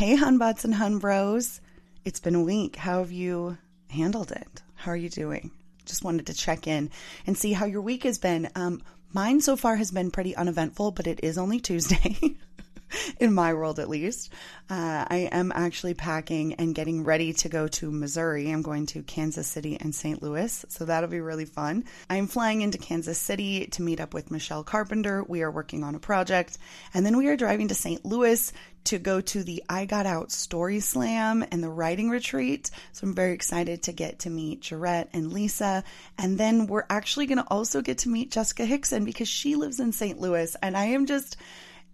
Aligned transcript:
Hey, 0.00 0.16
Hunbots 0.16 0.64
and 0.64 0.72
Hunbros. 0.72 1.60
It's 2.06 2.20
been 2.20 2.34
a 2.34 2.42
week. 2.42 2.76
How 2.76 3.00
have 3.00 3.12
you 3.12 3.58
handled 3.90 4.32
it? 4.32 4.62
How 4.74 4.92
are 4.92 4.96
you 4.96 5.10
doing? 5.10 5.50
Just 5.84 6.02
wanted 6.02 6.28
to 6.28 6.32
check 6.32 6.66
in 6.66 6.88
and 7.26 7.36
see 7.36 7.52
how 7.52 7.66
your 7.66 7.82
week 7.82 8.04
has 8.04 8.16
been. 8.16 8.48
Um, 8.54 8.80
mine 9.12 9.42
so 9.42 9.56
far 9.56 9.76
has 9.76 9.90
been 9.90 10.10
pretty 10.10 10.34
uneventful, 10.34 10.92
but 10.92 11.06
it 11.06 11.20
is 11.22 11.36
only 11.36 11.60
Tuesday. 11.60 12.16
in 13.20 13.34
my 13.34 13.54
world 13.54 13.78
at 13.78 13.88
least. 13.88 14.32
Uh, 14.68 15.04
I 15.08 15.28
am 15.32 15.52
actually 15.54 15.94
packing 15.94 16.54
and 16.54 16.74
getting 16.74 17.04
ready 17.04 17.32
to 17.34 17.48
go 17.48 17.66
to 17.68 17.90
Missouri. 17.90 18.50
I'm 18.50 18.62
going 18.62 18.86
to 18.86 19.02
Kansas 19.02 19.48
City 19.48 19.76
and 19.80 19.94
St. 19.94 20.22
Louis, 20.22 20.64
so 20.68 20.84
that'll 20.84 21.10
be 21.10 21.20
really 21.20 21.44
fun. 21.44 21.84
I'm 22.08 22.26
flying 22.26 22.62
into 22.62 22.78
Kansas 22.78 23.18
City 23.18 23.66
to 23.66 23.82
meet 23.82 24.00
up 24.00 24.14
with 24.14 24.30
Michelle 24.30 24.64
Carpenter. 24.64 25.24
We 25.24 25.42
are 25.42 25.50
working 25.50 25.82
on 25.82 25.94
a 25.94 26.00
project, 26.00 26.58
and 26.94 27.04
then 27.04 27.16
we 27.16 27.28
are 27.28 27.36
driving 27.36 27.68
to 27.68 27.74
St. 27.74 28.04
Louis 28.04 28.52
to 28.84 28.98
go 28.98 29.20
to 29.20 29.42
the 29.42 29.62
I 29.68 29.84
Got 29.84 30.06
Out 30.06 30.32
Story 30.32 30.80
Slam 30.80 31.44
and 31.50 31.62
the 31.62 31.68
writing 31.68 32.08
retreat. 32.08 32.70
So 32.92 33.06
I'm 33.06 33.14
very 33.14 33.34
excited 33.34 33.82
to 33.84 33.92
get 33.92 34.20
to 34.20 34.30
meet 34.30 34.62
Jarette 34.62 35.08
and 35.12 35.32
Lisa. 35.32 35.84
And 36.18 36.38
then 36.38 36.66
we're 36.66 36.86
actually 36.88 37.26
going 37.26 37.38
to 37.38 37.46
also 37.50 37.82
get 37.82 37.98
to 37.98 38.08
meet 38.08 38.30
Jessica 38.30 38.64
Hickson 38.64 39.04
because 39.04 39.28
she 39.28 39.54
lives 39.54 39.80
in 39.80 39.92
St. 39.92 40.20
Louis. 40.20 40.56
And 40.62 40.76
I 40.76 40.86
am 40.86 41.06
just 41.06 41.36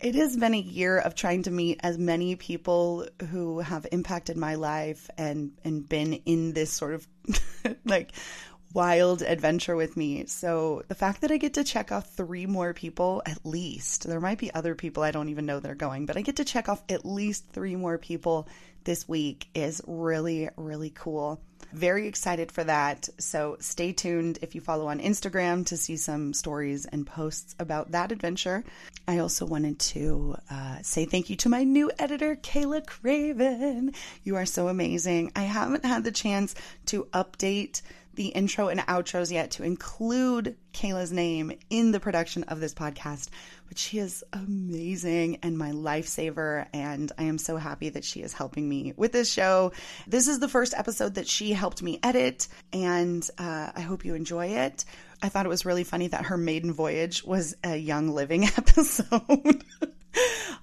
it 0.01 0.15
has 0.15 0.37
been 0.37 0.55
a 0.55 0.59
year 0.59 0.99
of 0.99 1.15
trying 1.15 1.43
to 1.45 1.51
meet 1.51 1.81
as 1.83 1.99
many 1.99 2.37
people 2.37 3.07
who 3.31 3.61
have 3.61 3.87
impacted 3.93 4.37
my 4.37 4.55
life 4.57 5.09
and 5.17 5.53
and 5.65 5.89
been 5.89 6.15
in 6.27 6.53
this 6.53 6.73
sort 6.73 6.95
of 6.95 7.07
like 7.85 8.13
wild 8.73 9.23
adventure 9.23 9.77
with 9.77 9.97
me. 9.97 10.27
So 10.27 10.83
the 10.89 10.95
fact 10.95 11.21
that 11.23 11.31
I 11.31 11.37
get 11.37 11.55
to 11.55 11.65
check 11.65 11.93
off 11.93 12.11
three 12.11 12.47
more 12.47 12.75
people 12.75 13.23
at 13.27 13.45
least, 13.45 14.07
there 14.07 14.21
might 14.21 14.39
be 14.39 14.53
other 14.53 14.75
people 14.75 15.03
I 15.03 15.11
don't 15.11 15.29
even 15.29 15.47
know 15.47 15.61
that 15.61 15.71
are 15.71 15.75
going, 15.75 16.07
but 16.07 16.17
I 16.17 16.23
get 16.23 16.37
to 16.37 16.45
check 16.45 16.69
off 16.69 16.83
at 16.89 17.05
least 17.05 17.47
three 17.53 17.77
more 17.77 17.99
people 17.99 18.49
this 18.87 19.09
week 19.09 19.49
is 19.55 19.83
really, 19.87 20.49
really 20.57 20.91
cool. 20.91 21.41
Very 21.73 22.07
excited 22.07 22.53
for 22.53 22.63
that. 22.65 23.09
So 23.19 23.57
stay 23.61 23.93
tuned 23.93 24.39
if 24.41 24.55
you 24.55 24.61
follow 24.61 24.87
on 24.87 25.01
Instagram 25.01 25.67
to 25.67 25.77
see 25.77 25.97
some 25.97 26.33
stories 26.33 26.87
and 26.87 27.07
posts 27.07 27.57
about 27.59 27.91
that 27.91 28.13
adventure. 28.13 28.63
I 29.09 29.19
also 29.19 29.45
wanted 29.45 29.81
to 29.81 30.37
uh, 30.49 30.79
say 30.83 31.05
thank 31.05 31.29
you 31.29 31.37
to 31.37 31.49
my 31.49 31.65
new 31.65 31.91
editor, 31.99 32.37
Kayla 32.37 32.87
Craven. 32.87 33.93
You 34.23 34.37
are 34.37 34.47
so 34.47 34.69
amazing. 34.69 35.33
I 35.35 35.43
haven't 35.43 35.85
had 35.85 36.05
the 36.05 36.13
chance 36.13 36.55
to 36.87 37.05
update 37.13 37.83
the 38.17 38.29
intro 38.29 38.69
and 38.69 38.81
outros 38.81 39.31
yet 39.31 39.53
to 39.53 39.63
include 39.63 40.57
Kayla's 40.73 41.13
name 41.13 41.53
in 41.71 41.93
the 41.93 42.01
production 42.01 42.45
of 42.45 42.61
this 42.61 42.75
podcast, 42.75 43.29
but 43.69 43.79
she 43.79 43.99
is 43.99 44.25
amazing 44.33 45.39
and 45.43 45.57
my 45.57 45.71
lifesaver. 45.71 46.67
And 46.73 47.11
I 47.17 47.25
am 47.25 47.39
so 47.39 47.57
happy 47.57 47.91
that 47.91 48.05
she 48.05 48.23
is 48.23 48.33
helping 48.33 48.69
me 48.69 48.93
with 48.97 49.13
this 49.13 49.33
show. 49.33 49.73
This 50.07 50.29
is 50.29 50.39
the 50.39 50.49
first 50.49 50.75
episode 50.77 51.15
that 51.15 51.29
she 51.29 51.53
helped 51.53 51.83
me 51.83 51.99
edit, 52.03 52.49
and 52.73 53.29
uh, 53.39 53.71
I 53.75 53.81
hope 53.81 54.05
you 54.05 54.15
enjoy 54.15 54.47
it. 54.49 54.85
I 55.23 55.29
thought 55.29 55.47
it 55.47 55.51
was 55.51 55.65
really 55.65 55.85
funny 55.85 56.09
that 56.09 56.27
her 56.27 56.37
maiden 56.37 56.73
voyage 56.73 57.25
was 57.25 57.57
a 57.65 57.77
Young 57.77 58.11
Living 58.11 58.45
episode. 58.57 59.65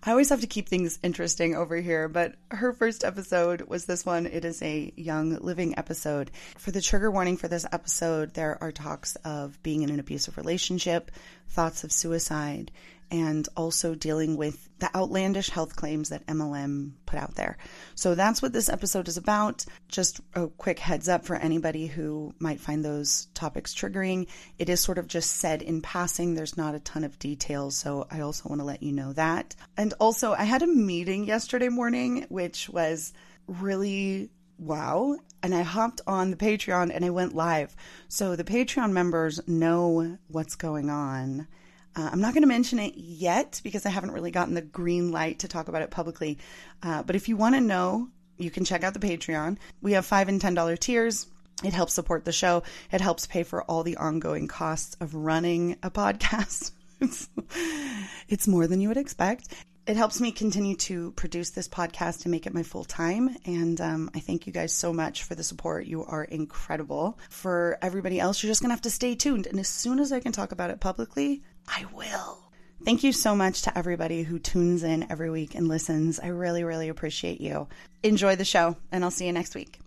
I 0.05 0.11
always 0.11 0.29
have 0.29 0.41
to 0.41 0.47
keep 0.47 0.67
things 0.67 0.99
interesting 1.01 1.55
over 1.55 1.77
here, 1.77 2.09
but 2.09 2.35
her 2.51 2.73
first 2.73 3.05
episode 3.05 3.61
was 3.61 3.85
this 3.85 4.05
one. 4.05 4.25
It 4.25 4.43
is 4.43 4.61
a 4.61 4.91
young 4.97 5.37
living 5.37 5.77
episode. 5.77 6.31
For 6.57 6.71
the 6.71 6.81
trigger 6.81 7.09
warning 7.09 7.37
for 7.37 7.47
this 7.47 7.65
episode, 7.71 8.33
there 8.33 8.57
are 8.61 8.71
talks 8.71 9.15
of 9.23 9.61
being 9.63 9.81
in 9.81 9.89
an 9.89 9.99
abusive 9.99 10.37
relationship, 10.37 11.09
thoughts 11.47 11.83
of 11.83 11.91
suicide, 11.91 12.71
and 13.13 13.47
also 13.56 13.94
dealing 13.94 14.38
with 14.38 14.68
the 14.79 14.90
outlandish 14.97 15.51
health 15.51 15.75
claims 15.75 16.09
that 16.09 16.25
MLM 16.25 16.94
put 17.06 17.19
out 17.19 17.35
there. 17.35 17.59
So 17.94 18.16
that's 18.16 18.41
what 18.41 18.53
this 18.53 18.69
episode 18.69 19.07
is 19.07 19.18
about. 19.18 19.66
Just 19.88 20.19
a 20.34 20.47
quick 20.47 20.79
heads 20.79 21.07
up 21.07 21.24
for 21.24 21.35
anybody 21.35 21.85
who 21.85 22.34
might 22.40 22.59
find 22.59 22.84
those 22.84 23.28
topics 23.35 23.75
triggering. 23.75 24.28
It 24.57 24.68
is 24.68 24.81
sort 24.81 24.97
of 24.97 25.07
just 25.07 25.29
said 25.29 25.62
in 25.62 25.81
passing, 25.81 26.34
there's 26.34 26.57
not 26.57 26.74
a 26.74 26.79
ton 26.79 27.03
of 27.03 27.19
details. 27.19 27.78
So 27.78 28.07
I 28.09 28.22
also 28.22 28.50
want 28.50 28.62
to 28.62 28.66
let 28.66 28.81
you 28.81 28.91
know 28.91 29.13
that. 29.13 29.56
And 29.78 29.94
also, 30.00 30.34
I 30.34 30.45
had 30.45 30.63
a 30.63 30.68
meeting 30.68 31.25
yesterday 31.25 31.69
morning, 31.69 32.25
which 32.30 32.68
was 32.68 33.13
really 33.45 34.31
wow. 34.57 35.18
And 35.44 35.53
I 35.53 35.62
hopped 35.62 36.01
on 36.07 36.31
the 36.31 36.38
Patreon 36.38 36.91
and 36.91 37.06
I 37.06 37.12
went 37.12 37.35
live. 37.35 37.75
So 38.07 38.35
the 38.35 38.44
Patreon 38.44 38.91
members 38.91 39.40
know 39.47 40.18
what's 40.30 40.56
going 40.56 40.90
on 40.90 41.47
uh, 41.95 42.09
I'm 42.11 42.21
not 42.21 42.33
going 42.33 42.43
to 42.43 42.47
mention 42.47 42.79
it 42.79 42.95
yet 42.95 43.61
because 43.63 43.85
I 43.85 43.89
haven't 43.89 44.11
really 44.11 44.31
gotten 44.31 44.53
the 44.53 44.61
green 44.61 45.11
light 45.11 45.39
to 45.39 45.47
talk 45.47 45.67
about 45.67 45.81
it 45.81 45.91
publicly. 45.91 46.39
Uh, 46.81 47.03
but 47.03 47.15
if 47.15 47.29
you 47.29 47.37
want 47.37 47.55
to 47.55 47.61
know, 47.61 48.09
you 48.37 48.49
can 48.49 48.65
check 48.65 48.83
out 48.83 48.93
the 48.93 48.99
Patreon. 48.99 49.57
We 49.81 49.93
have 49.93 50.05
five 50.05 50.27
and 50.27 50.41
ten 50.41 50.53
dollar 50.53 50.75
tiers. 50.75 51.27
It 51.63 51.73
helps 51.73 51.93
support 51.93 52.25
the 52.25 52.31
show. 52.31 52.63
It 52.91 52.99
helps 52.99 53.27
pay 53.27 53.43
for 53.43 53.63
all 53.63 53.83
the 53.83 53.97
ongoing 53.97 54.47
costs 54.47 54.97
of 54.99 55.13
running 55.13 55.77
a 55.83 55.91
podcast. 55.91 56.71
it's, 56.99 57.29
it's 58.27 58.47
more 58.47 58.67
than 58.67 58.81
you 58.81 58.87
would 58.87 58.97
expect. 58.97 59.47
It 59.85 59.97
helps 59.97 60.21
me 60.21 60.31
continue 60.31 60.77
to 60.77 61.11
produce 61.11 61.49
this 61.49 61.67
podcast 61.67 62.23
and 62.23 62.31
make 62.31 62.47
it 62.47 62.53
my 62.53 62.63
full 62.63 62.85
time. 62.85 63.35
And 63.45 63.79
um, 63.81 64.09
I 64.15 64.19
thank 64.19 64.47
you 64.47 64.53
guys 64.53 64.73
so 64.73 64.93
much 64.93 65.23
for 65.23 65.35
the 65.35 65.43
support. 65.43 65.85
You 65.85 66.05
are 66.05 66.23
incredible. 66.23 67.19
For 67.29 67.77
everybody 67.81 68.19
else, 68.19 68.41
you're 68.41 68.49
just 68.49 68.61
going 68.61 68.69
to 68.69 68.75
have 68.75 68.81
to 68.83 68.89
stay 68.89 69.15
tuned. 69.15 69.45
And 69.45 69.59
as 69.59 69.67
soon 69.67 69.99
as 69.99 70.13
I 70.13 70.21
can 70.21 70.31
talk 70.31 70.53
about 70.53 70.69
it 70.69 70.79
publicly, 70.79 71.43
I 71.68 71.85
will. 71.94 72.44
Thank 72.85 73.03
you 73.03 73.13
so 73.13 73.35
much 73.35 73.62
to 73.62 73.78
everybody 73.78 74.24
who 74.24 74.40
tunes 74.40 74.84
in 74.84 75.09
every 75.09 75.29
week 75.29 75.56
and 75.56 75.68
listens. 75.68 76.19
I 76.19 76.28
really, 76.28 76.63
really 76.63 76.90
appreciate 76.90 77.40
you. 77.40 77.68
Enjoy 78.03 78.35
the 78.35 78.44
show, 78.44 78.75
and 78.91 79.03
I'll 79.03 79.12
see 79.12 79.25
you 79.25 79.31
next 79.31 79.56
week. 79.56 79.79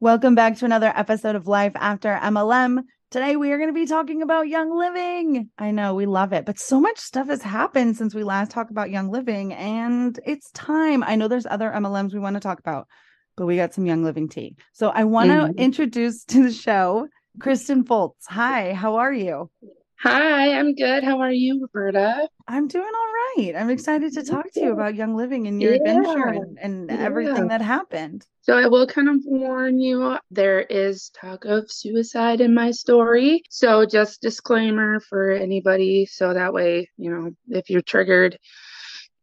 Welcome 0.00 0.34
back 0.34 0.56
to 0.56 0.64
another 0.64 0.92
episode 0.94 1.36
of 1.36 1.46
Life 1.46 1.72
After 1.76 2.18
MLM. 2.20 2.84
Today, 3.10 3.36
we 3.36 3.52
are 3.52 3.58
going 3.58 3.68
to 3.68 3.74
be 3.74 3.86
talking 3.86 4.22
about 4.22 4.48
Young 4.48 4.76
Living. 4.76 5.50
I 5.58 5.70
know 5.70 5.94
we 5.94 6.06
love 6.06 6.32
it, 6.32 6.44
but 6.44 6.58
so 6.58 6.80
much 6.80 6.98
stuff 6.98 7.28
has 7.28 7.42
happened 7.42 7.96
since 7.96 8.14
we 8.14 8.24
last 8.24 8.50
talked 8.50 8.70
about 8.70 8.90
Young 8.90 9.10
Living, 9.10 9.52
and 9.52 10.18
it's 10.24 10.50
time. 10.52 11.02
I 11.04 11.16
know 11.16 11.28
there's 11.28 11.46
other 11.46 11.70
MLMs 11.70 12.12
we 12.12 12.20
want 12.20 12.34
to 12.34 12.40
talk 12.40 12.58
about, 12.58 12.88
but 13.36 13.46
we 13.46 13.56
got 13.56 13.74
some 13.74 13.86
Young 13.86 14.02
Living 14.02 14.28
tea. 14.28 14.56
So 14.72 14.88
I 14.88 15.04
want 15.04 15.30
to 15.30 15.36
mm-hmm. 15.36 15.58
introduce 15.58 16.24
to 16.26 16.42
the 16.42 16.52
show 16.52 17.08
Kristin 17.38 17.84
Foltz. 17.84 18.26
Hi, 18.28 18.74
how 18.74 18.96
are 18.96 19.12
you? 19.12 19.50
Hi, 20.02 20.58
I'm 20.58 20.74
good. 20.74 21.04
How 21.04 21.20
are 21.20 21.30
you, 21.30 21.60
Roberta? 21.60 22.26
I'm 22.48 22.68
doing 22.68 22.82
all 22.82 23.44
right. 23.44 23.54
I'm 23.54 23.68
excited 23.68 24.14
to 24.14 24.22
talk 24.22 24.50
to 24.52 24.60
you 24.60 24.72
about 24.72 24.94
Young 24.94 25.14
Living 25.14 25.46
and 25.46 25.60
your 25.60 25.74
yeah. 25.74 25.78
adventure 25.78 26.28
and, 26.28 26.58
and 26.58 26.90
yeah. 26.90 26.96
everything 26.96 27.48
that 27.48 27.60
happened. 27.60 28.24
So, 28.40 28.56
I 28.56 28.66
will 28.66 28.86
kind 28.86 29.10
of 29.10 29.16
warn 29.26 29.78
you 29.78 30.16
there 30.30 30.62
is 30.62 31.10
talk 31.10 31.44
of 31.44 31.70
suicide 31.70 32.40
in 32.40 32.54
my 32.54 32.70
story. 32.70 33.42
So, 33.50 33.84
just 33.84 34.22
disclaimer 34.22 35.00
for 35.00 35.32
anybody. 35.32 36.06
So 36.06 36.32
that 36.32 36.54
way, 36.54 36.88
you 36.96 37.10
know, 37.10 37.32
if 37.50 37.68
you're 37.68 37.82
triggered, 37.82 38.38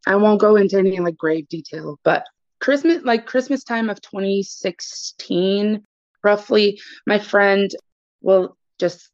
I 0.06 0.14
won't 0.14 0.40
go 0.40 0.54
into 0.54 0.78
any 0.78 1.00
like 1.00 1.16
grave 1.16 1.48
detail, 1.48 1.98
but 2.04 2.22
Christmas, 2.60 3.02
like 3.02 3.26
Christmas 3.26 3.64
time 3.64 3.90
of 3.90 4.00
2016, 4.00 5.82
roughly, 6.22 6.80
my 7.04 7.18
friend 7.18 7.68
will 8.22 8.56
just 8.78 9.10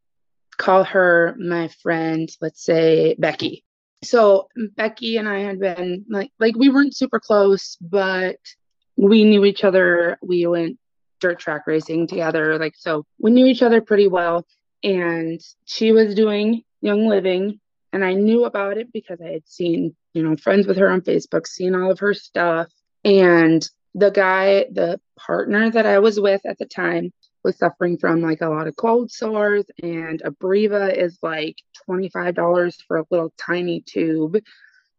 call 0.56 0.84
her 0.84 1.36
my 1.38 1.68
friend, 1.82 2.28
let's 2.40 2.64
say 2.64 3.14
Becky. 3.18 3.64
So 4.02 4.48
Becky 4.76 5.16
and 5.16 5.28
I 5.28 5.40
had 5.40 5.58
been 5.58 6.04
like 6.08 6.30
like 6.38 6.56
we 6.56 6.68
weren't 6.68 6.96
super 6.96 7.20
close, 7.20 7.76
but 7.80 8.36
we 8.96 9.24
knew 9.24 9.44
each 9.44 9.64
other. 9.64 10.18
We 10.22 10.46
went 10.46 10.78
dirt 11.20 11.38
track 11.38 11.66
racing 11.66 12.06
together. 12.08 12.58
Like 12.58 12.74
so 12.76 13.06
we 13.18 13.30
knew 13.30 13.46
each 13.46 13.62
other 13.62 13.80
pretty 13.80 14.08
well. 14.08 14.46
And 14.82 15.40
she 15.64 15.92
was 15.92 16.14
doing 16.14 16.62
Young 16.82 17.06
Living 17.06 17.60
and 17.94 18.04
I 18.04 18.14
knew 18.14 18.44
about 18.44 18.76
it 18.76 18.92
because 18.92 19.20
I 19.20 19.30
had 19.30 19.48
seen, 19.48 19.94
you 20.14 20.22
know, 20.24 20.36
friends 20.36 20.66
with 20.66 20.76
her 20.78 20.90
on 20.90 21.00
Facebook, 21.00 21.46
seen 21.46 21.76
all 21.76 21.92
of 21.92 22.00
her 22.00 22.12
stuff. 22.12 22.66
And 23.04 23.66
the 23.94 24.10
guy, 24.10 24.66
the 24.72 25.00
partner 25.16 25.70
that 25.70 25.86
I 25.86 26.00
was 26.00 26.18
with 26.18 26.40
at 26.44 26.58
the 26.58 26.66
time, 26.66 27.12
was 27.44 27.58
suffering 27.58 27.98
from 27.98 28.22
like 28.22 28.40
a 28.40 28.48
lot 28.48 28.66
of 28.66 28.76
cold 28.76 29.12
sores, 29.12 29.66
and 29.82 30.22
Abreva 30.22 30.96
is 30.96 31.18
like 31.22 31.56
$25 31.88 32.74
for 32.88 32.96
a 32.96 33.04
little 33.10 33.32
tiny 33.38 33.82
tube, 33.82 34.38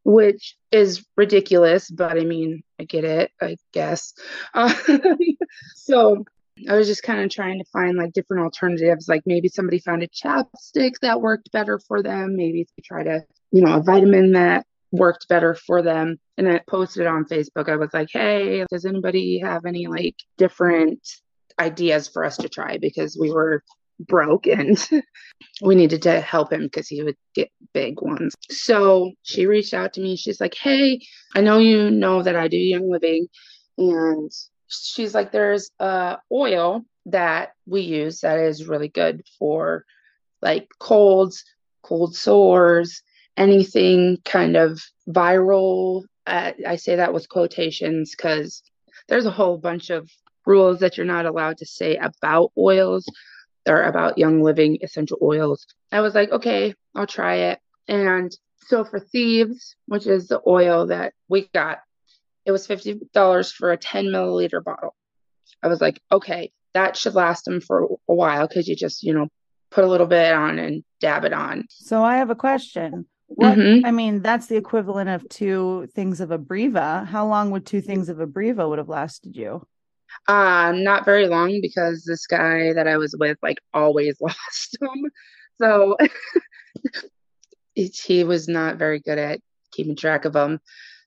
which 0.03 0.55
is 0.71 1.03
ridiculous, 1.17 1.89
but 1.89 2.17
I 2.17 2.23
mean, 2.23 2.63
I 2.79 2.83
get 2.83 3.03
it, 3.03 3.31
I 3.41 3.57
guess. 3.73 4.13
Uh, 4.53 4.73
so 5.75 6.23
I 6.69 6.75
was 6.75 6.87
just 6.87 7.03
kind 7.03 7.21
of 7.21 7.29
trying 7.29 7.59
to 7.59 7.69
find 7.71 7.97
like 7.97 8.13
different 8.13 8.43
alternatives. 8.43 9.09
Like 9.09 9.23
maybe 9.25 9.49
somebody 9.49 9.79
found 9.79 10.03
a 10.03 10.07
chapstick 10.07 10.99
that 11.01 11.21
worked 11.21 11.51
better 11.51 11.79
for 11.79 12.01
them. 12.01 12.35
Maybe 12.35 12.65
they 12.77 12.83
try 12.83 13.03
to, 13.03 13.25
you 13.51 13.61
know, 13.61 13.75
a 13.75 13.83
vitamin 13.83 14.33
that 14.33 14.65
worked 14.91 15.27
better 15.27 15.55
for 15.55 15.81
them. 15.81 16.17
And 16.37 16.47
I 16.47 16.61
posted 16.67 17.07
on 17.07 17.25
Facebook. 17.25 17.69
I 17.69 17.75
was 17.75 17.93
like, 17.93 18.09
hey, 18.11 18.63
does 18.69 18.85
anybody 18.85 19.39
have 19.39 19.65
any 19.65 19.87
like 19.87 20.15
different 20.37 21.01
ideas 21.59 22.07
for 22.07 22.23
us 22.23 22.37
to 22.37 22.49
try? 22.49 22.77
Because 22.77 23.17
we 23.19 23.31
were 23.31 23.63
broke 23.99 24.47
and 24.47 24.77
we 25.61 25.75
needed 25.75 26.01
to 26.03 26.19
help 26.21 26.51
him 26.51 26.63
because 26.63 26.87
he 26.87 27.03
would 27.03 27.17
get 27.33 27.49
big 27.73 28.01
ones. 28.01 28.33
So 28.49 29.11
she 29.23 29.45
reached 29.45 29.73
out 29.73 29.93
to 29.93 30.01
me. 30.01 30.15
She's 30.15 30.41
like, 30.41 30.55
hey, 30.55 31.01
I 31.33 31.41
know 31.41 31.59
you 31.59 31.91
know 31.91 32.21
that 32.21 32.35
I 32.35 32.47
do 32.47 32.57
Young 32.57 32.89
Living. 32.89 33.27
And 33.77 34.31
she's 34.67 35.13
like, 35.13 35.31
there's 35.31 35.71
a 35.79 36.17
oil 36.31 36.83
that 37.07 37.53
we 37.65 37.81
use 37.81 38.21
that 38.21 38.39
is 38.39 38.67
really 38.67 38.87
good 38.87 39.23
for 39.37 39.85
like 40.41 40.69
colds, 40.79 41.43
cold 41.83 42.15
sores, 42.15 43.01
anything 43.37 44.17
kind 44.25 44.55
of 44.55 44.81
viral. 45.07 46.03
Uh, 46.25 46.51
I 46.67 46.77
say 46.77 46.95
that 46.95 47.13
with 47.13 47.29
quotations 47.29 48.13
because 48.15 48.63
there's 49.07 49.25
a 49.25 49.31
whole 49.31 49.57
bunch 49.57 49.89
of 49.89 50.09
rules 50.45 50.79
that 50.79 50.97
you're 50.97 51.05
not 51.05 51.25
allowed 51.25 51.57
to 51.57 51.65
say 51.65 51.95
about 51.95 52.51
oils 52.57 53.05
or 53.67 53.83
about 53.83 54.17
young 54.17 54.41
living 54.41 54.77
essential 54.81 55.17
oils. 55.21 55.65
I 55.91 56.01
was 56.01 56.13
like, 56.13 56.31
okay, 56.31 56.73
I'll 56.95 57.07
try 57.07 57.35
it. 57.35 57.59
And 57.87 58.35
so 58.67 58.83
for 58.83 58.99
thieves, 58.99 59.75
which 59.87 60.07
is 60.07 60.27
the 60.27 60.41
oil 60.45 60.87
that 60.87 61.13
we 61.27 61.47
got, 61.53 61.79
it 62.45 62.51
was 62.51 62.67
$50 62.67 63.53
for 63.53 63.71
a 63.71 63.77
10 63.77 64.05
milliliter 64.05 64.63
bottle. 64.63 64.95
I 65.63 65.67
was 65.67 65.81
like, 65.81 65.99
okay, 66.11 66.51
that 66.73 66.95
should 66.95 67.15
last 67.15 67.45
them 67.45 67.61
for 67.61 67.97
a 68.07 68.13
while 68.13 68.47
because 68.47 68.67
you 68.67 68.75
just, 68.75 69.03
you 69.03 69.13
know, 69.13 69.29
put 69.71 69.83
a 69.83 69.87
little 69.87 70.07
bit 70.07 70.33
on 70.33 70.59
and 70.59 70.83
dab 70.99 71.25
it 71.25 71.33
on. 71.33 71.65
So 71.69 72.03
I 72.03 72.17
have 72.17 72.29
a 72.29 72.35
question. 72.35 73.07
What 73.27 73.57
mm-hmm. 73.57 73.85
I 73.85 73.91
mean, 73.91 74.21
that's 74.21 74.47
the 74.47 74.57
equivalent 74.57 75.09
of 75.09 75.27
two 75.29 75.87
things 75.95 76.21
of 76.21 76.29
Abreva. 76.29 77.05
How 77.07 77.25
long 77.27 77.49
would 77.51 77.65
two 77.65 77.81
things 77.81 78.09
of 78.09 78.17
Abreva 78.17 78.69
would 78.69 78.77
have 78.77 78.89
lasted 78.89 79.35
you? 79.35 79.65
Uh, 80.27 80.73
not 80.75 81.05
very 81.05 81.27
long 81.27 81.59
because 81.61 82.03
this 82.03 82.25
guy 82.25 82.73
that 82.73 82.87
I 82.87 82.97
was 82.97 83.15
with 83.17 83.37
like 83.41 83.59
always 83.73 84.17
lost 84.21 84.77
them. 84.79 85.03
So 85.59 85.97
he 87.75 88.23
was 88.23 88.47
not 88.47 88.77
very 88.77 88.99
good 88.99 89.17
at 89.17 89.39
keeping 89.71 89.95
track 89.95 90.25
of 90.25 90.33
them. 90.33 90.59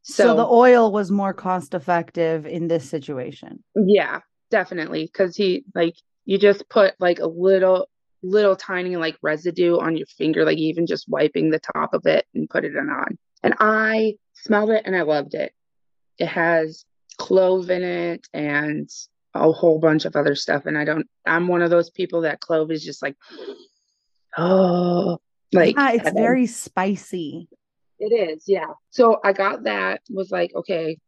So, 0.03 0.25
so 0.25 0.37
the 0.37 0.47
oil 0.47 0.93
was 0.93 1.11
more 1.11 1.35
cost 1.35 1.75
effective 1.75 2.47
in 2.47 2.69
this 2.69 2.89
situation. 2.89 3.63
Yeah, 3.75 4.21
definitely. 4.51 5.09
Cause 5.09 5.37
he 5.37 5.65
like 5.75 5.97
you 6.25 6.39
just 6.39 6.69
put 6.69 6.95
like 6.99 7.19
a 7.19 7.27
little 7.27 7.89
little 8.23 8.57
tiny 8.57 8.97
like 8.97 9.17
residue 9.23 9.79
on 9.79 9.97
your 9.97 10.07
finger, 10.07 10.45
like 10.45 10.59
even 10.59 10.87
just 10.87 11.09
wiping 11.09 11.51
the 11.51 11.61
top 11.75 11.95
of 11.95 12.07
it 12.07 12.27
and 12.35 12.49
put 12.51 12.65
it 12.65 12.77
on. 12.77 13.19
And 13.43 13.55
I 13.61 14.17
smelled 14.35 14.71
it 14.71 14.83
and 14.85 14.97
I 14.97 15.03
loved 15.03 15.35
it. 15.35 15.53
It 16.19 16.27
has 16.27 16.85
clove 17.19 17.71
in 17.71 17.83
it 17.83 18.27
and 18.33 18.89
a 19.35 19.53
whole 19.53 19.79
bunch 19.79 20.05
of 20.05 20.17
other 20.17 20.35
stuff. 20.35 20.67
And 20.67 20.79
I 20.79 20.85
don't, 20.85 21.07
I'm 21.27 21.49
one 21.49 21.63
of 21.63 21.71
those 21.71 21.91
people 21.91 22.23
that 22.23 22.41
clove 22.41 22.71
is 22.71 22.85
just 22.85 23.03
like, 23.03 23.17
oh, 24.39 25.19
like 25.53 25.77
yeah, 25.77 25.93
it's 25.93 26.05
heaven. 26.05 26.23
very 26.23 26.47
spicy. 26.47 27.49
It 27.99 28.13
is, 28.13 28.45
yeah. 28.47 28.73
So 28.91 29.21
I 29.25 29.33
got 29.33 29.65
that, 29.65 30.03
was 30.09 30.31
like, 30.31 30.53
okay. 30.55 30.99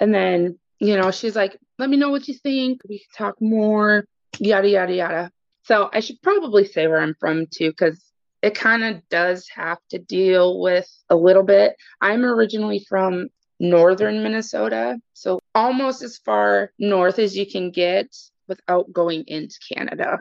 And 0.00 0.14
then, 0.14 0.58
you 0.78 0.96
know, 0.96 1.10
she's 1.10 1.36
like, 1.36 1.58
let 1.78 1.90
me 1.90 1.96
know 1.96 2.10
what 2.10 2.26
you 2.28 2.34
think. 2.34 2.80
We 2.88 3.00
can 3.00 3.26
talk 3.26 3.40
more, 3.40 4.06
yada, 4.38 4.68
yada, 4.68 4.94
yada. 4.94 5.30
So 5.64 5.90
I 5.92 6.00
should 6.00 6.22
probably 6.22 6.64
say 6.64 6.86
where 6.86 7.00
I'm 7.00 7.14
from 7.20 7.46
too, 7.46 7.70
because 7.70 8.02
it 8.40 8.54
kind 8.54 8.84
of 8.84 9.06
does 9.10 9.48
have 9.54 9.78
to 9.90 9.98
deal 9.98 10.60
with 10.60 10.88
a 11.10 11.16
little 11.16 11.42
bit. 11.42 11.74
I'm 12.00 12.24
originally 12.24 12.86
from 12.88 13.28
northern 13.60 14.22
Minnesota, 14.22 14.98
so 15.12 15.40
almost 15.58 16.02
as 16.04 16.18
far 16.18 16.70
north 16.78 17.18
as 17.18 17.36
you 17.36 17.44
can 17.44 17.72
get 17.72 18.16
without 18.46 18.92
going 18.92 19.24
into 19.26 19.56
Canada, 19.74 20.20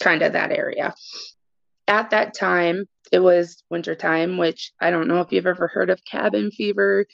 kind 0.00 0.20
of 0.20 0.34
that 0.34 0.52
area. 0.52 0.94
At 1.88 2.10
that 2.10 2.34
time, 2.34 2.84
it 3.10 3.20
was 3.20 3.62
wintertime, 3.70 4.36
which 4.36 4.72
I 4.78 4.90
don't 4.90 5.08
know 5.08 5.20
if 5.20 5.32
you've 5.32 5.46
ever 5.46 5.66
heard 5.66 5.88
of 5.88 6.04
cabin 6.04 6.50
fever. 6.50 7.06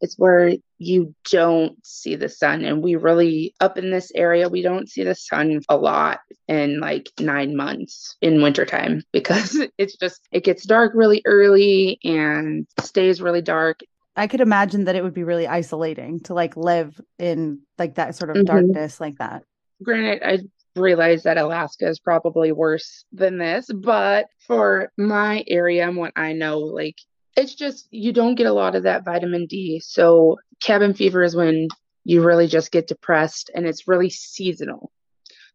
It's 0.00 0.18
where 0.18 0.54
you 0.78 1.14
don't 1.30 1.76
see 1.86 2.16
the 2.16 2.28
sun. 2.28 2.64
And 2.64 2.82
we 2.82 2.96
really, 2.96 3.54
up 3.60 3.78
in 3.78 3.92
this 3.92 4.10
area, 4.12 4.48
we 4.48 4.62
don't 4.62 4.88
see 4.88 5.04
the 5.04 5.14
sun 5.14 5.60
a 5.68 5.76
lot 5.76 6.18
in 6.48 6.80
like 6.80 7.08
nine 7.20 7.54
months 7.54 8.16
in 8.22 8.42
wintertime 8.42 9.02
because 9.12 9.56
it's 9.78 9.96
just, 9.96 10.20
it 10.32 10.42
gets 10.42 10.66
dark 10.66 10.92
really 10.96 11.22
early 11.26 12.00
and 12.02 12.66
stays 12.80 13.22
really 13.22 13.42
dark. 13.42 13.80
I 14.16 14.26
could 14.26 14.40
imagine 14.40 14.84
that 14.84 14.96
it 14.96 15.02
would 15.02 15.14
be 15.14 15.24
really 15.24 15.46
isolating 15.46 16.20
to 16.20 16.34
like 16.34 16.56
live 16.56 17.00
in 17.18 17.60
like 17.78 17.96
that 17.96 18.14
sort 18.14 18.30
of 18.30 18.36
mm-hmm. 18.36 18.46
darkness 18.46 19.00
like 19.00 19.18
that. 19.18 19.42
Granted, 19.82 20.22
I 20.24 20.38
realize 20.80 21.24
that 21.24 21.38
Alaska 21.38 21.88
is 21.88 21.98
probably 21.98 22.52
worse 22.52 23.04
than 23.12 23.38
this, 23.38 23.66
but 23.72 24.26
for 24.46 24.92
my 24.96 25.44
area 25.48 25.86
and 25.86 25.96
what 25.96 26.12
I 26.16 26.32
know, 26.32 26.58
like 26.58 26.96
it's 27.36 27.54
just 27.54 27.88
you 27.90 28.12
don't 28.12 28.36
get 28.36 28.46
a 28.46 28.52
lot 28.52 28.76
of 28.76 28.84
that 28.84 29.04
vitamin 29.04 29.46
D. 29.46 29.80
So 29.80 30.38
cabin 30.60 30.94
fever 30.94 31.22
is 31.22 31.34
when 31.34 31.68
you 32.04 32.22
really 32.22 32.46
just 32.46 32.70
get 32.70 32.86
depressed 32.86 33.50
and 33.54 33.66
it's 33.66 33.88
really 33.88 34.10
seasonal. 34.10 34.90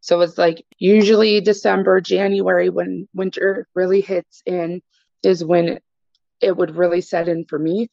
So 0.01 0.21
it's 0.21 0.37
like 0.37 0.65
usually 0.77 1.41
December, 1.41 2.01
January 2.01 2.69
when 2.69 3.07
winter 3.13 3.67
really 3.73 4.01
hits 4.01 4.41
in 4.45 4.81
is 5.23 5.43
when 5.43 5.79
it 6.41 6.55
would 6.55 6.75
really 6.75 7.01
set 7.01 7.27
in 7.27 7.45
for 7.45 7.59
me. 7.59 7.89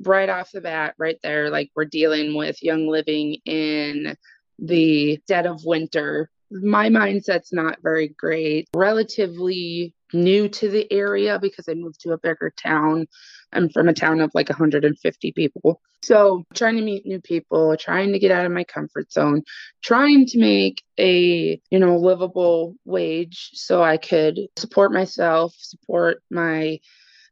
Right 0.00 0.28
off 0.28 0.52
the 0.52 0.60
bat, 0.60 0.94
right 0.98 1.18
there, 1.22 1.50
like 1.50 1.70
we're 1.74 1.86
dealing 1.86 2.34
with 2.34 2.62
young 2.62 2.86
living 2.86 3.38
in 3.44 4.16
the 4.58 5.20
dead 5.26 5.46
of 5.46 5.64
winter 5.64 6.30
my 6.50 6.88
mindset's 6.88 7.52
not 7.52 7.78
very 7.82 8.08
great. 8.08 8.68
Relatively 8.74 9.94
new 10.12 10.48
to 10.48 10.68
the 10.68 10.90
area 10.92 11.38
because 11.40 11.68
I 11.68 11.74
moved 11.74 12.00
to 12.02 12.12
a 12.12 12.18
bigger 12.18 12.52
town. 12.56 13.06
I'm 13.52 13.68
from 13.68 13.88
a 13.88 13.94
town 13.94 14.20
of 14.20 14.30
like 14.34 14.48
150 14.48 15.32
people. 15.32 15.80
So, 16.02 16.44
trying 16.54 16.76
to 16.76 16.82
meet 16.82 17.06
new 17.06 17.20
people, 17.20 17.76
trying 17.76 18.12
to 18.12 18.18
get 18.18 18.30
out 18.30 18.46
of 18.46 18.52
my 18.52 18.64
comfort 18.64 19.10
zone, 19.12 19.42
trying 19.82 20.26
to 20.26 20.38
make 20.38 20.82
a, 20.98 21.60
you 21.70 21.78
know, 21.78 21.96
livable 21.96 22.76
wage 22.84 23.50
so 23.54 23.82
I 23.82 23.96
could 23.96 24.38
support 24.56 24.92
myself, 24.92 25.54
support 25.58 26.22
my 26.30 26.78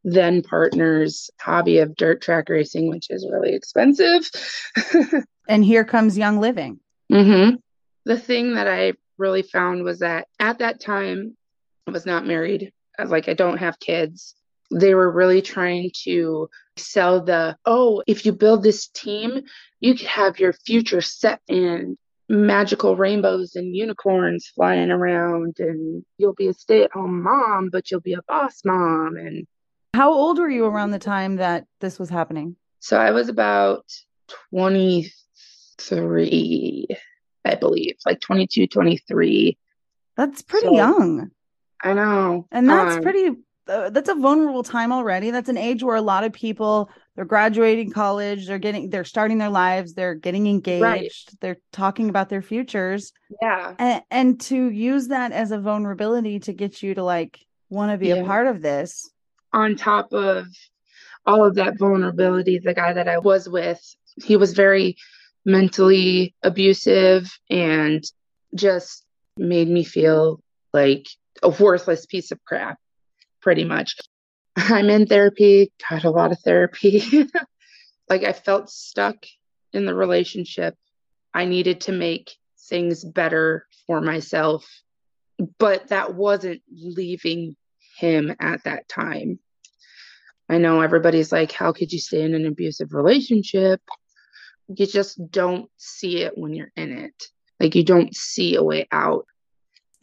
then 0.05 0.43
partner's 0.43 1.31
hobby 1.41 1.79
of 1.79 1.97
dirt 1.97 2.21
track 2.21 2.49
racing, 2.49 2.91
which 2.91 3.07
is 3.11 3.27
really 3.31 3.55
expensive. 3.55 4.31
and 5.49 5.65
here 5.65 5.85
comes 5.85 6.19
Young 6.19 6.41
Living. 6.41 6.79
Mm-hmm. 7.11 7.57
The 8.05 8.19
thing 8.19 8.55
that 8.55 8.69
I 8.69 8.93
really 9.17 9.43
found 9.43 9.83
was 9.83 10.01
that 10.01 10.29
at 10.39 10.59
that 10.59 10.81
time, 10.81 11.37
I 11.87 11.91
was 11.91 12.05
not 12.05 12.27
married. 12.27 12.73
Like, 13.03 13.29
I 13.29 13.35
don't 13.35 13.59
have 13.59 13.81
kids. 13.81 14.35
They 14.71 14.95
were 14.95 15.11
really 15.11 15.41
trying 15.41 15.91
to 16.05 16.49
sell 16.77 17.23
the, 17.23 17.57
oh, 17.65 18.03
if 18.07 18.27
you 18.27 18.33
build 18.33 18.63
this 18.63 18.89
team, 18.89 19.43
you 19.81 19.95
could 19.95 20.07
have 20.07 20.39
your 20.39 20.53
future 20.53 21.01
set 21.01 21.41
in 21.49 21.97
magical 22.29 22.97
rainbows 22.97 23.55
and 23.55 23.77
unicorns 23.77 24.51
flying 24.55 24.91
around, 24.91 25.57
and 25.59 26.05
you'll 26.19 26.35
be 26.35 26.49
a 26.49 26.55
stay 26.55 26.83
at 26.83 26.93
home 26.93 27.23
mom, 27.23 27.71
but 27.71 27.91
you'll 27.91 28.01
be 28.01 28.15
a 28.15 28.23
boss 28.27 28.61
mom. 28.65 29.17
And 29.17 29.47
how 29.95 30.13
old 30.13 30.39
were 30.39 30.51
you 30.51 30.67
around 30.67 30.91
the 30.91 30.99
time 30.99 31.37
that 31.37 31.67
this 31.81 31.99
was 31.99 32.11
happening? 32.11 32.57
So 32.81 32.99
I 32.99 33.13
was 33.13 33.29
about 33.29 33.87
23. 34.51 36.87
I 37.47 37.55
believe, 37.55 37.97
like 38.05 38.21
22, 38.21 38.67
23. 38.67 39.57
That's 40.17 40.43
pretty 40.43 40.67
so, 40.67 40.75
young. 40.75 41.31
I 41.83 41.93
know. 41.93 42.47
And 42.51 42.69
that's 42.69 42.97
um, 42.97 43.03
pretty 43.03 43.37
uh, 43.67 43.91
that's 43.91 44.09
a 44.09 44.15
vulnerable 44.15 44.63
time 44.63 44.93
already. 44.93 45.31
That's 45.31 45.49
an 45.49 45.57
age 45.57 45.83
where 45.83 45.97
a 45.97 46.03
lot 46.03 46.25
of 46.25 46.33
people 46.33 46.91
they're 47.17 47.25
graduating 47.25 47.93
college, 47.93 48.47
they're 48.47 48.59
getting 48.59 48.91
they're 48.91 49.05
starting 49.05 49.39
their 49.39 49.51
lives, 49.51 49.95
they're 49.95 50.15
getting 50.15 50.47
engaged, 50.47 50.83
right. 50.83 51.13
they're 51.41 51.59
talking 51.73 52.09
about 52.09 52.29
their 52.29 52.43
futures. 52.43 53.13
Yeah. 53.41 53.75
And 53.79 54.03
and 54.11 54.41
to 54.43 54.71
use 54.71 55.09
that 55.09 55.33
as 55.33 55.53
a 55.53 55.59
vulnerability 55.59 56.41
to 56.41 56.53
get 56.53 56.83
you 56.83 56.95
to 56.95 57.03
like 57.03 57.41
want 57.71 57.93
to 57.93 57.99
be 57.99 58.09
yeah. 58.09 58.17
a 58.17 58.25
part 58.25 58.47
of 58.47 58.61
this. 58.61 59.11
On 59.55 59.77
top 59.77 60.13
of 60.13 60.47
all 61.25 61.47
of 61.47 61.55
that 61.55 61.79
vulnerability, 61.79 62.59
the 62.59 62.75
guy 62.75 62.93
that 62.93 63.09
I 63.09 63.19
was 63.19 63.49
with, 63.49 63.81
he 64.23 64.37
was 64.37 64.53
very 64.53 64.97
mentally 65.45 66.35
abusive 66.43 67.31
and 67.49 68.05
just 68.55 69.05
made 69.37 69.69
me 69.69 69.85
feel 69.85 70.41
like 70.73 71.07
a 71.43 71.49
worthless 71.49 72.07
piece 72.07 72.31
of 72.31 72.43
crap 72.45 72.79
pretty 73.41 73.65
much. 73.65 73.97
I'm 74.57 74.89
in 74.89 75.07
therapy, 75.07 75.73
got 75.91 76.05
a 76.05 76.11
lot 76.11 76.33
of 76.33 76.41
therapy. 76.41 77.29
like 78.09 78.25
I 78.25 78.33
felt 78.33 78.71
stuck 78.71 79.17
in 79.73 79.87
the 79.87 79.95
relationship. 79.95 80.77
I 81.33 81.45
needed 81.45 81.83
to 81.83 81.93
make 81.93 82.37
things 82.69 83.05
better 83.05 83.67
for 83.87 84.01
myself, 84.01 84.67
but 85.59 85.89
that 85.89 86.15
wasn't 86.15 86.63
leaving 86.71 87.57
him 87.99 88.35
at 88.41 88.65
that 88.65 88.89
time. 88.89 89.39
I 90.49 90.59
know 90.59 90.81
everybody's 90.81 91.33
like, 91.33 91.53
how 91.53 91.73
could 91.73 91.93
you 91.93 91.99
stay 91.99 92.23
in 92.23 92.35
an 92.35 92.47
abusive 92.47 92.93
relationship? 92.93 93.81
You 94.69 94.87
just 94.87 95.31
don't 95.31 95.71
see 95.77 96.23
it 96.23 96.37
when 96.37 96.55
you're 96.55 96.73
in 96.77 96.93
it. 96.93 97.25
Like 97.61 97.75
you 97.75 97.85
don't 97.85 98.15
see 98.15 98.57
a 98.57 98.63
way 98.63 98.87
out 98.91 99.27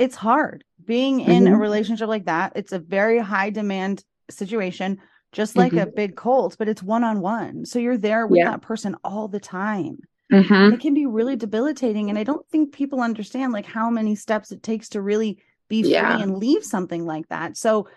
it's 0.01 0.15
hard 0.15 0.63
being 0.83 1.19
in 1.19 1.43
mm-hmm. 1.43 1.53
a 1.53 1.57
relationship 1.57 2.07
like 2.07 2.25
that. 2.25 2.53
It's 2.55 2.71
a 2.71 2.79
very 2.79 3.19
high 3.19 3.51
demand 3.51 4.03
situation, 4.31 4.97
just 5.31 5.55
like 5.55 5.73
mm-hmm. 5.73 5.89
a 5.89 5.91
big 5.91 6.15
cult, 6.15 6.57
but 6.57 6.67
it's 6.67 6.81
one 6.81 7.03
on 7.03 7.21
one. 7.21 7.65
So 7.65 7.77
you're 7.77 7.97
there 7.97 8.25
with 8.25 8.39
yeah. 8.39 8.49
that 8.49 8.63
person 8.63 8.95
all 9.03 9.27
the 9.27 9.39
time. 9.39 9.99
Mm-hmm. 10.33 10.73
It 10.73 10.79
can 10.79 10.95
be 10.95 11.05
really 11.05 11.35
debilitating. 11.35 12.09
And 12.09 12.17
I 12.17 12.23
don't 12.23 12.47
think 12.49 12.73
people 12.73 12.99
understand 12.99 13.53
like 13.53 13.67
how 13.67 13.91
many 13.91 14.15
steps 14.15 14.51
it 14.51 14.63
takes 14.63 14.89
to 14.89 15.03
really 15.03 15.37
be 15.69 15.83
free 15.83 15.91
yeah. 15.91 16.19
and 16.19 16.35
leave 16.35 16.63
something 16.63 17.05
like 17.05 17.27
that. 17.27 17.55
So, 17.55 17.87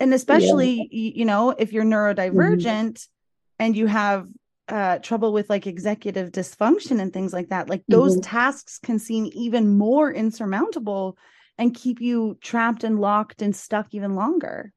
and 0.00 0.14
especially, 0.14 0.88
yeah. 0.90 1.12
you 1.14 1.24
know, 1.24 1.50
if 1.50 1.72
you're 1.72 1.84
neurodivergent 1.84 2.92
mm-hmm. 2.92 3.10
and 3.58 3.76
you 3.76 3.86
have 3.86 4.28
uh, 4.68 4.98
trouble 4.98 5.32
with 5.32 5.48
like 5.48 5.66
executive 5.66 6.30
dysfunction 6.30 7.00
and 7.00 7.12
things 7.12 7.32
like 7.32 7.48
that, 7.48 7.68
like 7.68 7.82
those 7.88 8.12
mm-hmm. 8.12 8.36
tasks 8.36 8.78
can 8.78 8.98
seem 8.98 9.30
even 9.32 9.76
more 9.76 10.12
insurmountable 10.12 11.16
and 11.56 11.74
keep 11.74 12.00
you 12.00 12.38
trapped 12.40 12.84
and 12.84 13.00
locked 13.00 13.42
and 13.42 13.54
stuck 13.54 13.92
even 13.92 14.14
longer. 14.14 14.72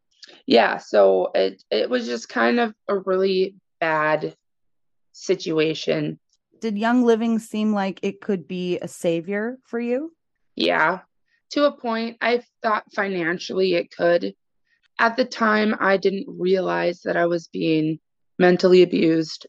Yeah, 0.45 0.77
so 0.77 1.31
it 1.35 1.63
it 1.69 1.89
was 1.89 2.05
just 2.05 2.29
kind 2.29 2.59
of 2.59 2.73
a 2.87 2.97
really 2.97 3.55
bad 3.79 4.35
situation. 5.11 6.19
Did 6.61 6.77
Young 6.77 7.03
Living 7.03 7.39
seem 7.39 7.73
like 7.73 7.99
it 8.01 8.21
could 8.21 8.47
be 8.47 8.79
a 8.79 8.87
savior 8.87 9.57
for 9.65 9.79
you? 9.79 10.13
Yeah. 10.55 10.99
To 11.51 11.65
a 11.65 11.71
point, 11.71 12.17
I 12.21 12.43
thought 12.61 12.93
financially 12.93 13.73
it 13.73 13.91
could. 13.91 14.35
At 15.01 15.17
the 15.17 15.25
time, 15.25 15.75
I 15.79 15.97
didn't 15.97 16.27
realize 16.29 17.01
that 17.01 17.17
I 17.17 17.25
was 17.25 17.47
being 17.47 17.99
mentally 18.37 18.83
abused 18.83 19.47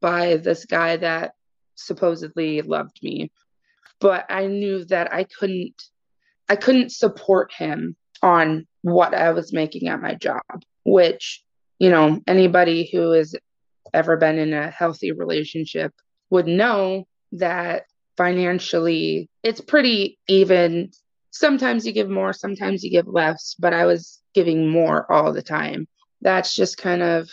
by 0.00 0.38
this 0.38 0.64
guy 0.64 0.96
that 0.96 1.34
supposedly 1.74 2.62
loved 2.62 3.00
me. 3.02 3.30
But 4.00 4.24
I 4.30 4.46
knew 4.46 4.82
that 4.86 5.12
I 5.12 5.24
couldn't 5.24 5.74
I 6.48 6.56
couldn't 6.56 6.90
support 6.90 7.52
him 7.52 7.96
on 8.22 8.66
what 8.80 9.14
I 9.14 9.32
was 9.32 9.52
making 9.52 9.88
at 9.88 10.00
my 10.00 10.14
job, 10.14 10.40
which, 10.86 11.42
you 11.78 11.90
know, 11.90 12.22
anybody 12.26 12.88
who 12.90 13.10
has 13.12 13.34
ever 13.92 14.16
been 14.16 14.38
in 14.38 14.54
a 14.54 14.70
healthy 14.70 15.12
relationship 15.12 15.92
would 16.30 16.46
know 16.46 17.06
that 17.32 17.84
financially 18.16 19.28
it's 19.42 19.60
pretty 19.60 20.18
even. 20.28 20.92
Sometimes 21.34 21.84
you 21.84 21.90
give 21.90 22.08
more, 22.08 22.32
sometimes 22.32 22.84
you 22.84 22.90
give 22.90 23.08
less, 23.08 23.56
but 23.58 23.74
I 23.74 23.86
was 23.86 24.20
giving 24.34 24.70
more 24.70 25.10
all 25.10 25.32
the 25.32 25.42
time. 25.42 25.88
That's 26.20 26.54
just 26.54 26.78
kind 26.78 27.02
of 27.02 27.28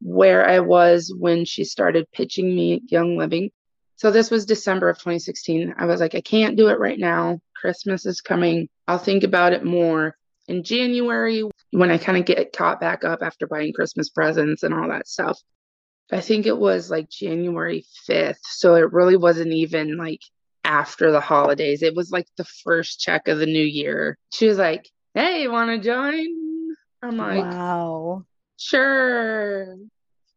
where 0.00 0.44
I 0.44 0.58
was 0.58 1.14
when 1.16 1.44
she 1.44 1.62
started 1.62 2.10
pitching 2.10 2.52
me 2.52 2.82
Young 2.88 3.16
Living. 3.16 3.50
So 3.94 4.10
this 4.10 4.28
was 4.28 4.44
December 4.44 4.88
of 4.88 4.98
2016. 4.98 5.72
I 5.78 5.86
was 5.86 6.00
like, 6.00 6.16
I 6.16 6.20
can't 6.20 6.56
do 6.56 6.66
it 6.66 6.80
right 6.80 6.98
now. 6.98 7.38
Christmas 7.54 8.06
is 8.06 8.20
coming. 8.20 8.68
I'll 8.88 8.98
think 8.98 9.22
about 9.22 9.52
it 9.52 9.64
more 9.64 10.16
in 10.48 10.64
January 10.64 11.44
when 11.70 11.92
I 11.92 11.98
kind 11.98 12.18
of 12.18 12.24
get 12.24 12.52
caught 12.52 12.80
back 12.80 13.04
up 13.04 13.22
after 13.22 13.46
buying 13.46 13.72
Christmas 13.72 14.08
presents 14.08 14.64
and 14.64 14.74
all 14.74 14.88
that 14.88 15.06
stuff. 15.06 15.38
I 16.10 16.22
think 16.22 16.46
it 16.46 16.58
was 16.58 16.90
like 16.90 17.08
January 17.08 17.84
5th. 18.08 18.40
So 18.42 18.74
it 18.74 18.92
really 18.92 19.16
wasn't 19.16 19.52
even 19.52 19.96
like 19.96 20.22
after 20.68 21.10
the 21.10 21.20
holidays. 21.20 21.82
It 21.82 21.96
was 21.96 22.10
like 22.10 22.26
the 22.36 22.44
first 22.44 23.00
check 23.00 23.26
of 23.26 23.38
the 23.38 23.46
new 23.46 23.64
year. 23.64 24.18
She 24.32 24.46
was 24.46 24.58
like, 24.58 24.88
Hey, 25.14 25.48
want 25.48 25.70
to 25.70 25.78
join? 25.78 26.26
I'm 27.02 27.16
like, 27.16 27.42
Wow. 27.42 28.24
Sure. 28.58 29.76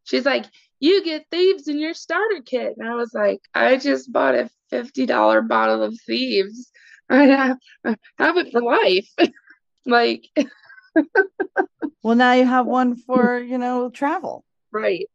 She's 0.04 0.24
like, 0.24 0.46
You 0.80 1.04
get 1.04 1.26
thieves 1.30 1.68
in 1.68 1.78
your 1.78 1.92
starter 1.92 2.40
kit. 2.44 2.74
And 2.78 2.88
I 2.88 2.94
was 2.94 3.12
like, 3.12 3.40
I 3.54 3.76
just 3.76 4.10
bought 4.10 4.34
a 4.34 4.50
$50 4.72 5.46
bottle 5.46 5.82
of 5.82 5.94
thieves. 6.06 6.72
I 7.10 7.24
have, 7.24 7.58
I 7.84 7.96
have 8.18 8.38
it 8.38 8.52
for 8.52 8.62
life. 8.62 9.08
like, 9.86 10.24
well, 12.02 12.16
now 12.16 12.32
you 12.32 12.46
have 12.46 12.64
one 12.64 12.96
for, 12.96 13.38
you 13.38 13.58
know, 13.58 13.90
travel. 13.90 14.44
Right. 14.72 15.10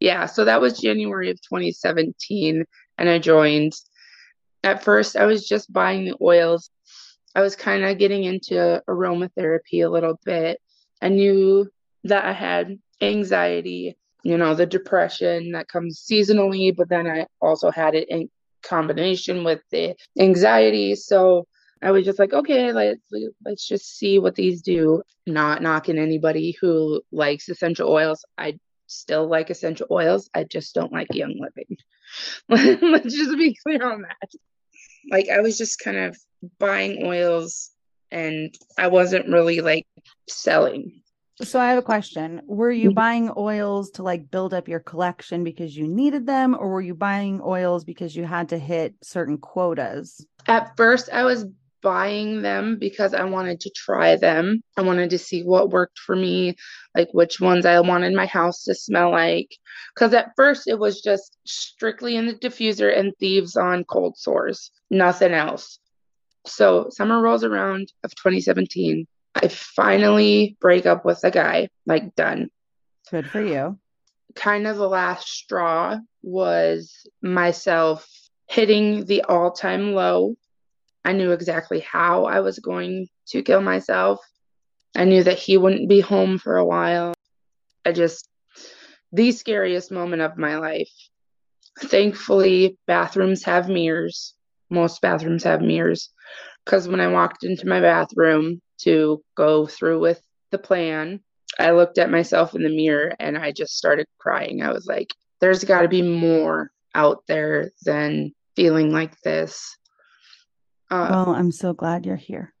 Yeah. 0.00 0.26
So 0.26 0.44
that 0.44 0.60
was 0.60 0.80
January 0.80 1.30
of 1.30 1.40
2017. 1.42 2.64
And 2.98 3.08
I 3.08 3.20
joined. 3.20 3.74
At 4.62 4.82
first, 4.82 5.16
I 5.16 5.26
was 5.26 5.46
just 5.46 5.72
buying 5.72 6.04
the 6.04 6.16
oils. 6.20 6.70
I 7.34 7.42
was 7.42 7.56
kind 7.56 7.84
of 7.84 7.98
getting 7.98 8.24
into 8.24 8.82
aromatherapy 8.88 9.84
a 9.84 9.88
little 9.88 10.18
bit. 10.24 10.60
I 11.02 11.08
knew 11.08 11.68
that 12.04 12.24
I 12.24 12.32
had 12.32 12.78
anxiety, 13.00 13.96
you 14.22 14.38
know, 14.38 14.54
the 14.54 14.66
depression 14.66 15.52
that 15.52 15.68
comes 15.68 16.04
seasonally, 16.10 16.74
but 16.74 16.88
then 16.88 17.06
I 17.06 17.26
also 17.40 17.70
had 17.70 17.94
it 17.94 18.08
in 18.08 18.30
combination 18.62 19.44
with 19.44 19.60
the 19.70 19.94
anxiety. 20.18 20.94
So 20.94 21.46
I 21.82 21.90
was 21.90 22.04
just 22.04 22.18
like, 22.18 22.32
okay, 22.32 22.72
let's 22.72 23.00
let's 23.44 23.66
just 23.66 23.98
see 23.98 24.18
what 24.18 24.34
these 24.34 24.62
do. 24.62 25.02
Not 25.26 25.62
knocking 25.62 25.98
anybody 25.98 26.56
who 26.60 27.02
likes 27.12 27.48
essential 27.48 27.90
oils. 27.90 28.24
I 28.38 28.58
still 28.86 29.26
like 29.26 29.50
essential 29.50 29.86
oils. 29.90 30.30
I 30.34 30.44
just 30.44 30.74
don't 30.74 30.92
like 30.92 31.12
Young 31.12 31.38
Living. 31.38 31.76
let's 32.82 33.14
just 33.14 33.36
be 33.36 33.56
clear 33.62 33.90
on 33.90 34.02
that. 34.02 34.30
Like 35.10 35.28
I 35.28 35.40
was 35.40 35.58
just 35.58 35.78
kind 35.78 35.96
of 35.96 36.16
buying 36.58 37.04
oils 37.04 37.70
and 38.10 38.54
I 38.78 38.88
wasn't 38.88 39.28
really 39.28 39.60
like 39.60 39.86
selling 40.28 41.02
so 41.42 41.60
I 41.60 41.68
have 41.68 41.78
a 41.78 41.82
question. 41.82 42.40
Were 42.46 42.70
you 42.70 42.90
mm-hmm. 42.90 42.94
buying 42.94 43.30
oils 43.36 43.90
to 43.92 44.02
like 44.02 44.30
build 44.30 44.54
up 44.54 44.68
your 44.68 44.80
collection 44.80 45.44
because 45.44 45.76
you 45.76 45.86
needed 45.86 46.26
them 46.26 46.56
or 46.58 46.70
were 46.70 46.80
you 46.80 46.94
buying 46.94 47.40
oils 47.44 47.84
because 47.84 48.16
you 48.16 48.24
had 48.24 48.48
to 48.50 48.58
hit 48.58 48.94
certain 49.02 49.36
quotas? 49.36 50.26
At 50.46 50.76
first 50.76 51.10
I 51.12 51.24
was 51.24 51.46
buying 51.82 52.42
them 52.42 52.78
because 52.78 53.14
I 53.14 53.24
wanted 53.24 53.60
to 53.60 53.70
try 53.70 54.16
them. 54.16 54.62
I 54.76 54.82
wanted 54.82 55.10
to 55.10 55.18
see 55.18 55.42
what 55.42 55.70
worked 55.70 55.98
for 55.98 56.16
me, 56.16 56.56
like 56.94 57.08
which 57.12 57.40
ones 57.40 57.66
I 57.66 57.80
wanted 57.80 58.14
my 58.14 58.26
house 58.26 58.64
to 58.64 58.74
smell 58.74 59.10
like. 59.10 59.56
Cuz 59.96 60.12
at 60.14 60.32
first 60.36 60.68
it 60.68 60.78
was 60.78 61.00
just 61.00 61.36
strictly 61.44 62.16
in 62.16 62.26
the 62.26 62.34
diffuser 62.34 62.96
and 62.96 63.12
thieves 63.18 63.56
on 63.56 63.84
cold 63.84 64.16
sores, 64.16 64.70
nothing 64.90 65.32
else. 65.32 65.78
So 66.46 66.88
summer 66.90 67.20
rolls 67.20 67.44
around 67.44 67.92
of 68.04 68.14
2017 68.14 69.06
I 69.42 69.48
finally 69.48 70.56
break 70.60 70.86
up 70.86 71.04
with 71.04 71.22
a 71.22 71.30
guy, 71.30 71.68
like 71.84 72.14
done. 72.14 72.48
Good 73.10 73.28
for 73.28 73.40
you. 73.40 73.78
Kind 74.34 74.66
of 74.66 74.76
the 74.76 74.88
last 74.88 75.28
straw 75.28 75.98
was 76.22 77.06
myself 77.22 78.08
hitting 78.48 79.04
the 79.04 79.22
all 79.22 79.52
time 79.52 79.92
low. 79.92 80.36
I 81.06 81.12
knew 81.12 81.32
exactly 81.32 81.80
how 81.80 82.24
I 82.24 82.40
was 82.40 82.58
going 82.58 83.08
to 83.28 83.42
kill 83.42 83.62
myself. 83.62 84.20
I 84.94 85.04
knew 85.04 85.22
that 85.22 85.38
he 85.38 85.56
wouldn't 85.56 85.88
be 85.88 86.00
home 86.00 86.36
for 86.38 86.56
a 86.56 86.64
while. 86.64 87.14
I 87.84 87.92
just, 87.92 88.28
the 89.12 89.32
scariest 89.32 89.90
moment 89.90 90.20
of 90.20 90.36
my 90.36 90.58
life. 90.58 90.92
Thankfully, 91.80 92.78
bathrooms 92.86 93.44
have 93.44 93.68
mirrors. 93.68 94.34
Most 94.68 95.00
bathrooms 95.00 95.44
have 95.44 95.62
mirrors. 95.62 96.10
Because 96.64 96.88
when 96.88 97.00
I 97.00 97.08
walked 97.08 97.44
into 97.44 97.66
my 97.66 97.80
bathroom, 97.80 98.60
to 98.78 99.22
go 99.36 99.66
through 99.66 100.00
with 100.00 100.20
the 100.50 100.58
plan. 100.58 101.20
I 101.58 101.70
looked 101.70 101.98
at 101.98 102.10
myself 102.10 102.54
in 102.54 102.62
the 102.62 102.74
mirror 102.74 103.14
and 103.18 103.36
I 103.36 103.52
just 103.52 103.76
started 103.76 104.06
crying. 104.18 104.62
I 104.62 104.72
was 104.72 104.86
like, 104.86 105.08
there's 105.40 105.64
got 105.64 105.82
to 105.82 105.88
be 105.88 106.02
more 106.02 106.70
out 106.94 107.22
there 107.28 107.70
than 107.84 108.32
feeling 108.54 108.90
like 108.90 109.18
this. 109.22 109.76
Uh, 110.90 111.08
well, 111.10 111.34
I'm 111.34 111.52
so 111.52 111.72
glad 111.72 112.06
you're 112.06 112.16
here. 112.16 112.52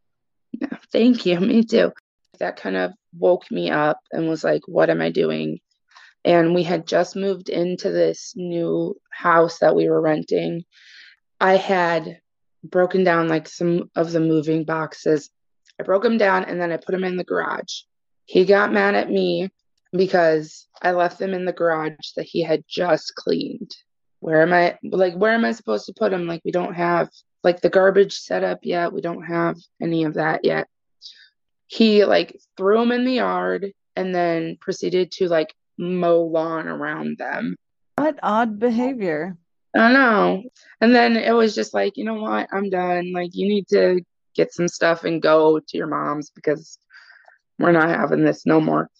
Yeah, 0.52 0.78
thank 0.92 1.26
you. 1.26 1.40
Me 1.40 1.64
too. 1.64 1.92
That 2.38 2.56
kind 2.56 2.76
of 2.76 2.92
woke 3.16 3.50
me 3.50 3.70
up 3.70 3.98
and 4.12 4.28
was 4.28 4.44
like, 4.44 4.62
what 4.66 4.90
am 4.90 5.00
I 5.00 5.10
doing? 5.10 5.60
And 6.24 6.54
we 6.54 6.64
had 6.64 6.86
just 6.86 7.16
moved 7.16 7.48
into 7.48 7.90
this 7.90 8.32
new 8.36 8.96
house 9.10 9.60
that 9.60 9.76
we 9.76 9.88
were 9.88 10.00
renting. 10.00 10.64
I 11.40 11.56
had 11.56 12.20
broken 12.64 13.04
down 13.04 13.28
like 13.28 13.48
some 13.48 13.90
of 13.94 14.12
the 14.12 14.20
moving 14.20 14.64
boxes. 14.64 15.30
I 15.80 15.84
broke 15.84 16.02
them 16.02 16.18
down 16.18 16.44
and 16.44 16.60
then 16.60 16.72
I 16.72 16.78
put 16.78 16.92
them 16.92 17.04
in 17.04 17.16
the 17.16 17.24
garage. 17.24 17.82
He 18.24 18.44
got 18.44 18.72
mad 18.72 18.94
at 18.94 19.10
me 19.10 19.50
because 19.92 20.66
I 20.82 20.92
left 20.92 21.18
them 21.18 21.32
in 21.32 21.44
the 21.44 21.52
garage 21.52 22.12
that 22.16 22.26
he 22.26 22.42
had 22.42 22.64
just 22.68 23.14
cleaned. 23.14 23.70
Where 24.20 24.42
am 24.42 24.52
I 24.52 24.78
like 24.82 25.14
where 25.14 25.32
am 25.32 25.44
I 25.44 25.52
supposed 25.52 25.86
to 25.86 25.94
put 25.96 26.10
them? 26.10 26.26
Like 26.26 26.42
we 26.44 26.50
don't 26.50 26.74
have 26.74 27.08
like 27.46 27.60
the 27.60 27.70
garbage 27.70 28.18
set 28.18 28.42
up 28.42 28.58
yet. 28.64 28.92
We 28.92 29.00
don't 29.00 29.22
have 29.22 29.56
any 29.80 30.02
of 30.02 30.14
that 30.14 30.44
yet. 30.44 30.66
He 31.68 32.04
like 32.04 32.40
threw 32.56 32.80
them 32.80 32.90
in 32.90 33.04
the 33.04 33.14
yard 33.14 33.72
and 33.94 34.12
then 34.12 34.58
proceeded 34.60 35.12
to 35.12 35.28
like 35.28 35.54
mow 35.78 36.22
lawn 36.22 36.66
around 36.66 37.18
them. 37.18 37.54
What 37.94 38.18
odd 38.20 38.58
behavior. 38.58 39.36
I 39.76 39.78
don't 39.78 39.92
know. 39.92 40.42
And 40.80 40.92
then 40.92 41.16
it 41.16 41.30
was 41.30 41.54
just 41.54 41.72
like, 41.72 41.96
you 41.96 42.04
know 42.04 42.20
what? 42.20 42.48
I'm 42.52 42.68
done. 42.68 43.12
Like, 43.12 43.30
you 43.32 43.46
need 43.46 43.68
to 43.68 44.00
get 44.34 44.52
some 44.52 44.66
stuff 44.66 45.04
and 45.04 45.22
go 45.22 45.60
to 45.60 45.78
your 45.78 45.86
mom's 45.86 46.30
because 46.30 46.78
we're 47.60 47.72
not 47.72 47.90
having 47.90 48.24
this 48.24 48.44
no 48.44 48.60
more. 48.60 48.90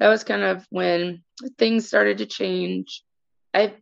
That 0.00 0.08
was 0.08 0.24
kind 0.24 0.42
of 0.42 0.66
when 0.70 1.22
things 1.58 1.86
started 1.86 2.18
to 2.18 2.26
change. 2.26 3.04
I 3.54 3.74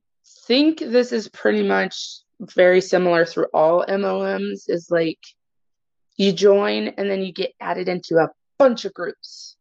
think 0.46 0.80
this 0.80 1.12
is 1.12 1.28
pretty 1.28 1.66
much 1.66 2.20
very 2.40 2.80
similar 2.80 3.24
through 3.24 3.46
all 3.52 3.84
MLMs 3.86 4.64
is 4.68 4.88
like 4.90 5.18
you 6.16 6.32
join 6.32 6.88
and 6.88 7.10
then 7.10 7.22
you 7.22 7.32
get 7.32 7.52
added 7.60 7.88
into 7.88 8.16
a 8.16 8.30
bunch 8.58 8.84
of 8.84 8.94
groups 8.94 9.56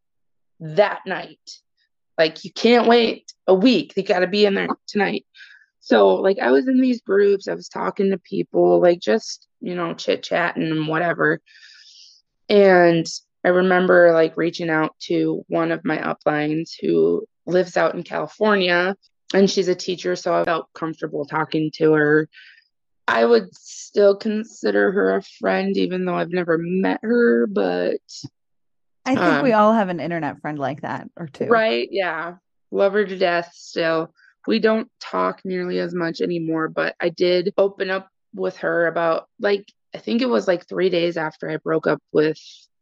that 0.60 1.02
night. 1.06 1.40
Like 2.18 2.44
you 2.44 2.52
can't 2.52 2.88
wait 2.88 3.32
a 3.48 3.54
week. 3.54 3.94
You 3.96 4.04
got 4.04 4.20
to 4.20 4.28
be 4.28 4.46
in 4.46 4.56
there 4.56 4.68
tonight. 4.88 5.26
So 5.80 6.16
like 6.16 6.40
I 6.40 6.52
was 6.52 6.68
in 6.68 6.82
these 6.82 7.02
groups, 7.02 7.48
I 7.48 7.54
was 7.54 7.70
talking 7.70 8.12
to 8.12 8.18
people, 8.18 8.82
like 8.82 9.00
just, 9.00 9.48
you 9.62 9.76
know, 9.76 9.94
chit 9.94 10.24
chatting 10.24 10.70
and 10.70 10.88
whatever. 10.88 11.40
And 12.50 13.06
I 13.44 13.50
remember 13.50 14.12
like 14.14 14.36
reaching 14.36 14.70
out 14.70 14.96
to 15.04 15.44
one 15.48 15.72
of 15.72 15.86
my 15.86 15.98
uplines 15.98 16.72
who 16.80 17.26
lives 17.46 17.78
out 17.78 17.96
in 17.96 18.04
California 18.04 18.96
and 19.34 19.50
she's 19.50 19.68
a 19.68 19.76
teacher, 19.76 20.16
so 20.16 20.34
I 20.34 20.44
felt 20.44 20.74
comfortable 20.74 21.26
talking 21.26 21.72
to 21.76 21.94
her. 21.94 22.30
I 23.10 23.26
would 23.26 23.54
still 23.56 24.16
consider 24.16 24.92
her 24.92 25.16
a 25.16 25.24
friend, 25.40 25.76
even 25.78 26.06
though 26.06 26.16
I've 26.16 26.32
never 26.32 26.58
met 26.60 27.00
her, 27.02 27.48
but 27.48 28.00
I 29.06 29.16
think 29.16 29.20
um, 29.20 29.44
we 29.44 29.54
all 29.54 29.74
have 29.74 29.90
an 29.90 30.00
internet 30.00 30.40
friend 30.42 30.60
like 30.60 30.82
that 30.82 31.10
or 31.18 31.28
two. 31.28 31.46
Right. 31.46 31.88
Yeah. 31.92 32.36
Love 32.72 32.94
her 32.94 33.06
to 33.06 33.18
death 33.18 33.52
still 33.54 34.14
we 34.48 34.60
don't 34.60 34.90
talk 35.00 35.42
nearly 35.44 35.80
as 35.80 35.94
much 35.94 36.22
anymore, 36.22 36.70
but 36.70 36.96
I 37.00 37.10
did 37.10 37.54
open 37.58 37.90
up 37.90 38.10
with 38.34 38.58
her 38.58 38.88
about 38.88 39.28
like 39.40 39.66
I 39.94 40.00
think 40.00 40.22
it 40.22 40.30
was 40.30 40.48
like 40.48 40.68
3 40.68 40.90
days 40.90 41.18
after 41.18 41.50
I 41.50 41.58
broke 41.58 41.88
up 41.88 42.00
with 42.12 42.40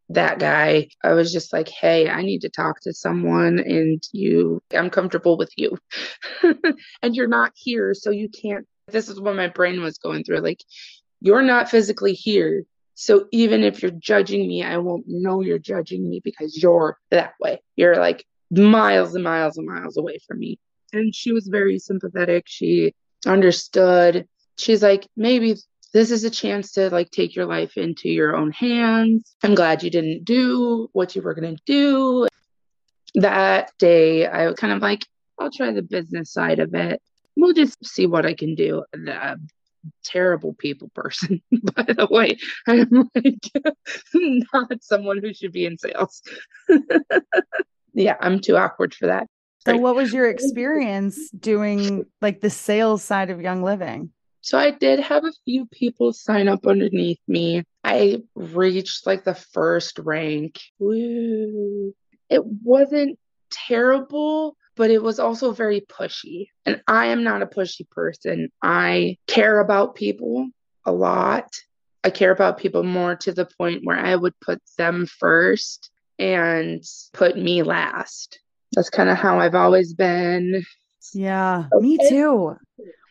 that 0.10 0.39
guy. 0.39 0.88
I 1.03 1.13
was 1.13 1.31
just 1.34 1.51
like, 1.51 1.67
"Hey, 1.67 2.10
I 2.10 2.22
need 2.22 2.39
to 2.41 2.50
talk 2.50 2.79
to 2.81 2.93
someone 2.93 3.60
and 3.60 4.01
you 4.13 4.62
I'm 4.74 4.89
comfortable 4.89 5.38
with 5.38 5.51
you." 5.57 5.77
and 7.01 7.15
you're 7.15 7.27
not 7.27 7.51
here, 7.55 7.93
so 7.93 8.12
you 8.12 8.29
can't 8.29 8.65
This 8.88 9.10
is 9.10 9.20
what 9.20 9.36
my 9.36 9.48
brain 9.48 9.82
was 9.82 9.98
going 9.98 10.24
through 10.24 10.39
like 10.39 10.63
you're 11.20 11.41
not 11.41 11.70
physically 11.70 12.13
here. 12.13 12.63
So 12.96 13.25
even 13.32 13.63
if 13.63 13.82
you're 13.82 13.91
judging 13.91 14.48
me, 14.48 14.63
I 14.63 14.77
won't 14.77 15.06
know 15.08 15.41
you're 15.41 15.60
judging 15.60 16.10
me 16.10 16.22
because 16.24 16.62
you're 16.62 16.98
that 17.12 17.34
way. 17.39 17.62
You're 17.75 17.98
like 17.98 18.25
miles 18.50 19.13
and 19.13 19.24
miles 19.24 19.58
and 19.58 19.67
miles 19.67 19.98
away 19.98 20.20
from 20.27 20.39
me 20.39 20.60
and 20.94 21.13
she 21.13 21.32
was 21.32 21.48
very 21.48 21.79
sympathetic. 21.79 22.46
She 22.48 22.94
understood. 23.25 24.27
She's 24.58 24.82
like, 24.82 25.08
maybe 25.15 25.56
this 25.94 26.12
is 26.12 26.24
a 26.24 26.29
chance 26.29 26.74
to 26.74 26.89
like 26.89 27.12
take 27.12 27.35
your 27.35 27.46
life 27.46 27.77
into 27.77 28.09
your 28.09 28.35
own 28.35 28.51
hands. 28.51 29.35
I'm 29.44 29.55
glad 29.55 29.83
you 29.83 29.90
didn't 29.90 30.25
do 30.25 30.90
what 30.94 31.16
you 31.16 31.22
were 31.22 31.33
going 31.33 31.55
to 31.55 31.62
do. 31.66 32.27
That 33.16 33.72
day, 33.79 34.27
I 34.27 34.48
was 34.48 34.55
kind 34.55 34.74
of 34.74 34.81
like, 34.81 35.05
I'll 35.40 35.51
try 35.51 35.72
the 35.72 35.81
business 35.81 36.31
side 36.31 36.59
of 36.59 36.74
it. 36.74 37.01
We'll 37.38 37.54
just 37.54 37.86
see 37.86 38.08
what 38.08 38.26
I 38.26 38.34
can 38.34 38.56
do. 38.56 38.84
The 38.92 39.30
um, 39.32 39.48
terrible 40.04 40.54
people 40.54 40.90
person, 40.94 41.42
by 41.76 41.84
the 41.84 42.08
way. 42.10 42.38
I'm 42.68 43.10
like 43.16 43.76
not 44.14 44.84
someone 44.84 45.20
who 45.20 45.34
should 45.34 45.52
be 45.52 45.66
in 45.66 45.78
sales. 45.78 46.22
yeah, 47.94 48.18
I'm 48.20 48.40
too 48.40 48.58
awkward 48.58 48.94
for 48.94 49.08
that. 49.08 49.28
So, 49.66 49.78
what 49.78 49.96
was 49.96 50.14
your 50.14 50.30
experience 50.30 51.30
doing 51.32 52.06
like 52.22 52.42
the 52.42 52.50
sales 52.50 53.04
side 53.04 53.30
of 53.30 53.42
Young 53.42 53.64
Living? 53.64 54.12
So, 54.42 54.58
I 54.58 54.72
did 54.72 55.00
have 55.02 55.26
a 55.26 55.34
few 55.46 55.66
people 55.68 56.14
sign 56.14 56.48
up 56.48 56.66
underneath 56.66 57.20
me. 57.28 57.64
I 57.84 58.24
reached 58.36 59.06
like 59.06 59.26
the 59.26 59.36
first 59.36 60.00
rank. 60.00 60.60
Woo. 60.80 61.94
It 62.30 62.46
wasn't 62.46 63.20
terrible, 63.52 64.56
but 64.77 64.92
it 64.92 65.01
was 65.01 65.20
also 65.20 65.51
very 65.51 65.81
pushy. 65.81 66.48
And 66.66 66.81
I 66.87 67.07
am 67.07 67.24
not 67.24 67.42
a 67.42 67.48
pushy 67.48 67.90
person. 67.90 68.50
I 68.61 69.18
care 69.27 69.59
about 69.59 69.96
people 69.96 70.50
a 70.85 70.92
lot. 70.92 71.53
I 72.03 72.09
care 72.11 72.31
about 72.31 72.59
people 72.59 72.83
more 72.83 73.16
to 73.18 73.33
the 73.33 73.48
point 73.57 73.81
where 73.83 73.98
I 73.98 74.16
would 74.16 74.40
put 74.40 74.61
them 74.77 75.07
first 75.07 75.90
and 76.20 76.83
put 77.13 77.37
me 77.37 77.63
last. 77.63 78.40
That's 78.74 78.90
kind 78.90 79.09
of 79.09 79.18
how 79.18 79.40
I've 79.40 79.55
always 79.55 79.94
been. 79.94 80.63
Yeah, 81.13 81.66
okay. 81.74 81.83
me 81.83 81.98
too. 82.09 82.55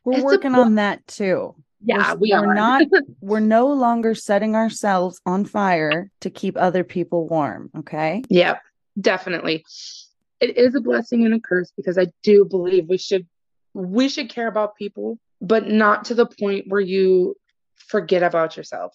We're 0.04 0.14
it's 0.14 0.24
working 0.24 0.54
on 0.54 0.76
that 0.76 1.06
too. 1.06 1.54
Yeah, 1.82 2.12
we're, 2.14 2.18
we 2.18 2.32
are. 2.32 2.46
We're 2.46 2.54
not 2.54 2.82
we're 3.20 3.40
no 3.40 3.68
longer 3.68 4.14
setting 4.14 4.54
ourselves 4.54 5.20
on 5.26 5.44
fire 5.44 6.10
to 6.20 6.30
keep 6.30 6.56
other 6.56 6.84
people 6.84 7.26
warm, 7.26 7.70
okay? 7.78 8.22
Yep, 8.28 8.60
definitely. 9.00 9.64
It 10.40 10.56
is 10.56 10.74
a 10.74 10.80
blessing 10.80 11.24
and 11.24 11.34
a 11.34 11.40
curse 11.40 11.72
because 11.76 11.98
I 11.98 12.06
do 12.22 12.44
believe 12.44 12.88
we 12.88 12.98
should 12.98 13.26
we 13.74 14.08
should 14.08 14.30
care 14.30 14.48
about 14.48 14.76
people, 14.76 15.18
but 15.40 15.68
not 15.68 16.06
to 16.06 16.14
the 16.14 16.26
point 16.26 16.66
where 16.68 16.80
you 16.80 17.36
forget 17.74 18.22
about 18.22 18.56
yourself. 18.56 18.94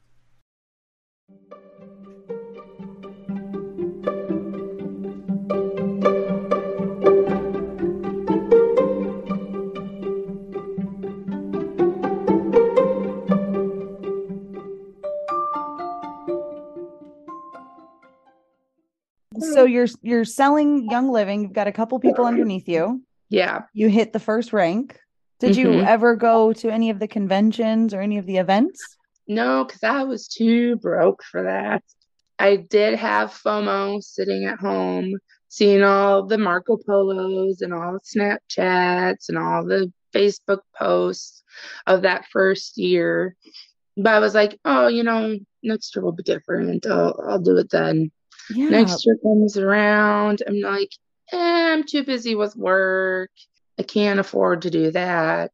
So 19.53 19.65
you're 19.65 19.87
you're 20.01 20.25
selling 20.25 20.89
Young 20.89 21.11
Living. 21.11 21.41
You've 21.43 21.53
got 21.53 21.67
a 21.67 21.71
couple 21.71 21.99
people 21.99 22.25
underneath 22.25 22.67
you. 22.67 23.01
Yeah. 23.29 23.63
You 23.73 23.87
hit 23.89 24.13
the 24.13 24.19
first 24.19 24.53
rank. 24.53 24.99
Did 25.39 25.55
you 25.55 25.67
Mhm. 25.69 25.87
ever 25.87 26.15
go 26.15 26.53
to 26.53 26.69
any 26.71 26.89
of 26.89 26.99
the 26.99 27.07
conventions 27.07 27.93
or 27.93 28.01
any 28.01 28.17
of 28.17 28.25
the 28.25 28.37
events? 28.37 28.79
No, 29.27 29.63
because 29.63 29.83
I 29.83 30.03
was 30.03 30.27
too 30.27 30.75
broke 30.77 31.23
for 31.23 31.43
that. 31.43 31.83
I 32.37 32.57
did 32.57 32.95
have 32.99 33.31
FOMO 33.31 34.01
sitting 34.03 34.45
at 34.45 34.59
home, 34.59 35.13
seeing 35.47 35.83
all 35.83 36.25
the 36.25 36.37
Marco 36.37 36.77
Polos 36.77 37.61
and 37.61 37.73
all 37.73 37.93
the 37.93 37.99
Snapchats 38.19 39.29
and 39.29 39.37
all 39.37 39.63
the 39.65 39.91
Facebook 40.13 40.61
posts 40.77 41.43
of 41.87 42.01
that 42.01 42.25
first 42.31 42.77
year. 42.77 43.35
But 43.97 44.13
I 44.13 44.19
was 44.19 44.33
like, 44.35 44.59
oh, 44.65 44.87
you 44.87 45.03
know, 45.03 45.37
next 45.63 45.95
year 45.95 46.03
will 46.03 46.11
be 46.11 46.23
different. 46.23 46.85
I'll, 46.85 47.19
I'll 47.27 47.39
do 47.39 47.57
it 47.57 47.69
then. 47.69 48.11
Yeah. 48.55 48.69
Next 48.69 49.05
year 49.05 49.17
comes 49.23 49.57
around. 49.57 50.41
I'm 50.47 50.59
like, 50.61 50.91
eh, 51.31 51.37
I'm 51.73 51.83
too 51.83 52.03
busy 52.03 52.35
with 52.35 52.55
work. 52.55 53.31
I 53.79 53.83
can't 53.83 54.19
afford 54.19 54.61
to 54.63 54.69
do 54.69 54.91
that 54.91 55.51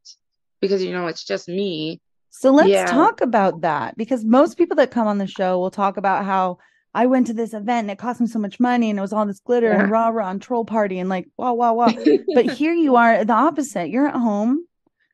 because, 0.61 0.83
you 0.83 0.91
know, 0.91 1.07
it's 1.07 1.23
just 1.23 1.47
me. 1.47 1.99
So 2.29 2.51
let's 2.51 2.69
Yeah. 2.69 2.85
talk 2.85 3.21
about 3.21 3.61
that 3.61 3.97
because 3.97 4.23
most 4.25 4.57
people 4.57 4.75
that 4.77 4.91
come 4.91 5.07
on 5.07 5.17
the 5.17 5.27
show 5.27 5.57
will 5.59 5.71
talk 5.71 5.97
about 5.97 6.25
how 6.25 6.57
I 6.93 7.05
went 7.05 7.27
to 7.27 7.33
this 7.33 7.53
event 7.53 7.85
and 7.85 7.91
it 7.91 7.99
cost 7.99 8.19
me 8.21 8.27
so 8.27 8.39
much 8.39 8.59
money 8.59 8.89
and 8.89 8.97
it 8.99 9.01
was 9.01 9.13
all 9.13 9.25
this 9.25 9.39
glitter 9.39 9.71
and 9.71 9.89
rah 9.89 10.07
rah 10.09 10.29
and 10.29 10.41
troll 10.41 10.65
party 10.65 10.99
and 10.99 11.09
like 11.09 11.27
wow 11.37 11.53
wow 11.53 11.73
wow. 11.73 11.93
But 12.33 12.45
here 12.45 12.73
you 12.73 12.95
are, 12.95 13.23
the 13.23 13.33
opposite. 13.33 13.89
You're 13.89 14.07
at 14.07 14.15
home. 14.15 14.65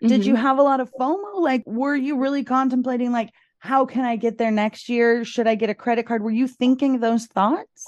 Did 0.01 0.25
you 0.25 0.33
Mhm. 0.33 0.39
have 0.41 0.57
a 0.57 0.63
lot 0.63 0.81
of 0.81 0.91
FOMO? 0.99 1.39
Like, 1.39 1.63
were 1.65 1.95
you 1.95 2.17
really 2.17 2.43
contemplating 2.43 3.11
like 3.13 3.29
how 3.63 3.85
can 3.85 4.03
I 4.03 4.17
get 4.17 4.37
there 4.37 4.51
next 4.51 4.89
year? 4.89 5.23
Should 5.23 5.47
I 5.47 5.55
get 5.55 5.69
a 5.69 5.73
credit 5.73 6.05
card? 6.05 6.21
Were 6.21 6.31
you 6.31 6.49
thinking 6.49 6.99
those 6.99 7.27
thoughts? 7.27 7.87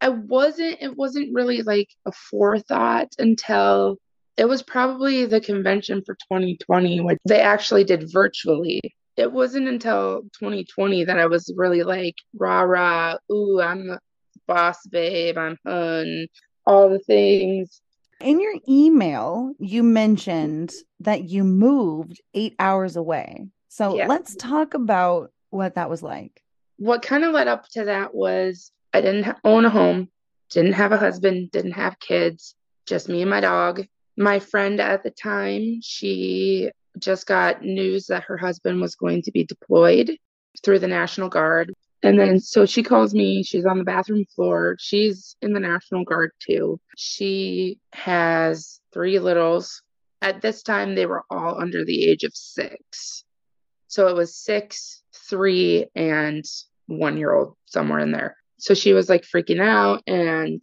I 0.00 0.08
wasn't, 0.08 0.78
it 0.80 0.96
wasn't 0.96 1.32
really 1.32 1.62
like 1.62 1.88
a 2.04 2.10
forethought 2.10 3.14
until 3.20 3.96
it 4.36 4.46
was 4.46 4.64
probably 4.64 5.24
the 5.24 5.40
convention 5.40 6.02
for 6.04 6.14
2020, 6.14 7.00
which 7.02 7.18
they 7.28 7.40
actually 7.40 7.84
did 7.84 8.12
virtually. 8.12 8.80
It 9.16 9.30
wasn't 9.30 9.68
until 9.68 10.22
2020 10.40 11.04
that 11.04 11.20
I 11.20 11.26
was 11.26 11.54
really 11.56 11.84
like, 11.84 12.16
rah 12.36 12.62
rah, 12.62 13.16
ooh, 13.30 13.60
I'm 13.60 13.86
the 13.86 14.00
boss 14.48 14.84
babe, 14.84 15.38
I'm 15.38 15.56
hun, 15.64 16.26
all 16.66 16.88
the 16.88 16.98
things. 16.98 17.80
In 18.20 18.40
your 18.40 18.54
email, 18.68 19.52
you 19.60 19.84
mentioned 19.84 20.72
that 20.98 21.28
you 21.28 21.44
moved 21.44 22.20
eight 22.34 22.56
hours 22.58 22.96
away. 22.96 23.46
So 23.76 23.96
Yeah. 23.96 24.06
let's 24.06 24.36
talk 24.36 24.74
about 24.74 25.32
what 25.50 25.74
that 25.74 25.90
was 25.90 26.00
like. 26.00 26.44
What 26.76 27.02
kind 27.02 27.24
of 27.24 27.32
led 27.32 27.48
up 27.48 27.68
to 27.70 27.86
that 27.86 28.14
was 28.14 28.70
I 28.92 29.00
didn't 29.00 29.36
own 29.42 29.64
a 29.64 29.70
home, 29.70 30.10
didn't 30.50 30.74
have 30.74 30.92
a 30.92 30.96
husband, 30.96 31.50
didn't 31.50 31.72
have 31.72 31.98
kids, 31.98 32.54
just 32.86 33.08
me 33.08 33.22
and 33.22 33.30
my 33.30 33.40
dog. 33.40 33.84
My 34.16 34.38
friend 34.38 34.80
at 34.80 35.02
the 35.02 35.10
time, 35.10 35.80
she 35.82 36.70
just 37.00 37.26
got 37.26 37.64
news 37.64 38.06
that 38.06 38.22
her 38.22 38.36
husband 38.36 38.80
was 38.80 38.94
going 38.94 39.22
to 39.22 39.32
be 39.32 39.42
deployed 39.42 40.16
through 40.62 40.78
the 40.78 40.86
National 40.86 41.28
Guard. 41.28 41.74
And 42.04 42.16
then 42.16 42.38
so 42.38 42.66
she 42.66 42.84
calls 42.84 43.12
me, 43.12 43.42
she's 43.42 43.66
on 43.66 43.78
the 43.78 43.84
bathroom 43.84 44.24
floor. 44.36 44.76
She's 44.78 45.34
in 45.42 45.52
the 45.52 45.58
National 45.58 46.04
Guard 46.04 46.30
too. 46.38 46.78
She 46.96 47.80
has 47.92 48.80
three 48.92 49.18
littles. 49.18 49.82
At 50.22 50.42
this 50.42 50.62
time, 50.62 50.94
they 50.94 51.06
were 51.06 51.24
all 51.28 51.60
under 51.60 51.84
the 51.84 52.08
age 52.08 52.22
of 52.22 52.36
six. 52.36 53.23
So 53.94 54.08
it 54.08 54.16
was 54.16 54.34
six, 54.34 55.04
three, 55.30 55.86
and 55.94 56.44
one 56.86 57.16
year 57.16 57.32
old, 57.32 57.54
somewhere 57.66 58.00
in 58.00 58.10
there. 58.10 58.36
So 58.58 58.74
she 58.74 58.92
was 58.92 59.08
like 59.08 59.22
freaking 59.22 59.60
out, 59.60 60.02
and 60.08 60.60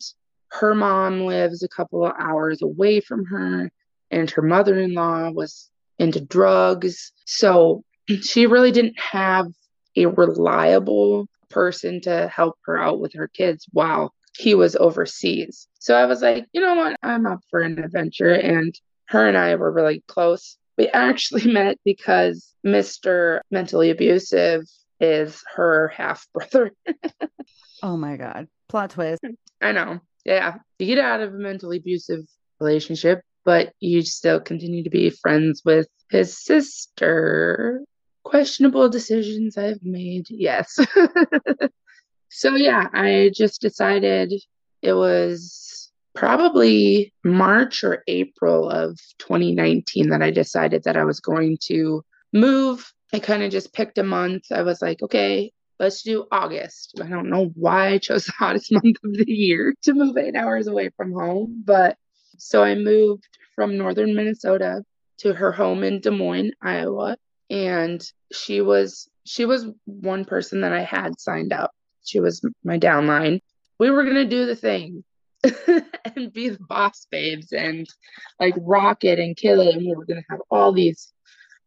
her 0.50 0.76
mom 0.76 1.22
lives 1.22 1.64
a 1.64 1.70
couple 1.70 2.06
of 2.06 2.12
hours 2.20 2.62
away 2.62 3.00
from 3.00 3.24
her, 3.28 3.72
and 4.12 4.30
her 4.32 4.42
mother 4.42 4.78
in 4.78 4.94
law 4.96 5.30
was 5.30 5.70
into 5.98 6.20
drugs. 6.20 7.14
So 7.24 7.86
she 8.22 8.48
really 8.48 8.74
didn't 8.74 9.00
have 9.00 9.48
a 9.96 10.08
reliable 10.08 11.30
person 11.50 12.02
to 12.02 12.28
help 12.28 12.58
her 12.66 12.78
out 12.78 13.00
with 13.00 13.14
her 13.14 13.30
kids 13.30 13.66
while 13.72 14.14
he 14.38 14.56
was 14.56 14.76
overseas. 14.76 15.70
So 15.80 15.96
I 15.96 16.06
was 16.06 16.22
like, 16.22 16.48
you 16.52 16.60
know 16.60 16.76
what? 16.76 16.98
I'm 17.02 17.26
up 17.26 17.40
for 17.50 17.62
an 17.62 17.80
adventure. 17.80 18.34
And 18.34 18.78
her 19.06 19.26
and 19.26 19.38
I 19.38 19.56
were 19.56 19.72
really 19.72 20.04
close. 20.06 20.58
We 20.78 20.88
actually 20.88 21.52
met 21.52 21.78
because 21.86 22.54
Mr. 22.66 23.42
Mentally 23.52 23.90
Abusive 23.90 24.64
is 25.00 25.44
her 25.56 25.90
half 25.90 26.28
brother. 26.34 26.72
Oh 27.84 27.98
my 27.98 28.16
God. 28.16 28.48
Plot 28.70 28.92
twist. 28.92 29.22
I 29.60 29.72
know. 29.72 30.00
Yeah. 30.24 30.56
You 30.80 30.86
get 30.86 31.00
out 31.00 31.22
of 31.22 31.34
a 31.34 31.38
mentally 31.38 31.78
abusive 31.78 32.26
relationship, 32.60 33.22
but 33.44 33.74
you 33.80 34.02
still 34.04 34.40
continue 34.40 34.84
to 34.84 34.90
be 34.90 35.10
friends 35.10 35.64
with 35.66 35.88
his 36.10 36.38
sister. 36.38 37.82
Questionable 38.24 38.90
decisions 38.90 39.58
I've 39.58 39.82
made. 39.82 40.28
Yes. 40.30 40.78
so, 42.30 42.56
yeah, 42.56 42.88
I 42.94 43.32
just 43.34 43.62
decided 43.62 44.34
it 44.82 44.94
was 44.94 45.71
probably 46.14 47.14
March 47.24 47.84
or 47.84 48.04
April 48.08 48.70
of 48.70 48.98
2019 49.20 50.10
that 50.10 50.22
I 50.22 50.32
decided 50.32 50.84
that 50.84 50.98
I 50.98 51.06
was 51.06 51.20
going 51.20 51.58
to 51.64 52.04
move. 52.34 52.92
I 53.14 53.20
kind 53.20 53.44
of 53.44 53.52
just 53.52 53.74
picked 53.74 53.98
a 53.98 54.04
month. 54.04 54.44
I 54.52 54.62
was 54.64 54.82
like, 54.82 55.02
okay, 55.02 55.52
let's 55.80 56.04
do 56.04 56.26
August. 56.32 57.00
I 57.02 57.08
don't 57.08 57.30
know 57.30 57.52
why 57.56 57.90
I 57.90 57.98
chose 57.98 58.26
the 58.26 58.34
hottest 58.38 58.72
month 58.72 58.98
of 59.04 59.14
the 59.14 59.32
year 59.32 59.74
to 59.84 59.94
move 59.94 60.18
eight 60.18 60.36
hours 60.36 60.68
away 60.68 60.90
from 60.96 61.14
home. 61.14 61.64
But 61.66 61.98
so 62.38 62.64
I 62.64 62.76
moved 62.76 63.28
from 63.56 63.78
northern 63.78 64.16
Minnesota 64.16 64.84
to 65.20 65.34
her 65.34 65.52
home 65.52 65.84
in 65.84 66.00
Des 66.00 66.12
Moines, 66.12 66.54
Iowa. 66.62 67.18
And 67.50 68.02
she 68.32 68.62
was 68.62 69.10
she 69.24 69.46
was 69.46 69.68
one 69.86 70.26
person 70.26 70.62
that 70.62 70.74
I 70.74 70.82
had 70.82 71.20
signed 71.20 71.54
up. 71.54 71.72
She 72.04 72.20
was 72.20 72.42
my 72.64 72.80
downline. 72.80 73.42
We 73.78 73.90
were 73.92 74.04
gonna 74.04 74.26
do 74.26 74.46
the 74.46 74.56
thing 74.56 75.04
and 76.16 76.32
be 76.34 76.50
the 76.50 76.60
boss 76.68 77.08
babes 77.10 77.52
and 77.52 77.88
like 78.40 78.54
rock 78.58 79.04
it 79.04 79.20
and 79.20 79.36
kill 79.36 79.62
it. 79.62 79.76
And 79.76 79.86
we 79.86 79.96
were 79.96 80.06
gonna 80.06 80.24
have 80.30 80.42
all 80.50 80.72
these 80.72 81.14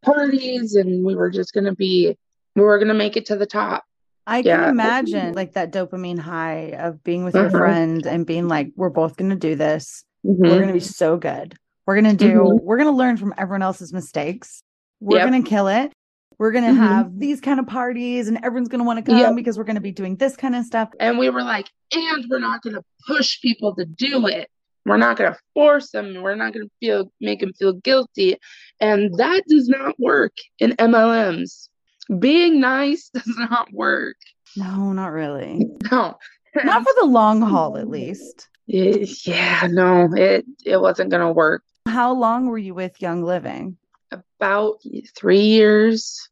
parties 0.03 0.75
and 0.75 1.05
we 1.05 1.15
were 1.15 1.31
just 1.31 1.53
gonna 1.53 1.75
be 1.75 2.17
we 2.55 2.63
were 2.63 2.79
gonna 2.79 2.95
make 2.95 3.17
it 3.17 3.27
to 3.27 3.37
the 3.37 3.47
top. 3.47 3.85
I 4.27 4.39
yeah. 4.39 4.57
can 4.57 4.69
imagine 4.71 5.35
like 5.35 5.53
that 5.53 5.73
dopamine 5.73 6.19
high 6.19 6.75
of 6.79 7.03
being 7.05 7.25
with 7.25 7.35
uh-huh. 7.35 7.45
your 7.45 7.51
friend 7.51 8.07
and 8.07 8.25
being 8.25 8.49
like, 8.49 8.71
we're 8.77 8.91
both 8.91 9.17
gonna 9.17 9.37
do 9.37 9.55
this. 9.55 10.05
Mm-hmm. 10.25 10.43
We're 10.43 10.61
gonna 10.61 10.73
be 10.73 10.81
so 10.81 11.17
good. 11.17 11.57
We're 11.87 11.97
gonna 11.97 12.15
do 12.15 12.41
mm-hmm. 12.41 12.65
we're 12.65 12.79
gonna 12.79 12.93
learn 12.93 13.17
from 13.17 13.35
everyone 13.37 13.63
else's 13.63 13.93
mistakes. 13.93 14.63
We're 15.01 15.19
yep. 15.19 15.27
gonna 15.27 15.43
kill 15.43 15.69
it. 15.69 15.93
We're 16.39 16.53
gonna 16.53 16.69
mm-hmm. 16.69 16.83
have 16.83 17.19
these 17.19 17.41
kind 17.41 17.61
of 17.61 17.67
parties 17.67 18.29
and 18.29 18.39
everyone's 18.45 18.69
gonna 18.69 18.85
want 18.85 19.05
to 19.05 19.11
come 19.11 19.19
yep. 19.19 19.37
because 19.37 19.59
we're 19.59 19.65
gonna 19.65 19.81
be 19.81 19.93
doing 19.93 20.17
this 20.17 20.37
kind 20.37 20.55
of 20.55 20.65
stuff. 20.65 20.91
And 21.01 21.19
we 21.19 21.31
were 21.31 21.43
like, 21.43 21.71
and 21.93 22.25
we're 22.29 22.39
not 22.39 22.63
gonna 22.63 22.85
push 23.07 23.41
people 23.41 23.75
to 23.77 23.85
do 23.85 24.27
it. 24.27 24.51
We're 24.87 24.97
not 24.97 25.17
gonna 25.17 25.37
force 25.55 25.91
them. 25.91 26.23
We're 26.23 26.35
not 26.35 26.53
gonna 26.53 26.71
feel 26.81 27.11
make 27.21 27.41
them 27.41 27.53
feel 27.53 27.75
guilty. 27.75 28.37
And 28.81 29.15
that 29.19 29.43
does 29.49 29.69
not 29.69 29.99
work 29.99 30.33
in 30.59 30.73
MLMs. 30.73 31.69
Being 32.19 32.61
nice 32.61 33.09
does 33.15 33.37
not 33.39 33.73
work. 33.73 34.17
No, 34.57 34.93
not 34.93 35.13
really. 35.13 35.67
No. 35.91 36.17
not 36.65 36.83
for 36.83 36.93
the 37.01 37.07
long 37.07 37.41
haul 37.41 37.77
at 37.77 37.89
least. 37.89 38.49
yeah, 38.67 39.67
no, 39.71 40.09
it 40.15 40.45
it 40.65 40.81
wasn't 40.81 41.11
gonna 41.11 41.33
work. 41.33 41.63
How 41.87 42.13
long 42.13 42.47
were 42.47 42.59
you 42.59 42.75
with 42.75 43.01
Young 43.01 43.23
Living? 43.23 43.77
About 44.41 44.81
three 45.17 45.41
years. 45.41 46.29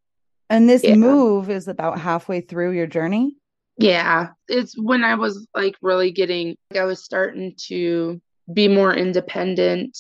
And 0.50 0.68
this 0.68 0.84
yeah. 0.84 0.96
move 0.96 1.50
is 1.50 1.68
about 1.68 1.98
halfway 1.98 2.40
through 2.40 2.72
your 2.72 2.86
journey? 2.86 3.36
Yeah. 3.78 4.28
It's 4.48 4.78
when 4.78 5.02
I 5.02 5.14
was 5.14 5.46
like 5.54 5.76
really 5.80 6.10
getting, 6.10 6.56
I 6.76 6.84
was 6.84 7.02
starting 7.02 7.54
to 7.68 8.20
be 8.52 8.68
more 8.68 8.94
independent, 8.94 9.98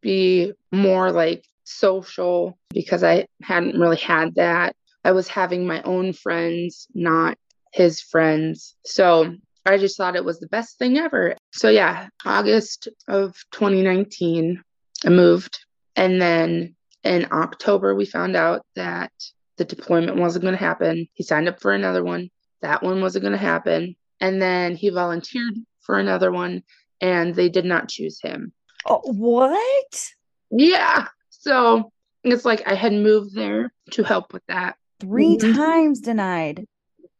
be 0.00 0.52
more 0.72 1.12
like 1.12 1.44
social 1.64 2.58
because 2.70 3.04
I 3.04 3.26
hadn't 3.42 3.78
really 3.78 3.96
had 3.96 4.34
that. 4.34 4.74
I 5.04 5.12
was 5.12 5.28
having 5.28 5.66
my 5.66 5.82
own 5.82 6.12
friends, 6.12 6.88
not 6.94 7.38
his 7.72 8.00
friends. 8.00 8.74
So 8.84 9.34
I 9.64 9.78
just 9.78 9.96
thought 9.96 10.16
it 10.16 10.24
was 10.24 10.40
the 10.40 10.48
best 10.48 10.78
thing 10.78 10.98
ever. 10.98 11.36
So, 11.52 11.68
yeah, 11.68 12.08
August 12.24 12.88
of 13.08 13.34
2019, 13.52 14.62
I 15.04 15.08
moved. 15.08 15.64
And 15.94 16.20
then 16.20 16.74
in 17.04 17.26
October, 17.32 17.94
we 17.94 18.06
found 18.06 18.36
out 18.36 18.64
that 18.74 19.12
the 19.56 19.64
deployment 19.64 20.16
wasn't 20.16 20.44
going 20.44 20.56
to 20.56 20.64
happen. 20.64 21.08
He 21.14 21.24
signed 21.24 21.48
up 21.48 21.60
for 21.60 21.72
another 21.72 22.02
one. 22.02 22.30
That 22.60 22.82
one 22.82 23.00
wasn't 23.00 23.24
going 23.24 23.32
to 23.32 23.38
happen. 23.38 23.96
And 24.20 24.40
then 24.40 24.76
he 24.76 24.88
volunteered 24.90 25.54
for 25.80 25.98
another 25.98 26.30
one, 26.30 26.62
and 27.00 27.34
they 27.34 27.48
did 27.48 27.64
not 27.64 27.88
choose 27.88 28.20
him. 28.20 28.52
Oh, 28.86 29.00
what? 29.04 30.08
Yeah. 30.50 31.08
So 31.30 31.92
it's 32.22 32.44
like 32.44 32.66
I 32.66 32.74
had 32.74 32.92
moved 32.92 33.34
there 33.34 33.72
to 33.92 34.04
help 34.04 34.32
with 34.32 34.46
that. 34.46 34.76
3 35.00 35.38
mm-hmm. 35.38 35.56
times 35.56 36.00
denied. 36.00 36.66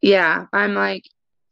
Yeah. 0.01 0.45
I'm 0.53 0.73
like, 0.73 1.03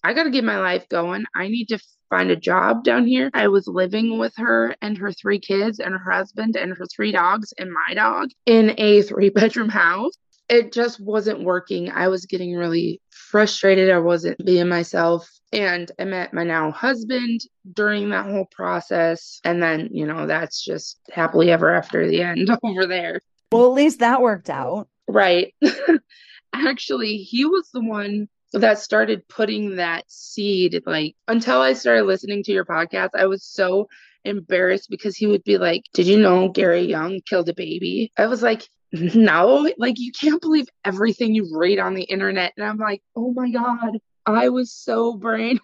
I 0.04 0.13
got 0.13 0.24
to 0.24 0.30
get 0.30 0.46
my 0.46 0.58
life 0.58 0.88
going. 0.88 1.26
I 1.36 1.50
need 1.50 1.67
to 1.67 1.80
find 2.12 2.30
a 2.30 2.36
job 2.36 2.84
down 2.84 3.08
here. 3.08 3.32
I 3.34 3.47
was 3.47 3.65
living 3.65 4.19
with 4.19 4.34
her 4.38 4.76
and 4.82 4.97
her 4.97 5.12
three 5.12 5.39
kids 5.39 5.80
and 5.80 5.93
her 5.93 6.12
husband 6.12 6.56
and 6.56 6.78
her 6.78 6.86
three 6.86 7.12
dogs 7.12 7.54
and 7.58 7.71
my 7.71 7.95
dog 7.95 8.30
in 8.45 8.76
a 8.78 9.02
three 9.02 9.30
bedroom 9.30 9.69
house. 9.69 10.13
It 10.50 10.74
just 10.74 11.00
wasn't 11.00 11.43
working. 11.43 11.89
I 11.89 12.10
was 12.10 12.26
getting 12.26 12.54
really 12.56 13.02
frustrated. 13.10 13.89
I 13.89 14.00
wasn't 14.00 14.45
being 14.45 14.67
myself. 14.67 15.30
And 15.54 15.89
I 15.97 16.04
met 16.04 16.34
my 16.34 16.43
now 16.43 16.71
husband 16.71 17.41
during 17.74 18.10
that 18.10 18.26
whole 18.26 18.47
process. 18.52 19.39
And 19.45 19.63
then, 19.63 19.89
you 19.91 20.06
know, 20.06 20.28
that's 20.28 20.62
just 20.62 21.00
happily 21.10 21.50
ever 21.52 21.74
after 21.74 22.08
the 22.08 22.21
end 22.21 22.50
over 22.63 22.86
there. 22.86 23.21
Well, 23.54 23.67
at 23.67 23.74
least 23.74 24.00
that 24.00 24.21
worked 24.21 24.50
out. 24.50 24.89
Right. 25.08 25.54
Actually, 26.54 27.17
he 27.17 27.45
was 27.45 27.69
the 27.74 27.82
one 27.82 28.28
that 28.60 28.80
started 28.80 29.28
putting 29.28 29.78
that 29.78 30.04
seed 30.08 30.82
like 30.86 31.16
until 31.28 31.62
I 31.62 31.74
started 31.74 32.04
listening 32.04 32.44
to 32.44 32.52
your 32.52 32.66
podcast, 32.66 33.10
I 33.16 33.26
was 33.26 33.44
so 33.44 33.88
embarrassed 34.26 34.90
because 34.90 35.16
he 35.16 35.28
would 35.28 35.44
be 35.44 35.58
like, 35.58 35.84
Did 35.94 36.08
you 36.08 36.20
know 36.20 36.50
Gary 36.50 36.82
Young 36.82 37.22
killed 37.28 37.50
a 37.50 37.54
baby? 37.54 38.12
I 38.18 38.28
was 38.28 38.44
like, 38.44 38.68
No, 38.92 39.70
like 39.78 39.96
you 39.98 40.12
can't 40.12 40.42
believe 40.42 40.68
everything 40.86 41.34
you 41.34 41.50
read 41.56 41.80
on 41.80 41.94
the 41.94 42.04
internet. 42.04 42.54
And 42.58 42.66
I'm 42.66 42.78
like, 42.78 43.02
Oh 43.16 43.34
my 43.34 43.50
God, 43.50 43.98
I 44.26 44.50
was 44.50 44.74
so 44.74 45.18
brainwashed. 45.18 45.60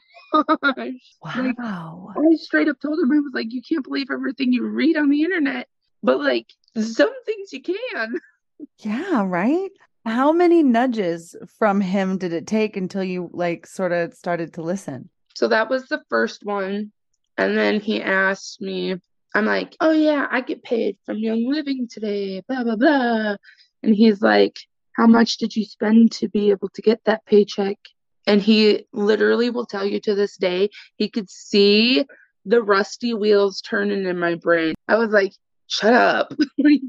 Wow. 1.22 2.14
Like, 2.16 2.26
I 2.32 2.36
straight 2.36 2.68
up 2.68 2.80
told 2.80 3.00
him, 3.00 3.12
I 3.12 3.20
was 3.20 3.34
like, 3.34 3.52
You 3.52 3.62
can't 3.62 3.84
believe 3.84 4.08
everything 4.12 4.54
you 4.54 4.66
read 4.66 4.98
on 4.98 5.10
the 5.10 5.24
internet. 5.24 5.68
But 6.04 6.20
like 6.20 6.48
some 6.76 7.24
things 7.26 7.54
you 7.54 7.62
can. 7.62 8.20
Yeah, 8.80 9.24
right. 9.26 9.70
How 10.08 10.32
many 10.32 10.64
nudges 10.64 11.36
from 11.60 11.82
him 11.82 12.18
did 12.18 12.32
it 12.32 12.48
take 12.48 12.78
until 12.78 13.04
you 13.04 13.30
like 13.34 13.68
sort 13.68 13.92
of 13.92 14.14
started 14.14 14.54
to 14.54 14.62
listen? 14.62 15.10
So 15.36 15.50
that 15.50 15.70
was 15.70 15.88
the 15.88 16.02
first 16.10 16.46
one. 16.46 16.94
And 17.38 17.58
then 17.58 17.82
he 17.82 18.02
asked 18.02 18.62
me, 18.62 18.96
I'm 19.36 19.46
like, 19.46 19.76
oh 19.82 19.92
yeah, 19.92 20.26
I 20.32 20.40
get 20.40 20.64
paid 20.64 20.96
from 21.06 21.18
Young 21.18 21.46
Living 21.52 21.90
today, 21.92 22.42
blah, 22.48 22.64
blah, 22.64 22.78
blah. 22.78 23.36
And 23.84 23.94
he's 23.94 24.22
like, 24.22 24.58
how 24.94 25.08
much 25.08 25.38
did 25.40 25.56
you 25.58 25.66
spend 25.66 26.14
to 26.14 26.30
be 26.30 26.52
able 26.52 26.70
to 26.70 26.82
get 26.82 27.02
that 27.04 27.26
paycheck? 27.26 27.78
And 28.26 28.42
he 28.42 28.86
literally 28.94 29.50
will 29.50 29.66
tell 29.66 29.86
you 29.86 30.00
to 30.00 30.16
this 30.16 30.38
day, 30.38 30.70
he 30.96 31.10
could 31.10 31.30
see 31.30 32.06
the 32.46 32.64
rusty 32.64 33.14
wheels 33.14 33.60
turning 33.60 34.06
in 34.06 34.18
my 34.18 34.36
brain. 34.36 34.74
I 34.88 34.96
was 34.96 35.12
like, 35.12 35.34
shut 35.68 35.94
up. 35.94 36.34
like, 36.58 36.82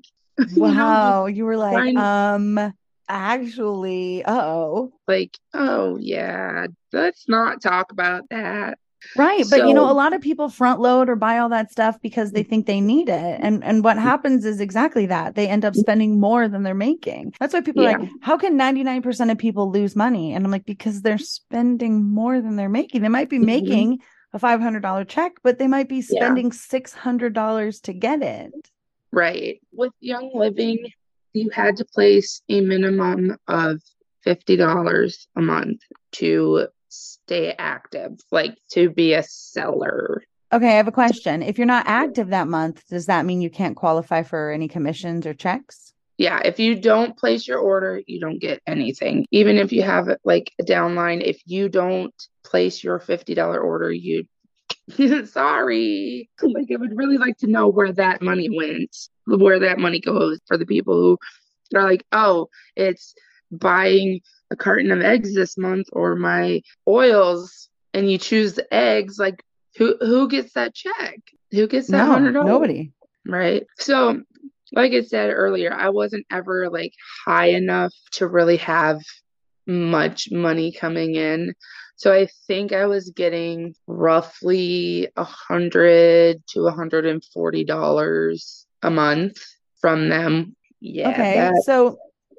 wow. 0.56 0.68
You, 0.68 0.74
know, 0.74 1.26
you 1.26 1.44
were 1.44 1.56
like, 1.56 1.96
um, 1.96 2.72
actually, 3.08 4.22
oh. 4.26 4.92
Like, 5.06 5.38
oh, 5.54 5.96
yeah, 5.98 6.66
let's 6.92 7.28
not 7.28 7.62
talk 7.62 7.92
about 7.92 8.24
that. 8.30 8.78
Right. 9.16 9.44
But 9.48 9.66
you 9.66 9.74
know, 9.74 9.90
a 9.90 9.92
lot 9.92 10.12
of 10.12 10.20
people 10.20 10.48
front 10.48 10.80
load 10.80 11.08
or 11.08 11.16
buy 11.16 11.38
all 11.38 11.48
that 11.50 11.70
stuff 11.70 12.00
because 12.02 12.32
they 12.32 12.42
think 12.42 12.66
they 12.66 12.80
need 12.80 13.08
it. 13.08 13.40
And 13.40 13.62
and 13.62 13.84
what 13.84 13.96
happens 13.96 14.44
is 14.44 14.60
exactly 14.60 15.06
that. 15.06 15.34
They 15.34 15.46
end 15.46 15.64
up 15.64 15.74
spending 15.74 16.18
more 16.18 16.48
than 16.48 16.62
they're 16.62 16.74
making. 16.74 17.32
That's 17.38 17.54
why 17.54 17.60
people 17.60 17.84
yeah. 17.84 17.92
are 17.92 17.98
like, 18.00 18.10
how 18.22 18.36
can 18.36 18.58
99% 18.58 19.30
of 19.30 19.38
people 19.38 19.70
lose 19.70 19.94
money? 19.94 20.34
And 20.34 20.44
I'm 20.44 20.50
like, 20.50 20.66
because 20.66 21.02
they're 21.02 21.18
spending 21.18 22.04
more 22.04 22.40
than 22.40 22.56
they're 22.56 22.68
making. 22.68 23.02
They 23.02 23.08
might 23.08 23.30
be 23.30 23.36
mm-hmm. 23.36 23.46
making 23.46 23.98
a 24.32 24.38
$500 24.38 25.08
check, 25.08 25.32
but 25.42 25.58
they 25.58 25.68
might 25.68 25.88
be 25.88 26.02
spending 26.02 26.46
yeah. 26.46 26.80
$600 26.80 27.82
to 27.82 27.92
get 27.92 28.22
it. 28.22 28.52
Right. 29.10 29.60
With 29.72 29.92
Young 30.00 30.32
Living, 30.34 30.90
you 31.32 31.50
had 31.50 31.76
to 31.76 31.84
place 31.84 32.42
a 32.48 32.60
minimum 32.60 33.36
of 33.46 33.80
$50 34.26 35.26
a 35.36 35.40
month 35.40 35.80
to 36.12 36.68
stay 36.88 37.54
active, 37.58 38.12
like 38.30 38.56
to 38.72 38.90
be 38.90 39.14
a 39.14 39.22
seller. 39.22 40.22
Okay, 40.52 40.68
I 40.68 40.76
have 40.76 40.88
a 40.88 40.92
question. 40.92 41.42
If 41.42 41.58
you're 41.58 41.66
not 41.66 41.86
active 41.86 42.28
that 42.28 42.48
month, 42.48 42.82
does 42.88 43.06
that 43.06 43.26
mean 43.26 43.42
you 43.42 43.50
can't 43.50 43.76
qualify 43.76 44.22
for 44.22 44.50
any 44.50 44.66
commissions 44.68 45.26
or 45.26 45.34
checks? 45.34 45.92
Yeah, 46.16 46.40
if 46.44 46.58
you 46.58 46.74
don't 46.74 47.16
place 47.16 47.46
your 47.46 47.58
order, 47.58 48.02
you 48.06 48.18
don't 48.18 48.40
get 48.40 48.60
anything. 48.66 49.26
Even 49.30 49.56
if 49.56 49.72
you 49.72 49.82
have 49.82 50.08
like 50.24 50.52
a 50.60 50.64
downline, 50.64 51.22
if 51.22 51.40
you 51.46 51.68
don't 51.68 52.14
place 52.44 52.82
your 52.82 52.98
$50 52.98 53.62
order, 53.62 53.92
you 53.92 54.24
sorry. 55.26 56.28
Oh 56.42 56.46
like 56.46 56.68
I 56.72 56.76
would 56.76 56.96
really 56.96 57.18
like 57.18 57.36
to 57.38 57.46
know 57.46 57.68
where 57.68 57.92
that 57.92 58.22
money 58.22 58.48
went, 58.50 58.96
where 59.36 59.60
that 59.60 59.78
money 59.78 60.00
goes 60.00 60.40
for 60.46 60.56
the 60.56 60.66
people 60.66 60.94
who 60.94 61.18
are 61.78 61.84
like, 61.84 62.04
oh, 62.12 62.48
it's 62.76 63.14
buying 63.50 64.20
a 64.50 64.56
carton 64.56 64.90
of 64.90 65.00
eggs 65.00 65.34
this 65.34 65.58
month 65.58 65.88
or 65.92 66.16
my 66.16 66.62
oils 66.86 67.68
and 67.94 68.10
you 68.10 68.18
choose 68.18 68.54
the 68.54 68.72
eggs, 68.72 69.18
like 69.18 69.42
who 69.76 69.96
who 70.00 70.28
gets 70.28 70.52
that 70.54 70.74
check? 70.74 71.20
Who 71.50 71.66
gets 71.66 71.88
that 71.88 72.06
hundred 72.06 72.32
no, 72.32 72.42
Nobody. 72.42 72.92
Right. 73.26 73.66
So 73.78 74.22
like 74.72 74.92
I 74.92 75.02
said 75.02 75.30
earlier, 75.30 75.72
I 75.72 75.90
wasn't 75.90 76.26
ever 76.30 76.68
like 76.68 76.92
high 77.24 77.50
enough 77.50 77.92
to 78.12 78.26
really 78.26 78.58
have 78.58 79.00
much 79.66 80.30
money 80.30 80.72
coming 80.72 81.14
in. 81.14 81.54
So 81.96 82.12
I 82.12 82.28
think 82.46 82.72
I 82.72 82.86
was 82.86 83.10
getting 83.10 83.74
roughly 83.86 85.08
a 85.16 85.24
hundred 85.24 86.42
to 86.50 86.66
a 86.66 86.72
hundred 86.72 87.06
and 87.06 87.24
forty 87.34 87.64
dollars 87.64 88.66
a 88.82 88.90
month 88.90 89.38
from 89.80 90.08
them. 90.08 90.54
Yeah. 90.80 91.10
Okay. 91.10 91.34
That... 91.34 91.62
So 91.64 91.98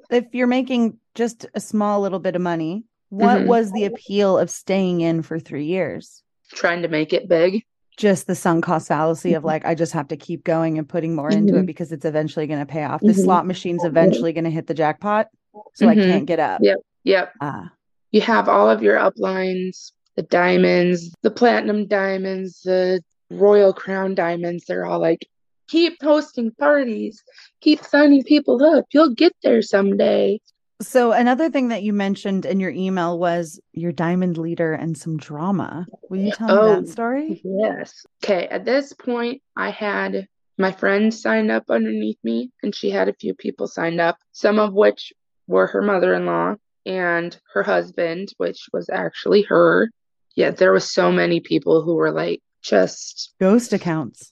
if 0.10 0.25
you're 0.34 0.47
making 0.47 0.97
just 1.15 1.45
a 1.54 1.60
small 1.60 2.02
little 2.02 2.19
bit 2.19 2.36
of 2.36 2.41
money 2.41 2.84
What 3.12 3.39
Mhm. 3.39 3.47
was 3.47 3.71
the 3.71 3.86
appeal 3.86 4.38
of 4.38 4.52
staying 4.52 5.02
in 5.02 5.23
for 5.23 5.39
three 5.39 5.65
years? 5.65 6.21
Trying 6.54 6.84
to 6.84 6.88
make 6.88 7.12
it 7.12 7.28
big. 7.28 7.63
Just 7.97 8.28
the 8.28 8.36
sunk 8.36 8.63
cost 8.63 8.88
fallacy 8.88 9.34
of 9.34 9.43
like, 9.43 9.65
I 9.65 9.73
just 9.73 9.93
have 9.93 10.10
to 10.10 10.15
keep 10.15 10.43
going 10.43 10.78
and 10.78 10.88
putting 10.88 11.15
more 11.15 11.32
into 11.32 11.56
it 11.56 11.63
Mhm. 11.63 11.65
because 11.65 11.91
it's 11.91 12.06
eventually 12.06 12.45
going 12.45 12.60
to 12.60 12.67
pay 12.67 12.84
off. 12.84 13.02
The 13.02 13.08
Mhm. 13.08 13.23
slot 13.23 13.47
machine's 13.47 13.84
eventually 13.84 14.32
going 14.32 14.43
to 14.43 14.52
hit 14.52 14.67
the 14.67 14.75
jackpot. 14.75 15.28
So 15.73 15.89
I 15.89 15.95
can't 15.95 16.28
get 16.28 16.39
up. 16.39 16.60
Yep. 16.62 16.78
Yep. 17.04 17.34
Ah, 17.41 17.71
You 18.12 18.21
have 18.21 18.47
all 18.47 18.69
of 18.69 18.84
your 18.84 18.97
uplines, 18.99 19.91
the 20.15 20.21
diamonds, 20.21 21.12
the 21.23 21.32
platinum 21.32 21.88
diamonds, 21.88 22.62
the 22.62 23.02
royal 23.32 23.73
crown 23.73 24.13
diamonds. 24.13 24.65
They're 24.65 24.86
all 24.86 24.99
like, 24.99 25.25
keep 25.69 26.01
hosting 26.01 26.51
parties, 26.51 27.23
keep 27.62 27.84
signing 27.84 28.23
people 28.23 28.63
up. 28.63 28.86
You'll 28.91 29.13
get 29.13 29.34
there 29.43 29.62
someday. 29.62 30.39
So 30.82 31.12
another 31.12 31.49
thing 31.49 31.67
that 31.69 31.84
you 31.84 31.91
mentioned 31.93 32.45
in 32.45 32.60
your 32.60 32.69
email 32.71 33.19
was 33.19 33.60
your 33.73 33.91
diamond 33.91 34.38
leader 34.38 34.73
and 34.73 34.97
some 34.97 35.17
drama. 35.17 35.86
Will 36.10 36.19
you 36.19 36.32
tell 36.32 36.47
me 36.47 36.53
Oh. 36.53 36.82
that 36.82 36.88
story? 36.88 37.41
Yes. 37.43 38.05
Okay. 38.23 38.47
At 38.47 38.63
this 38.65 38.93
point, 38.93 39.41
I 39.58 39.71
had 39.71 40.27
my 40.58 40.71
friend 40.71 41.13
signed 41.13 41.51
up 41.51 41.65
underneath 41.69 42.17
me, 42.23 42.51
and 42.63 42.73
she 42.73 42.89
had 42.89 43.08
a 43.10 43.13
few 43.13 43.34
people 43.34 43.67
signed 43.67 43.99
up, 44.01 44.17
some 44.32 44.58
of 44.60 44.73
which 44.73 45.12
were 45.47 45.67
her 45.67 45.82
mother 45.82 46.13
in 46.13 46.25
law 46.25 46.55
and 46.86 47.38
her 47.53 47.63
husband, 47.63 48.29
which 48.38 48.67
was 48.73 48.89
actually 48.89 49.41
her. 49.43 49.89
Yeah, 50.36 50.51
there 50.51 50.71
was 50.71 50.89
so 50.89 51.12
many 51.12 51.39
people 51.41 51.82
who 51.82 51.95
were 51.95 52.12
like 52.12 52.41
just 52.62 53.34
Ghost 53.39 53.73
accounts. 53.73 54.32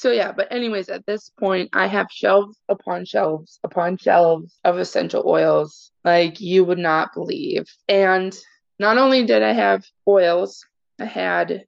So 0.00 0.10
yeah, 0.10 0.32
but 0.32 0.50
anyways, 0.50 0.88
at 0.88 1.04
this 1.04 1.28
point, 1.28 1.68
I 1.74 1.86
have 1.86 2.06
shelves 2.10 2.58
upon 2.70 3.04
shelves 3.04 3.60
upon 3.62 3.98
shelves 3.98 4.58
of 4.64 4.78
essential 4.78 5.24
oils 5.26 5.92
like 6.04 6.40
you 6.40 6.64
would 6.64 6.78
not 6.78 7.12
believe. 7.12 7.66
And 7.86 8.34
not 8.78 8.96
only 8.96 9.26
did 9.26 9.42
I 9.42 9.52
have 9.52 9.84
oils, 10.08 10.64
I 10.98 11.04
had 11.04 11.64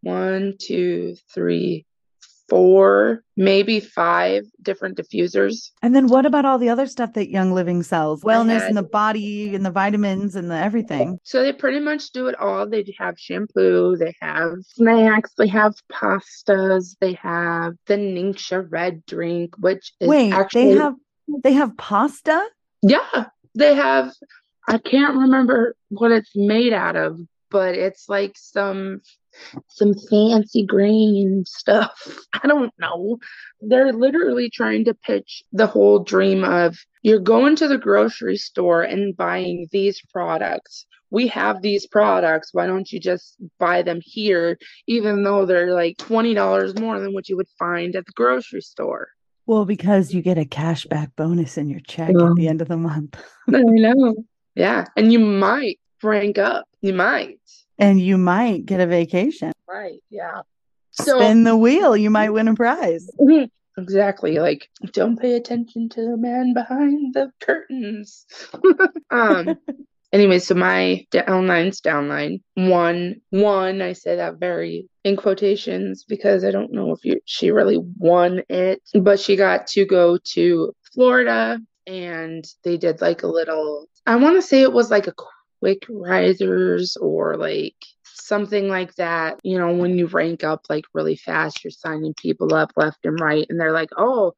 one, 0.00 0.54
two, 0.60 1.14
three, 1.32 1.86
four, 2.48 3.22
maybe 3.36 3.80
five 3.80 4.44
different 4.62 4.96
diffusers. 4.96 5.70
And 5.82 5.94
then 5.94 6.06
what 6.06 6.26
about 6.26 6.44
all 6.44 6.58
the 6.58 6.68
other 6.68 6.86
stuff 6.86 7.12
that 7.14 7.30
Young 7.30 7.52
Living 7.52 7.82
sells? 7.82 8.22
Wellness 8.22 8.60
had- 8.60 8.68
and 8.68 8.76
the 8.76 8.82
body 8.82 9.54
and 9.54 9.64
the 9.64 9.70
vitamins 9.70 10.36
and 10.36 10.50
the 10.50 10.54
everything. 10.56 11.18
So 11.24 11.42
they 11.42 11.52
pretty 11.52 11.80
much 11.80 12.10
do 12.10 12.28
it 12.28 12.38
all. 12.38 12.68
They 12.68 12.84
have 12.98 13.18
shampoo, 13.18 13.96
they 13.96 14.14
have 14.20 14.52
snacks, 14.68 15.32
they 15.36 15.48
have 15.48 15.74
pastas, 15.92 16.96
they 17.00 17.14
have 17.14 17.74
the 17.86 17.94
Ningxia 17.94 18.66
red 18.70 19.04
drink, 19.06 19.54
which 19.58 19.92
is 20.00 20.08
Wait, 20.08 20.32
actually 20.32 20.74
they 20.74 20.78
have 20.80 20.94
they 21.42 21.52
have 21.54 21.76
pasta? 21.76 22.46
Yeah, 22.82 23.26
they 23.54 23.74
have. 23.74 24.12
I 24.68 24.78
can't 24.78 25.16
remember 25.16 25.74
what 25.88 26.12
it's 26.12 26.32
made 26.34 26.72
out 26.72 26.96
of, 26.96 27.20
but 27.50 27.74
it's 27.74 28.08
like 28.08 28.32
some 28.36 29.00
some 29.68 29.94
fancy 30.10 30.64
grain 30.64 31.44
stuff. 31.46 31.92
I 32.32 32.46
don't 32.46 32.72
know. 32.78 33.18
They're 33.60 33.92
literally 33.92 34.50
trying 34.50 34.84
to 34.86 34.94
pitch 34.94 35.42
the 35.52 35.66
whole 35.66 36.00
dream 36.00 36.44
of 36.44 36.76
you're 37.02 37.20
going 37.20 37.56
to 37.56 37.68
the 37.68 37.78
grocery 37.78 38.36
store 38.36 38.82
and 38.82 39.16
buying 39.16 39.68
these 39.72 40.00
products. 40.12 40.86
We 41.10 41.28
have 41.28 41.62
these 41.62 41.86
products. 41.86 42.52
Why 42.52 42.66
don't 42.66 42.90
you 42.90 42.98
just 42.98 43.36
buy 43.58 43.82
them 43.82 44.00
here, 44.02 44.58
even 44.88 45.22
though 45.22 45.46
they're 45.46 45.72
like 45.72 45.98
$20 45.98 46.80
more 46.80 46.98
than 46.98 47.14
what 47.14 47.28
you 47.28 47.36
would 47.36 47.48
find 47.58 47.94
at 47.94 48.06
the 48.06 48.12
grocery 48.12 48.60
store? 48.60 49.08
Well, 49.46 49.64
because 49.64 50.12
you 50.12 50.22
get 50.22 50.38
a 50.38 50.44
cashback 50.44 51.12
bonus 51.14 51.56
in 51.56 51.70
your 51.70 51.80
check 51.80 52.10
at 52.10 52.34
the 52.34 52.48
end 52.48 52.60
of 52.60 52.68
the 52.68 52.76
month. 52.76 53.22
I 53.48 53.62
know. 53.62 54.16
Yeah. 54.56 54.86
And 54.96 55.12
you 55.12 55.20
might 55.20 55.78
rank 56.02 56.38
up. 56.38 56.66
You 56.80 56.94
might. 56.94 57.40
And 57.78 58.00
you 58.00 58.18
might 58.18 58.66
get 58.66 58.80
a 58.80 58.86
vacation. 58.86 59.52
Right. 59.68 60.00
Yeah. 60.10 60.42
So 60.92 61.18
Spin 61.18 61.44
the 61.44 61.56
wheel, 61.56 61.96
you 61.96 62.10
might 62.10 62.30
win 62.30 62.48
a 62.48 62.54
prize. 62.54 63.08
Exactly. 63.78 64.38
Like 64.38 64.70
don't 64.92 65.20
pay 65.20 65.34
attention 65.34 65.88
to 65.90 66.00
the 66.00 66.16
man 66.16 66.54
behind 66.54 67.14
the 67.14 67.30
curtains. 67.40 68.24
um 69.10 69.58
anyway, 70.12 70.38
so 70.38 70.54
my 70.54 71.06
downline's 71.12 71.80
downline. 71.80 72.40
One 72.54 73.16
one, 73.30 73.82
I 73.82 73.92
say 73.92 74.16
that 74.16 74.38
very 74.38 74.88
in 75.04 75.16
quotations 75.16 76.04
because 76.04 76.42
I 76.42 76.50
don't 76.50 76.72
know 76.72 76.92
if 76.92 77.04
you, 77.04 77.20
she 77.26 77.50
really 77.50 77.78
won 77.98 78.42
it, 78.48 78.80
but 78.94 79.20
she 79.20 79.36
got 79.36 79.66
to 79.68 79.84
go 79.84 80.18
to 80.32 80.72
Florida 80.94 81.60
and 81.86 82.44
they 82.64 82.78
did 82.78 83.00
like 83.00 83.22
a 83.22 83.28
little 83.28 83.88
I 84.06 84.16
want 84.16 84.36
to 84.36 84.42
say 84.42 84.62
it 84.62 84.72
was 84.72 84.90
like 84.90 85.06
a 85.06 85.12
quick 85.60 85.84
risers 85.88 86.96
or 86.96 87.36
like 87.36 87.76
something 88.04 88.68
like 88.68 88.94
that. 88.96 89.40
You 89.42 89.58
know, 89.58 89.74
when 89.74 89.96
you 89.98 90.06
rank 90.06 90.44
up 90.44 90.66
like 90.68 90.84
really 90.94 91.16
fast, 91.16 91.64
you're 91.64 91.70
signing 91.70 92.14
people 92.14 92.54
up 92.54 92.72
left 92.76 93.04
and 93.04 93.18
right, 93.20 93.46
and 93.48 93.60
they're 93.60 93.72
like, 93.72 93.90
oh, 93.96 94.34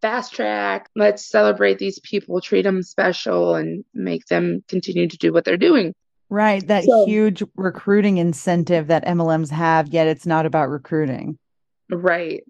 fast 0.00 0.34
track, 0.34 0.88
let's 0.94 1.24
celebrate 1.28 1.78
these 1.78 1.98
people, 2.00 2.40
treat 2.40 2.62
them 2.62 2.82
special, 2.82 3.54
and 3.54 3.84
make 3.94 4.26
them 4.26 4.62
continue 4.68 5.08
to 5.08 5.16
do 5.16 5.32
what 5.32 5.44
they're 5.44 5.56
doing. 5.56 5.94
Right. 6.28 6.66
That 6.66 6.84
So- 6.84 7.06
huge 7.06 7.42
recruiting 7.56 8.18
incentive 8.18 8.88
that 8.88 9.06
MLMs 9.06 9.50
have, 9.50 9.88
yet 9.88 10.06
it's 10.06 10.26
not 10.26 10.46
about 10.46 10.68
recruiting. 10.68 11.38
Right. 11.90 12.44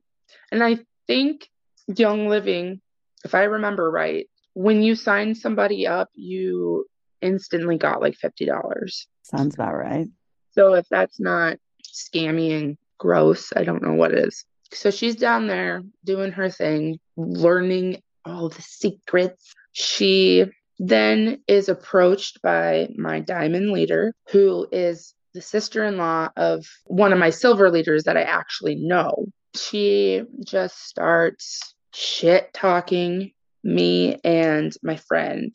And 0.50 0.62
I 0.62 0.78
think 1.06 1.48
Young 1.86 2.28
Living, 2.28 2.80
if 3.24 3.34
I 3.34 3.44
remember 3.44 3.90
right, 3.90 4.28
when 4.54 4.82
you 4.82 4.94
sign 4.94 5.34
somebody 5.34 5.86
up, 5.86 6.08
you 6.14 6.86
instantly 7.24 7.78
got 7.78 8.00
like 8.00 8.14
$50. 8.22 9.06
Sounds 9.22 9.54
about 9.54 9.74
right. 9.74 10.06
So 10.52 10.74
if 10.74 10.86
that's 10.88 11.18
not 11.18 11.56
scammy 11.82 12.56
and 12.56 12.76
gross, 12.98 13.52
I 13.56 13.64
don't 13.64 13.82
know 13.82 13.94
what 13.94 14.12
is. 14.12 14.44
So 14.72 14.90
she's 14.90 15.16
down 15.16 15.46
there 15.46 15.82
doing 16.04 16.32
her 16.32 16.50
thing, 16.50 16.98
learning 17.16 18.02
all 18.24 18.48
the 18.48 18.62
secrets. 18.62 19.54
She 19.72 20.44
then 20.78 21.40
is 21.46 21.68
approached 21.68 22.42
by 22.42 22.88
my 22.96 23.20
diamond 23.20 23.70
leader, 23.70 24.14
who 24.30 24.66
is 24.72 25.14
the 25.32 25.42
sister 25.42 25.84
in 25.84 25.96
law 25.96 26.28
of 26.36 26.64
one 26.86 27.12
of 27.12 27.18
my 27.18 27.30
silver 27.30 27.70
leaders 27.70 28.04
that 28.04 28.16
I 28.16 28.22
actually 28.22 28.76
know. 28.76 29.26
She 29.54 30.22
just 30.44 30.86
starts 30.86 31.74
shit 31.92 32.52
talking 32.52 33.32
me 33.62 34.18
and 34.24 34.72
my 34.82 34.96
friend 34.96 35.54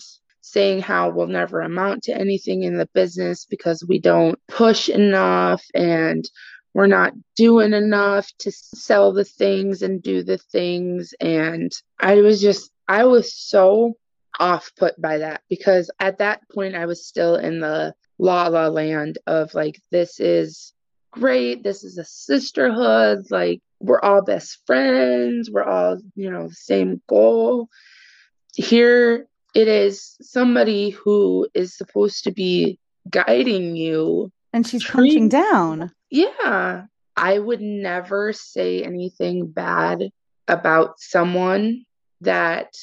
saying 0.52 0.82
how 0.82 1.10
we'll 1.10 1.28
never 1.28 1.62
amount 1.62 2.04
to 2.04 2.18
anything 2.18 2.64
in 2.64 2.78
the 2.78 2.90
business 2.94 3.46
because 3.46 3.84
we 3.88 4.00
don't 4.00 4.40
push 4.48 4.90
enough 4.90 5.64
and 5.74 6.26
we're 6.74 6.88
not 6.88 7.14
doing 7.36 7.74
enough 7.74 8.32
to 8.40 8.52
sell 8.52 9.12
the 9.12 9.24
things 9.24 9.82
and 9.82 10.04
do 10.04 10.24
the 10.24 10.38
things. 10.38 11.14
And 11.20 11.72
I 12.00 12.16
was 12.16 12.42
just, 12.42 12.72
I 12.88 13.06
was 13.06 13.34
so 13.34 13.94
off 14.40 14.72
put 14.78 15.00
by 15.02 15.20
that 15.20 15.42
because 15.50 15.92
at 16.00 16.20
that 16.20 16.42
point 16.50 16.76
I 16.76 16.86
was 16.86 17.06
still 17.06 17.36
in 17.36 17.60
the 17.60 17.94
la 18.18 18.48
la 18.48 18.68
land 18.68 19.18
of 19.28 19.54
like, 19.54 19.82
this 19.92 20.20
is 20.20 20.74
great. 21.12 21.64
This 21.64 21.84
is 21.84 21.98
a 21.98 22.06
sisterhood. 22.06 23.26
Like, 23.30 23.62
we're 23.80 24.02
all 24.02 24.22
best 24.22 24.60
friends. 24.66 25.50
We're 25.52 25.64
all, 25.64 26.00
you 26.16 26.30
know, 26.30 26.50
same 26.52 27.02
goal. 27.08 27.70
Here 28.56 29.26
it 29.54 29.68
is 29.68 30.16
somebody 30.22 30.92
who 30.92 31.48
is 31.54 31.76
supposed 31.76 32.24
to 32.26 32.32
be 32.32 32.80
guiding 33.10 33.76
you. 33.76 34.32
And 34.54 34.66
she's 34.66 34.84
Treat- 34.84 34.94
punching 34.94 35.30
down. 35.30 35.92
Yeah, 36.10 36.86
I 37.16 37.40
would 37.40 37.62
never 37.62 38.34
say 38.34 38.84
anything 38.84 39.48
bad 39.48 40.10
about 40.48 41.00
someone 41.00 41.84
that 42.22 42.74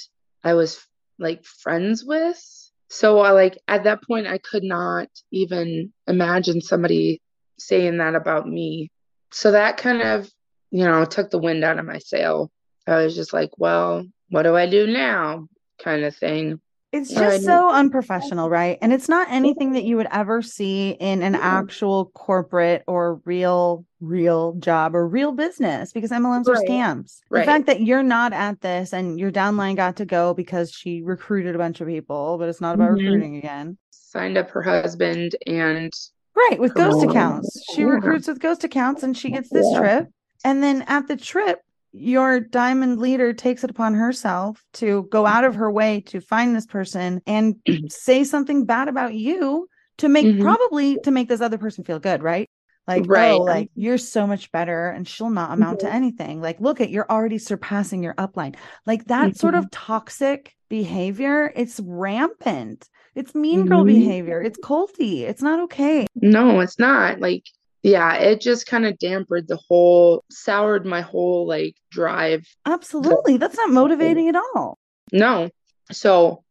I 0.45 0.55
was 0.55 0.81
like 1.19 1.45
friends 1.45 2.05
with. 2.05 2.41
So 2.89 3.19
I 3.21 3.31
like 3.31 3.59
at 3.67 3.85
that 3.85 4.03
point 4.03 4.29
I 4.29 4.39
could 4.39 4.63
not 4.63 5.09
even 5.33 5.93
imagine 6.07 6.61
somebody 6.61 7.21
saying 7.59 7.99
that 7.99 8.15
about 8.15 8.47
me. 8.47 8.91
So 9.33 9.51
that 9.51 9.77
kind 9.77 10.03
of, 10.03 10.31
you 10.71 10.85
know, 10.85 11.05
took 11.05 11.31
the 11.31 11.39
wind 11.39 11.65
out 11.65 11.79
of 11.79 11.85
my 11.85 11.99
sail. 11.99 12.51
I 12.87 13.03
was 13.05 13.17
just 13.17 13.33
like, 13.33 13.51
well, 13.59 14.07
what 14.31 14.45
do 14.45 14.55
I 14.55 14.69
do 14.69 14.87
now? 14.87 15.49
Kind 15.79 16.05
of 16.05 16.17
thing. 16.17 16.61
It's 16.93 17.13
just 17.13 17.45
so 17.45 17.71
unprofessional, 17.71 18.49
right? 18.49 18.79
And 18.81 18.93
it's 18.93 19.09
not 19.09 19.27
anything 19.31 19.73
that 19.73 19.85
you 19.85 19.97
would 19.97 20.07
ever 20.11 20.41
see 20.41 20.91
in 20.91 21.23
an 21.23 21.35
actual 21.35 22.07
corporate 22.15 22.85
or 22.87 23.21
real, 23.25 23.85
real 24.01 24.55
job 24.55 24.95
or 24.95 25.07
real 25.07 25.33
business 25.33 25.93
because 25.93 26.11
MLMs 26.11 26.49
are 26.49 26.55
Right. 26.55 26.67
scams. 26.67 27.21
The 27.31 27.43
fact 27.43 27.67
that 27.67 27.83
you're 27.83 28.05
not 28.05 28.33
at 28.33 28.61
this 28.63 28.95
and 28.95 29.19
your 29.19 29.31
downline 29.31 29.77
got 29.77 29.97
to 29.97 30.07
go 30.07 30.33
because 30.33 30.73
she 30.73 31.03
recruited 31.03 31.55
a 31.55 31.59
bunch 31.59 31.81
of 31.81 31.89
people, 31.89 32.39
but 32.39 32.49
it's 32.49 32.61
not 32.61 32.75
about 32.77 32.93
Mhm. 32.93 32.99
recruiting 33.05 33.37
again. 33.37 33.77
Signed 33.91 34.39
up 34.39 34.49
her 34.51 34.63
husband 34.63 35.37
and 35.47 35.93
Right, 36.35 36.59
with 36.61 36.75
ghost 36.75 37.03
accounts. 37.03 37.63
She 37.75 37.85
recruits 37.85 38.29
with 38.29 38.41
ghost 38.41 38.63
accounts 38.65 39.03
and 39.03 39.17
she 39.17 39.31
gets 39.31 39.51
this 39.51 39.71
trip. 39.75 40.09
And 40.45 40.63
then 40.63 40.83
at 40.83 41.09
the 41.09 41.17
trip, 41.17 41.61
your 41.97 42.41
diamond 42.41 42.99
leader 42.99 43.33
takes 43.33 43.65
it 43.65 43.71
upon 43.71 43.95
herself 43.95 44.63
to 44.75 45.09
go 45.11 45.27
out 45.27 45.45
of 45.45 45.55
her 45.57 45.71
way 45.71 46.01
to 46.03 46.21
find 46.21 46.55
this 46.55 46.67
person 46.67 47.21
and 47.27 47.57
say 47.91 48.25
something 48.25 48.65
bad 48.65 48.89
about 48.89 49.15
you 49.15 49.69
to 49.99 50.09
make 50.09 50.27
Mhm. 50.27 50.43
probably 50.43 50.99
to 51.05 51.11
make 51.11 51.29
this 51.29 51.41
other 51.41 51.59
person 51.59 51.85
feel 51.85 51.99
good, 51.99 52.23
right? 52.23 52.49
Like, 52.87 53.05
Right. 53.09 53.33
oh, 53.33 53.39
like 53.43 53.71
you're 53.75 53.99
so 53.99 54.27
much 54.27 54.53
better 54.53 54.89
and 54.91 55.09
she'll 55.09 55.31
not 55.31 55.53
amount 55.53 55.79
Mm-hmm. 55.81 55.89
to 55.89 55.95
anything. 55.95 56.41
Like, 56.41 56.61
look 56.61 56.81
at 56.81 56.91
you're 56.91 57.11
already 57.11 57.39
surpassing 57.39 58.03
your 58.03 58.15
upline. 58.15 58.55
Like 58.87 59.07
that 59.07 59.37
sort 59.37 59.55
Mm-hmm. 59.55 59.65
of 59.65 59.71
toxic 59.71 60.55
behavior, 60.69 61.53
it's 61.57 61.81
rampant. 61.81 62.89
It's 63.15 63.35
mean 63.35 63.67
girl 63.67 63.83
Mhm. 63.83 63.87
behavior. 63.87 64.43
It's 64.43 64.59
culty. 64.59 65.21
It's 65.23 65.43
not 65.43 65.61
okay. 65.65 66.07
No, 66.15 66.61
it's 66.61 66.79
not. 66.79 67.21
Like, 67.21 67.45
yeah, 67.83 68.15
it 68.15 68.41
just 68.41 68.67
kind 68.67 68.85
of 68.87 68.99
dampened 68.99 69.49
the 69.49 69.59
whole, 69.69 70.25
soured 70.31 70.85
my 70.85 71.01
whole 71.03 71.47
like 71.47 71.77
drive. 71.91 72.47
Absolutely. 72.65 73.37
That's 73.37 73.57
not 73.57 73.71
motivating 73.71 74.29
at 74.29 74.37
all. 74.37 74.79
No. 75.13 75.51
So 75.93 76.43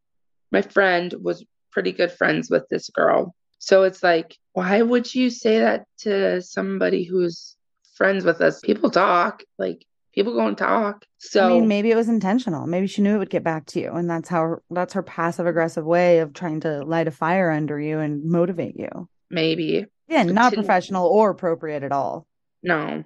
my 0.52 0.62
friend 0.62 1.14
was 1.22 1.44
pretty 1.72 1.92
good 1.92 2.12
friends 2.12 2.50
with 2.50 2.68
this 2.70 2.90
girl. 2.90 3.36
So 3.60 3.84
it's 3.84 4.02
like, 4.02 4.38
why 4.54 4.82
would 4.82 5.14
you 5.14 5.30
say 5.30 5.60
that 5.60 5.86
to 6.00 6.42
somebody 6.42 7.04
who's 7.04 7.56
friends 7.96 8.24
with 8.24 8.40
us? 8.40 8.62
People 8.62 8.90
talk, 8.90 9.44
like 9.58 9.86
people 10.14 10.34
go 10.34 10.48
and 10.48 10.58
talk. 10.58 11.04
So 11.18 11.46
I 11.46 11.50
mean, 11.50 11.68
maybe 11.68 11.92
it 11.92 11.96
was 11.96 12.08
intentional. 12.08 12.68
Maybe 12.68 12.88
she 12.88 13.02
knew 13.02 13.16
it 13.16 13.18
would 13.18 13.30
get 13.30 13.44
back 13.44 13.66
to 13.68 13.82
you, 13.82 13.92
and 13.92 14.10
that's 14.10 14.30
how 14.30 14.58
that's 14.70 14.94
her 14.94 15.04
passive 15.04 15.48
aggressive 15.48 15.84
way 15.84 16.20
of 16.20 16.34
trying 16.34 16.62
to 16.62 16.84
light 16.86 17.08
a 17.08 17.12
fire 17.12 17.52
under 17.52 17.80
you 17.80 18.00
and 18.00 18.24
motivate 18.24 18.80
you. 18.80 19.10
maybe 19.30 19.86
Again, 20.10 20.34
not 20.34 20.54
professional 20.54 21.08
or 21.08 21.30
appropriate 21.32 21.84
at 21.84 21.92
all. 21.92 22.28
no, 22.64 23.04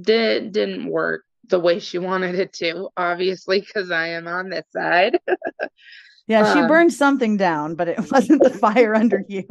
did 0.00 0.52
didn't 0.52 0.86
work 0.86 1.22
the 1.48 1.60
way 1.60 1.78
she 1.78 1.98
wanted 1.98 2.34
it 2.34 2.52
to, 2.54 2.88
obviously, 2.96 3.60
because 3.60 3.90
I 3.90 4.08
am 4.08 4.26
on 4.28 4.48
this 4.50 4.64
side. 4.72 5.18
Yeah, 6.28 6.52
she 6.54 6.60
Um, 6.60 6.68
burned 6.68 6.92
something 6.94 7.36
down, 7.36 7.74
but 7.74 7.88
it 7.88 7.98
wasn't 8.12 8.42
the 8.44 8.50
fire 8.50 8.94
under 8.94 9.24
you. 9.28 9.44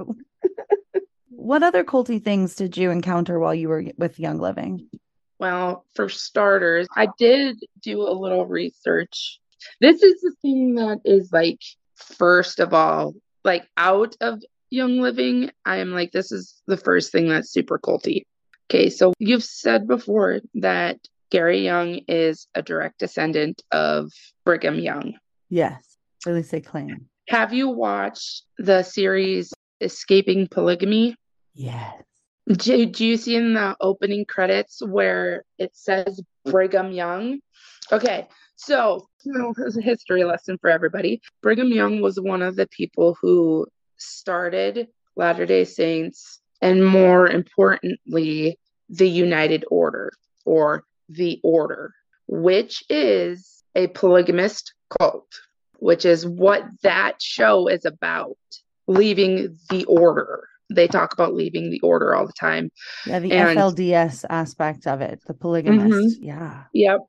What 1.30 1.64
other 1.64 1.84
culty 1.84 2.24
things 2.24 2.56
did 2.56 2.78
you 2.78 2.92
encounter 2.92 3.40
while 3.40 3.54
you 3.54 3.68
were 3.68 3.84
with 3.98 4.20
Young 4.20 4.40
Living? 4.40 4.88
Well, 5.40 5.86
for 5.96 6.08
starters, 6.08 6.88
I 6.96 7.08
did 7.18 7.60
do 7.82 8.02
a 8.04 8.14
little 8.14 8.46
research. 8.46 9.40
This 9.82 10.02
is 10.04 10.22
the 10.22 10.34
thing 10.42 10.76
that 10.76 11.00
is 11.04 11.34
like, 11.34 11.60
first 11.96 12.60
of 12.60 12.74
all, 12.76 13.16
like 13.44 13.68
out 13.76 14.16
of 14.22 14.42
Young 14.72 15.00
Living, 15.00 15.52
I 15.66 15.78
am 15.78 15.92
like, 15.92 16.12
this 16.12 16.32
is 16.32 16.62
the 16.66 16.78
first 16.78 17.12
thing 17.12 17.28
that's 17.28 17.52
super 17.52 17.78
culty. 17.78 18.24
Okay, 18.70 18.90
so 18.90 19.14
you've 19.20 19.44
said 19.44 19.86
before 19.86 20.40
that 20.56 20.98
Gary 21.30 21.60
Young 21.60 22.00
is 22.08 22.48
a 22.56 22.62
direct 22.62 23.00
descendant 23.00 23.62
of 23.72 24.12
Brigham 24.46 24.80
Young. 24.80 25.16
Yes, 25.50 25.98
at 26.26 26.34
least 26.34 26.52
they 26.52 26.62
claim. 26.62 27.08
Have 27.28 27.54
you 27.54 27.70
watched 27.70 28.44
the 28.58 28.84
series 28.84 29.54
Escaping 29.82 30.48
Polygamy? 30.48 31.16
Yes. 31.54 32.02
Do, 32.48 32.86
do 32.86 33.06
you 33.06 33.18
see 33.18 33.36
in 33.36 33.54
the 33.54 33.76
opening 33.82 34.26
credits 34.26 34.82
where 34.82 35.44
it 35.58 35.72
says 35.74 36.22
Brigham 36.46 36.92
Young? 36.92 37.40
Okay, 37.92 38.28
so 38.56 39.06
so 39.20 39.54
it's 39.58 39.78
a 39.78 39.82
history 39.82 40.24
lesson 40.24 40.58
for 40.60 40.70
everybody. 40.70 41.22
Brigham 41.42 41.72
Young 41.72 42.02
was 42.02 42.20
one 42.20 42.42
of 42.42 42.56
the 42.56 42.68
people 42.68 43.18
who 43.22 43.68
started 44.02 44.88
Latter 45.16 45.46
day 45.46 45.66
Saints 45.66 46.40
and, 46.62 46.86
more 46.86 47.28
importantly, 47.28 48.58
the 48.90 49.08
United 49.08 49.66
Order 49.70 50.12
or 50.46 50.84
the 51.10 51.40
Order, 51.44 51.94
which 52.28 52.84
is 52.90 53.64
a 53.76 53.88
polygamist 53.88 54.74
cult, 55.00 55.28
which 55.80 56.06
is 56.06 56.26
what 56.26 56.64
that 56.84 57.22
show 57.22 57.68
is 57.68 57.86
about 57.86 58.38
leaving 58.88 59.58
the 59.70 59.86
order. 59.86 60.48
They 60.74 60.88
talk 60.88 61.14
about 61.14 61.34
leaving 61.34 61.70
the 61.70 61.82
order 61.82 62.16
all 62.16 62.26
the 62.26 62.34
time. 62.34 62.72
Yeah, 63.06 63.20
the 63.20 63.32
And- 63.34 63.58
FLDS 63.58 64.26
aspect 64.30 64.88
of 64.88 65.02
it, 65.02 65.22
the 65.28 65.34
polygamist. 65.34 66.18
Mm-hmm. 66.18 66.24
Yeah. 66.24 66.64
Yep. 66.74 67.00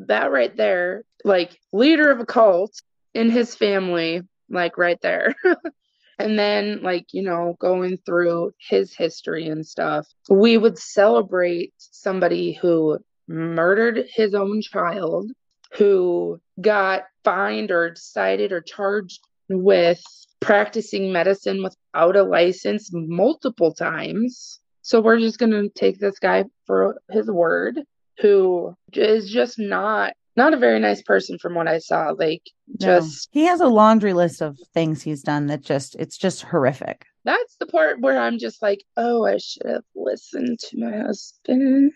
That 0.00 0.32
right 0.32 0.54
there, 0.56 1.04
like 1.24 1.56
leader 1.72 2.10
of 2.10 2.18
a 2.20 2.26
cult 2.26 2.72
in 3.14 3.30
his 3.30 3.54
family, 3.54 4.22
like 4.48 4.76
right 4.76 5.00
there. 5.00 5.34
and 6.18 6.38
then, 6.38 6.82
like, 6.82 7.06
you 7.12 7.22
know, 7.22 7.56
going 7.58 7.98
through 7.98 8.52
his 8.58 8.94
history 8.94 9.48
and 9.48 9.66
stuff, 9.66 10.06
we 10.28 10.56
would 10.56 10.78
celebrate 10.78 11.72
somebody 11.78 12.52
who 12.52 12.98
murdered 13.26 14.06
his 14.12 14.34
own 14.34 14.62
child, 14.62 15.30
who 15.76 16.40
got 16.60 17.02
fined 17.24 17.70
or 17.70 17.94
cited 17.96 18.52
or 18.52 18.60
charged 18.60 19.20
with 19.48 20.02
practicing 20.40 21.12
medicine 21.12 21.62
without 21.62 22.16
a 22.16 22.22
license 22.22 22.90
multiple 22.92 23.72
times. 23.72 24.60
So 24.82 25.00
we're 25.00 25.18
just 25.18 25.38
going 25.38 25.52
to 25.52 25.68
take 25.70 25.98
this 25.98 26.18
guy 26.18 26.44
for 26.66 27.00
his 27.10 27.30
word 27.30 27.80
who 28.18 28.76
is 28.92 29.30
just 29.30 29.58
not 29.58 30.12
not 30.36 30.54
a 30.54 30.58
very 30.58 30.80
nice 30.80 31.02
person 31.02 31.38
from 31.38 31.54
what 31.54 31.68
I 31.68 31.78
saw. 31.78 32.10
Like 32.10 32.42
No. 32.80 33.00
just 33.00 33.28
he 33.32 33.44
has 33.44 33.60
a 33.60 33.66
laundry 33.68 34.12
list 34.12 34.40
of 34.42 34.58
things 34.72 35.02
he's 35.02 35.22
done 35.22 35.46
that 35.46 35.62
just 35.62 35.94
it's 35.96 36.16
just 36.18 36.42
horrific. 36.42 37.06
that's 37.26 37.56
the 37.56 37.66
part 37.66 38.00
where 38.02 38.18
I'm 38.20 38.38
just 38.38 38.60
like, 38.60 38.84
oh, 38.98 39.24
I 39.24 39.38
should 39.38 39.66
have 39.66 39.84
listened 39.94 40.58
to 40.58 40.78
my 40.78 40.94
husband. 40.98 41.92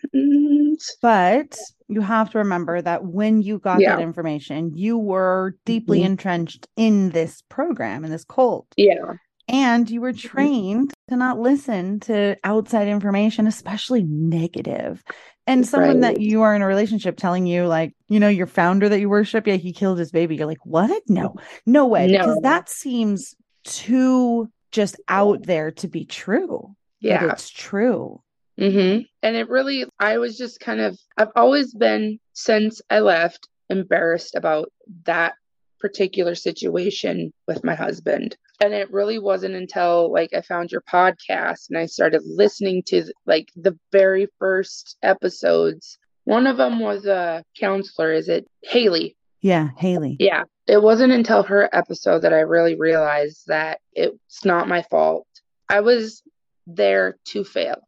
But 1.01 1.57
you 1.87 2.01
have 2.01 2.31
to 2.31 2.39
remember 2.39 2.81
that 2.81 3.05
when 3.05 3.41
you 3.41 3.59
got 3.59 3.79
Yeah. 3.81 3.95
that 3.95 4.01
information, 4.01 4.71
you 4.75 4.97
were 4.97 5.55
deeply 5.65 5.99
Mhm. 6.01 6.05
entrenched 6.05 6.67
in 6.75 7.09
this 7.11 7.41
program, 7.49 8.03
in 8.05 8.11
this 8.11 8.23
cult. 8.25 8.67
Yeah. 8.77 9.13
And 9.47 9.89
you 9.89 10.01
were 10.01 10.13
Mm-hmm. 10.13 10.27
trained 10.27 10.93
to 11.09 11.15
not 11.15 11.39
listen 11.39 11.99
to 12.01 12.35
outside 12.43 12.87
information, 12.87 13.47
especially 13.47 14.03
negative. 14.03 15.03
And 15.49 15.67
someone 15.67 16.01
that 16.01 16.21
you 16.21 16.43
are 16.43 16.55
in 16.55 16.61
a 16.61 16.67
relationship 16.67 17.17
telling 17.17 17.47
you, 17.47 17.65
like, 17.65 17.95
you 18.07 18.19
know, 18.19 18.29
your 18.29 18.45
founder 18.45 18.87
that 18.87 18.99
you 18.99 19.09
worship, 19.09 19.47
yeah, 19.47 19.55
he 19.55 19.73
killed 19.73 19.97
his 19.97 20.11
baby. 20.11 20.35
You're 20.35 20.45
like, 20.45 20.63
what? 20.63 21.01
No, 21.07 21.35
no 21.65 21.87
way. 21.87 22.07
Because 22.07 22.39
that 22.43 22.69
seems 22.69 23.35
too 23.63 24.51
just 24.71 24.97
out 25.07 25.43
there 25.43 25.71
to 25.71 25.87
be 25.87 26.05
true. 26.05 26.75
Yeah. 26.99 27.31
it's 27.31 27.49
true. 27.49 28.21
mm-hmm. 28.59 29.01
And 29.23 29.35
it 29.35 29.49
really, 29.49 29.85
I 29.99 30.19
was 30.19 30.37
just 30.37 30.59
kind 30.59 30.81
of, 30.81 30.99
I've 31.17 31.31
always 31.35 31.73
been, 31.73 32.19
since 32.33 32.81
I 32.89 32.99
left, 32.99 33.47
embarrassed 33.71 34.35
about 34.35 34.71
that 35.05 35.33
particular 35.79 36.35
situation 36.35 37.31
with 37.47 37.63
my 37.63 37.75
husband. 37.75 38.37
And 38.61 38.73
it 38.73 38.91
really 38.91 39.19
wasn't 39.19 39.55
until 39.55 40.11
like 40.11 40.33
I 40.33 40.41
found 40.41 40.71
your 40.71 40.81
podcast 40.81 41.69
and 41.69 41.77
I 41.77 41.85
started 41.85 42.21
listening 42.25 42.83
to 42.87 43.05
like 43.25 43.49
the 43.55 43.77
very 43.91 44.27
first 44.39 44.97
episodes. 45.01 45.97
One 46.25 46.47
of 46.47 46.57
them 46.57 46.79
was 46.79 47.05
a 47.05 47.43
counselor. 47.59 48.13
Is 48.13 48.29
it 48.29 48.47
Haley? 48.63 49.15
Yeah, 49.41 49.69
Haley. 49.77 50.17
Yeah. 50.19 50.43
It 50.67 50.81
wasn't 50.81 51.13
until 51.13 51.43
her 51.43 51.69
episode 51.73 52.19
that 52.19 52.33
I 52.33 52.41
really 52.41 52.75
realized 52.75 53.47
that 53.47 53.79
it's 53.93 54.45
not 54.45 54.67
my 54.67 54.83
fault. 54.83 55.25
I 55.69 55.79
was 55.79 56.21
there 56.67 57.17
to 57.29 57.43
fail. 57.43 57.81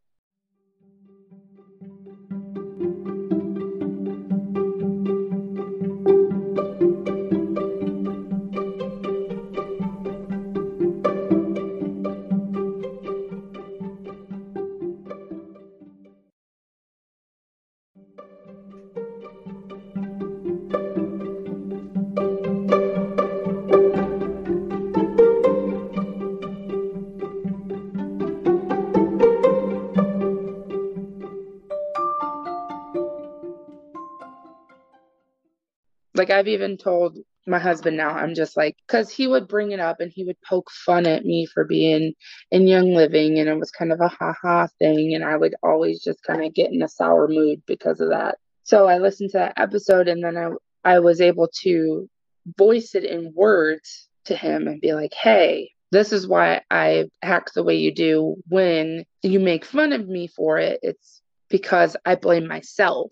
Like 36.22 36.30
I've 36.30 36.46
even 36.46 36.76
told 36.76 37.18
my 37.48 37.58
husband 37.58 37.96
now, 37.96 38.10
I'm 38.10 38.36
just 38.36 38.56
like, 38.56 38.76
because 38.86 39.10
he 39.10 39.26
would 39.26 39.48
bring 39.48 39.72
it 39.72 39.80
up 39.80 39.98
and 39.98 40.12
he 40.14 40.22
would 40.22 40.40
poke 40.48 40.70
fun 40.70 41.04
at 41.04 41.24
me 41.24 41.46
for 41.46 41.64
being 41.64 42.14
in 42.52 42.68
Young 42.68 42.94
Living, 42.94 43.40
and 43.40 43.48
it 43.48 43.58
was 43.58 43.72
kind 43.72 43.90
of 43.90 44.00
a 44.00 44.06
ha 44.06 44.32
ha 44.40 44.68
thing, 44.78 45.16
and 45.16 45.24
I 45.24 45.36
would 45.36 45.56
always 45.64 46.00
just 46.00 46.22
kind 46.22 46.44
of 46.44 46.54
get 46.54 46.70
in 46.70 46.80
a 46.80 46.86
sour 46.86 47.26
mood 47.26 47.60
because 47.66 47.98
of 48.00 48.10
that. 48.10 48.38
So 48.62 48.86
I 48.86 48.98
listened 48.98 49.30
to 49.30 49.38
that 49.38 49.54
episode, 49.56 50.06
and 50.06 50.22
then 50.22 50.36
I 50.36 50.50
I 50.84 51.00
was 51.00 51.20
able 51.20 51.48
to 51.62 52.08
voice 52.56 52.94
it 52.94 53.02
in 53.02 53.32
words 53.34 54.08
to 54.26 54.36
him 54.36 54.68
and 54.68 54.80
be 54.80 54.94
like, 54.94 55.14
hey, 55.14 55.72
this 55.90 56.12
is 56.12 56.28
why 56.28 56.60
I 56.70 57.06
act 57.20 57.54
the 57.54 57.64
way 57.64 57.74
you 57.74 57.92
do 57.92 58.36
when 58.46 59.06
you 59.22 59.40
make 59.40 59.64
fun 59.64 59.92
of 59.92 60.06
me 60.06 60.28
for 60.28 60.58
it. 60.58 60.78
It's 60.84 61.20
because 61.48 61.96
I 62.06 62.14
blame 62.14 62.46
myself 62.46 63.10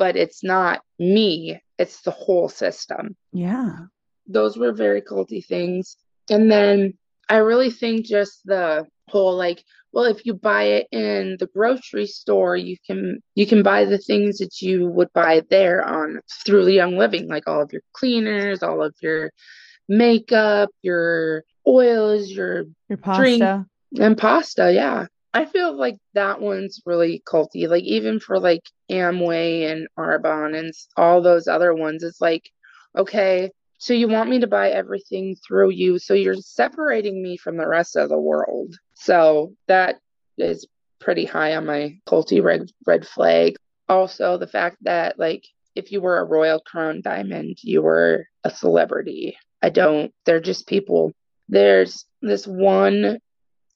but 0.00 0.16
it's 0.16 0.42
not 0.42 0.80
me, 0.98 1.60
it's 1.80 2.02
the 2.02 2.10
whole 2.10 2.48
system. 2.48 3.16
Yeah. 3.32 3.70
Those 4.26 4.56
were 4.56 4.72
very 4.72 5.02
culty 5.02 5.44
things. 5.44 5.96
And 6.28 6.50
then 6.50 6.94
I 7.28 7.38
really 7.38 7.70
think 7.70 8.06
just 8.06 8.42
the 8.44 8.86
whole 9.08 9.36
like, 9.36 9.64
well, 9.92 10.04
if 10.04 10.24
you 10.24 10.34
buy 10.34 10.64
it 10.78 10.86
in 10.92 11.36
the 11.40 11.46
grocery 11.46 12.06
store, 12.06 12.56
you 12.56 12.76
can 12.86 13.20
you 13.34 13.46
can 13.46 13.62
buy 13.62 13.84
the 13.86 13.98
things 13.98 14.38
that 14.38 14.60
you 14.60 14.86
would 14.86 15.12
buy 15.12 15.42
there 15.50 15.82
on 15.84 16.20
through 16.44 16.64
the 16.66 16.74
Young 16.74 16.96
Living, 16.96 17.26
like 17.28 17.48
all 17.48 17.62
of 17.62 17.72
your 17.72 17.82
cleaners, 17.92 18.62
all 18.62 18.82
of 18.82 18.94
your 19.02 19.30
makeup, 19.88 20.70
your 20.82 21.42
oils, 21.66 22.30
your 22.30 22.64
Your 22.88 22.98
pasta. 22.98 23.66
and 23.98 24.16
pasta. 24.16 24.72
Yeah, 24.72 25.06
I 25.32 25.44
feel 25.44 25.76
like 25.76 25.96
that 26.14 26.40
one's 26.40 26.82
really 26.84 27.22
culty. 27.26 27.68
Like 27.68 27.84
even 27.84 28.18
for 28.20 28.38
like 28.40 28.62
Amway 28.90 29.70
and 29.70 29.86
Arbonne 29.96 30.58
and 30.58 30.72
all 30.96 31.22
those 31.22 31.46
other 31.46 31.72
ones, 31.74 32.02
it's 32.02 32.20
like, 32.20 32.50
okay, 32.96 33.50
so 33.78 33.94
you 33.94 34.08
want 34.08 34.28
me 34.28 34.40
to 34.40 34.46
buy 34.46 34.70
everything 34.70 35.36
through 35.36 35.70
you, 35.70 35.98
so 35.98 36.12
you're 36.12 36.34
separating 36.34 37.22
me 37.22 37.38
from 37.38 37.56
the 37.56 37.66
rest 37.66 37.96
of 37.96 38.10
the 38.10 38.18
world. 38.18 38.74
So 38.94 39.54
that 39.68 39.96
is 40.36 40.66
pretty 40.98 41.24
high 41.24 41.56
on 41.56 41.64
my 41.64 41.98
culty 42.06 42.42
red 42.42 42.70
red 42.86 43.06
flag. 43.06 43.56
Also, 43.88 44.36
the 44.36 44.46
fact 44.46 44.76
that 44.82 45.18
like 45.18 45.44
if 45.74 45.92
you 45.92 46.00
were 46.00 46.18
a 46.18 46.24
Royal 46.24 46.60
Crown 46.60 47.00
Diamond, 47.02 47.56
you 47.62 47.80
were 47.80 48.26
a 48.44 48.50
celebrity. 48.50 49.36
I 49.62 49.70
don't. 49.70 50.12
They're 50.26 50.40
just 50.40 50.66
people. 50.66 51.12
There's 51.48 52.04
this 52.20 52.46
one 52.46 53.18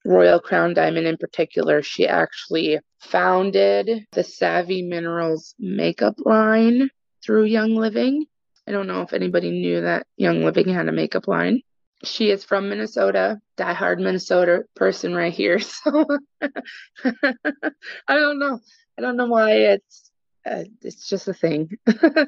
Royal 0.04 0.40
Crown 0.40 0.74
Diamond 0.74 1.06
in 1.06 1.16
particular. 1.16 1.82
She 1.82 2.06
actually 2.06 2.78
founded 3.00 4.06
the 4.12 4.24
Savvy 4.24 4.82
Minerals 4.82 5.54
makeup 5.58 6.16
line 6.24 6.90
through 7.24 7.44
Young 7.44 7.74
Living. 7.74 8.26
I 8.66 8.72
don't 8.72 8.86
know 8.86 9.02
if 9.02 9.12
anybody 9.12 9.50
knew 9.50 9.82
that 9.82 10.06
Young 10.16 10.44
Living 10.44 10.68
had 10.68 10.88
a 10.88 10.92
makeup 10.92 11.28
line. 11.28 11.62
She 12.02 12.30
is 12.30 12.44
from 12.44 12.68
Minnesota, 12.68 13.40
diehard 13.56 13.98
Minnesota 13.98 14.64
person 14.74 15.14
right 15.14 15.32
here. 15.32 15.58
So 15.84 16.06
I 16.42 18.14
don't 18.14 18.38
know. 18.38 18.60
I 18.98 19.02
don't 19.02 19.16
know 19.16 19.26
why 19.26 19.52
it's 19.52 20.10
uh, 20.46 20.64
it's 20.82 21.08
just 21.08 21.28
a 21.28 21.34
thing. 21.34 21.70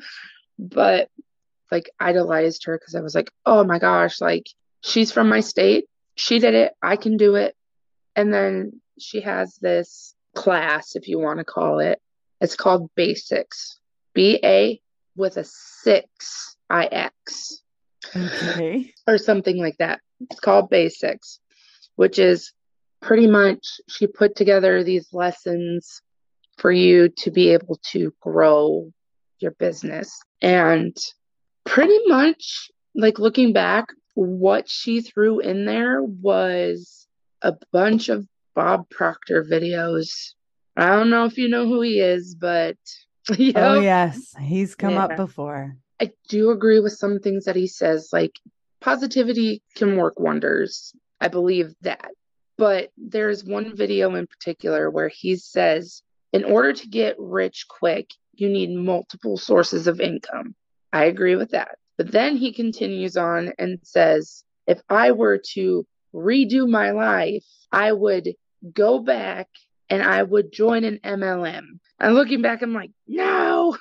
But 0.58 1.10
like 1.70 1.90
idolized 2.00 2.64
her 2.64 2.78
because 2.78 2.94
I 2.94 3.00
was 3.00 3.14
like, 3.14 3.30
oh 3.44 3.64
my 3.64 3.78
gosh, 3.78 4.20
like 4.20 4.46
she's 4.80 5.12
from 5.12 5.28
my 5.28 5.40
state. 5.40 5.86
She 6.14 6.38
did 6.38 6.54
it. 6.54 6.72
I 6.82 6.96
can 6.96 7.16
do 7.18 7.34
it. 7.34 7.54
And 8.16 8.32
then 8.32 8.80
she 8.98 9.20
has 9.20 9.56
this 9.56 10.14
class, 10.34 10.96
if 10.96 11.06
you 11.06 11.18
want 11.18 11.38
to 11.38 11.44
call 11.44 11.78
it. 11.78 12.00
It's 12.40 12.56
called 12.56 12.90
Basics. 12.96 13.78
B 14.14 14.40
A 14.42 14.80
with 15.14 15.36
a 15.36 15.44
six 15.44 16.56
I 16.70 16.86
X 16.86 17.62
Okay. 18.14 18.92
or 19.06 19.18
something 19.18 19.58
like 19.58 19.76
that. 19.78 20.00
It's 20.30 20.40
called 20.40 20.70
Basics, 20.70 21.38
which 21.96 22.18
is 22.18 22.52
pretty 23.02 23.26
much 23.26 23.80
she 23.88 24.06
put 24.06 24.34
together 24.36 24.82
these 24.82 25.12
lessons 25.12 26.00
for 26.56 26.72
you 26.72 27.10
to 27.18 27.30
be 27.30 27.50
able 27.50 27.78
to 27.92 28.12
grow 28.20 28.90
your 29.38 29.50
business. 29.52 30.18
And 30.40 30.96
pretty 31.64 31.98
much, 32.06 32.70
like 32.94 33.18
looking 33.18 33.52
back, 33.52 33.88
what 34.14 34.68
she 34.68 35.02
threw 35.02 35.40
in 35.40 35.66
there 35.66 36.02
was 36.02 36.95
a 37.46 37.56
bunch 37.72 38.08
of 38.08 38.26
Bob 38.54 38.90
Proctor 38.90 39.44
videos. 39.44 40.32
I 40.76 40.88
don't 40.96 41.10
know 41.10 41.24
if 41.24 41.38
you 41.38 41.48
know 41.48 41.66
who 41.66 41.80
he 41.80 42.00
is, 42.00 42.34
but 42.34 42.76
you 43.38 43.52
Oh 43.54 43.80
yes, 43.80 44.34
he's 44.40 44.74
come 44.74 44.98
up 44.98 45.16
before. 45.16 45.76
I 46.00 46.10
do 46.28 46.50
agree 46.50 46.80
with 46.80 46.92
some 46.92 47.20
things 47.20 47.44
that 47.44 47.56
he 47.56 47.68
says, 47.68 48.10
like 48.12 48.32
positivity 48.80 49.62
can 49.76 49.96
work 49.96 50.18
wonders. 50.18 50.92
I 51.20 51.28
believe 51.28 51.74
that. 51.82 52.10
But 52.58 52.90
there's 52.96 53.44
one 53.44 53.76
video 53.76 54.14
in 54.14 54.26
particular 54.26 54.90
where 54.90 55.08
he 55.08 55.36
says, 55.36 56.02
in 56.32 56.44
order 56.44 56.72
to 56.72 56.88
get 56.88 57.16
rich 57.18 57.66
quick, 57.68 58.10
you 58.34 58.48
need 58.48 58.70
multiple 58.70 59.38
sources 59.38 59.86
of 59.86 60.00
income. 60.00 60.54
I 60.92 61.04
agree 61.04 61.36
with 61.36 61.50
that. 61.50 61.76
But 61.96 62.10
then 62.10 62.36
he 62.36 62.52
continues 62.52 63.16
on 63.16 63.52
and 63.58 63.78
says, 63.82 64.44
if 64.66 64.80
I 64.88 65.12
were 65.12 65.40
to 65.54 65.86
redo 66.16 66.68
my 66.68 66.92
life, 66.92 67.44
I 67.70 67.92
would 67.92 68.34
go 68.72 68.98
back 69.00 69.48
and 69.90 70.02
I 70.02 70.22
would 70.22 70.52
join 70.52 70.84
an 70.84 70.98
MLM. 71.04 71.78
And 72.00 72.14
looking 72.14 72.42
back, 72.42 72.62
I'm 72.62 72.72
like, 72.72 72.90
no, 73.06 73.76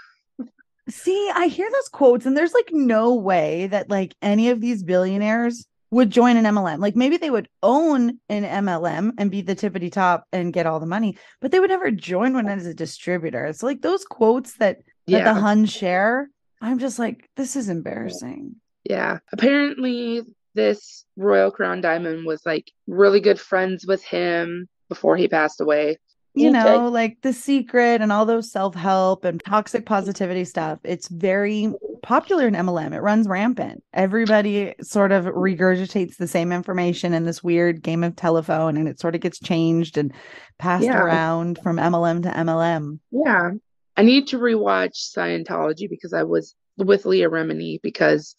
See, 0.87 1.31
I 1.33 1.47
hear 1.47 1.67
those 1.71 1.89
quotes, 1.89 2.27
and 2.27 2.37
there's 2.37 2.53
like 2.53 2.69
no 2.71 3.15
way 3.15 3.67
that 3.67 3.89
like 3.89 4.15
any 4.21 4.51
of 4.51 4.61
these 4.61 4.83
billionaires 4.83 5.65
would 5.89 6.11
join 6.11 6.37
an 6.37 6.45
MLM. 6.45 6.77
Like 6.79 6.95
maybe 6.95 7.17
they 7.17 7.31
would 7.31 7.49
own 7.63 8.19
an 8.29 8.43
MLM 8.43 9.13
and 9.17 9.31
be 9.31 9.41
the 9.41 9.55
tippity 9.55 9.91
top 9.91 10.27
and 10.31 10.53
get 10.53 10.67
all 10.67 10.79
the 10.79 10.85
money, 10.85 11.17
but 11.41 11.51
they 11.51 11.59
would 11.59 11.71
never 11.71 11.89
join 11.89 12.33
one 12.33 12.47
as 12.47 12.67
a 12.67 12.73
distributor. 12.73 13.45
It's 13.45 13.63
like 13.63 13.81
those 13.81 14.05
quotes 14.05 14.57
that, 14.57 14.77
that 15.07 15.11
yeah. 15.11 15.33
the 15.33 15.39
Hun 15.39 15.65
share. 15.65 16.29
I'm 16.61 16.77
just 16.77 16.99
like, 16.99 17.29
this 17.35 17.55
is 17.55 17.67
embarrassing. 17.67 18.55
Yeah. 18.83 19.19
Apparently, 19.33 20.21
this 20.55 21.05
Royal 21.15 21.51
Crown 21.51 21.81
Diamond 21.81 22.25
was 22.25 22.41
like 22.45 22.71
really 22.87 23.19
good 23.19 23.39
friends 23.39 23.85
with 23.85 24.03
him 24.03 24.67
before 24.89 25.17
he 25.17 25.27
passed 25.27 25.61
away. 25.61 25.97
You 26.37 26.51
know, 26.51 26.89
like 26.89 27.19
the 27.21 27.31
secret 27.31 28.01
and 28.01 28.11
all 28.11 28.25
those 28.25 28.51
self 28.51 28.75
help 28.75 29.23
and 29.23 29.41
toxic 29.45 29.85
positivity 29.85 30.43
stuff. 30.43 30.79
It's 30.83 31.07
very 31.07 31.71
popular 32.03 32.45
in 32.45 32.55
MLM. 32.55 32.93
It 32.93 32.99
runs 32.99 33.25
rampant. 33.25 33.81
Everybody 33.93 34.75
sort 34.81 35.13
of 35.13 35.23
regurgitates 35.25 36.17
the 36.17 36.27
same 36.27 36.51
information 36.51 37.13
in 37.13 37.23
this 37.23 37.41
weird 37.41 37.81
game 37.81 38.03
of 38.03 38.17
telephone 38.17 38.75
and 38.75 38.89
it 38.89 38.99
sort 38.99 39.15
of 39.15 39.21
gets 39.21 39.39
changed 39.39 39.97
and 39.97 40.13
passed 40.59 40.83
Yeah. 40.83 41.01
around 41.01 41.57
from 41.63 41.77
MLM 41.77 42.23
to 42.23 42.29
MLM. 42.29 42.99
Yeah. 43.11 43.51
I 43.95 44.03
need 44.03 44.27
to 44.27 44.37
rewatch 44.37 45.13
Scientology 45.17 45.89
because 45.89 46.11
I 46.11 46.23
was 46.23 46.53
with 46.77 47.05
Leah 47.05 47.29
Remini 47.29 47.79
because 47.81 48.35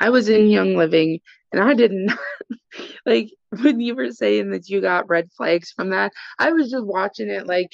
I 0.00 0.10
was 0.10 0.28
in 0.28 0.48
Young 0.48 0.76
Living 0.76 1.20
and 1.52 1.62
I 1.62 1.74
did 1.74 1.92
not 1.92 2.18
like 3.06 3.30
when 3.62 3.80
you 3.80 3.94
were 3.94 4.10
saying 4.10 4.50
that 4.50 4.68
you 4.68 4.80
got 4.80 5.08
red 5.08 5.30
flags 5.36 5.72
from 5.72 5.90
that, 5.90 6.12
I 6.38 6.52
was 6.52 6.70
just 6.70 6.84
watching 6.84 7.28
it 7.28 7.46
like, 7.46 7.72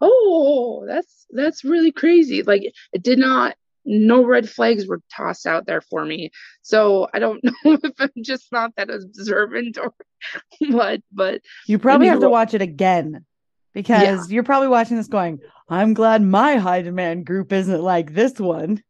oh, 0.00 0.84
that's 0.86 1.26
that's 1.30 1.64
really 1.64 1.92
crazy. 1.92 2.42
Like 2.42 2.62
it 2.92 3.02
did 3.02 3.18
not 3.18 3.56
no 3.86 4.24
red 4.24 4.50
flags 4.50 4.86
were 4.86 5.00
tossed 5.14 5.46
out 5.46 5.64
there 5.66 5.80
for 5.80 6.04
me. 6.04 6.30
So 6.62 7.08
I 7.14 7.18
don't 7.20 7.42
know 7.44 7.78
if 7.82 7.92
I'm 7.98 8.10
just 8.22 8.50
not 8.52 8.72
that 8.76 8.90
observant 8.90 9.78
or 9.78 9.94
what, 10.70 11.00
but 11.12 11.40
You 11.66 11.78
probably 11.78 12.08
have 12.08 12.20
to 12.20 12.26
to 12.26 12.30
watch 12.30 12.54
it 12.54 12.62
again 12.62 13.24
because 13.72 14.32
you're 14.32 14.42
probably 14.42 14.68
watching 14.68 14.96
this 14.96 15.06
going, 15.06 15.38
I'm 15.68 15.94
glad 15.94 16.22
my 16.22 16.56
high 16.56 16.82
demand 16.82 17.26
group 17.26 17.52
isn't 17.52 17.82
like 17.82 18.14
this 18.14 18.40
one. 18.40 18.82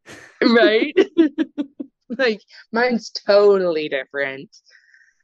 right? 0.42 0.94
like 2.18 2.42
mine's 2.72 3.10
totally 3.10 3.88
different. 3.88 4.54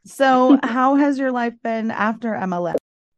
So, 0.05 0.59
how 0.63 0.97
has 0.97 1.19
your 1.19 1.31
life 1.31 1.55
been 1.63 1.91
after 1.91 2.33
MLM? 2.33 2.77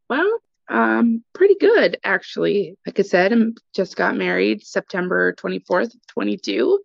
Well, 0.09 0.39
um, 0.69 1.23
pretty 1.33 1.55
good 1.55 1.97
actually. 2.03 2.77
Like 2.85 2.99
I 2.99 3.03
said, 3.03 3.31
I'm 3.31 3.55
just 3.73 3.95
got 3.95 4.15
married 4.15 4.65
September 4.65 5.33
24th, 5.33 5.95
22. 6.07 6.79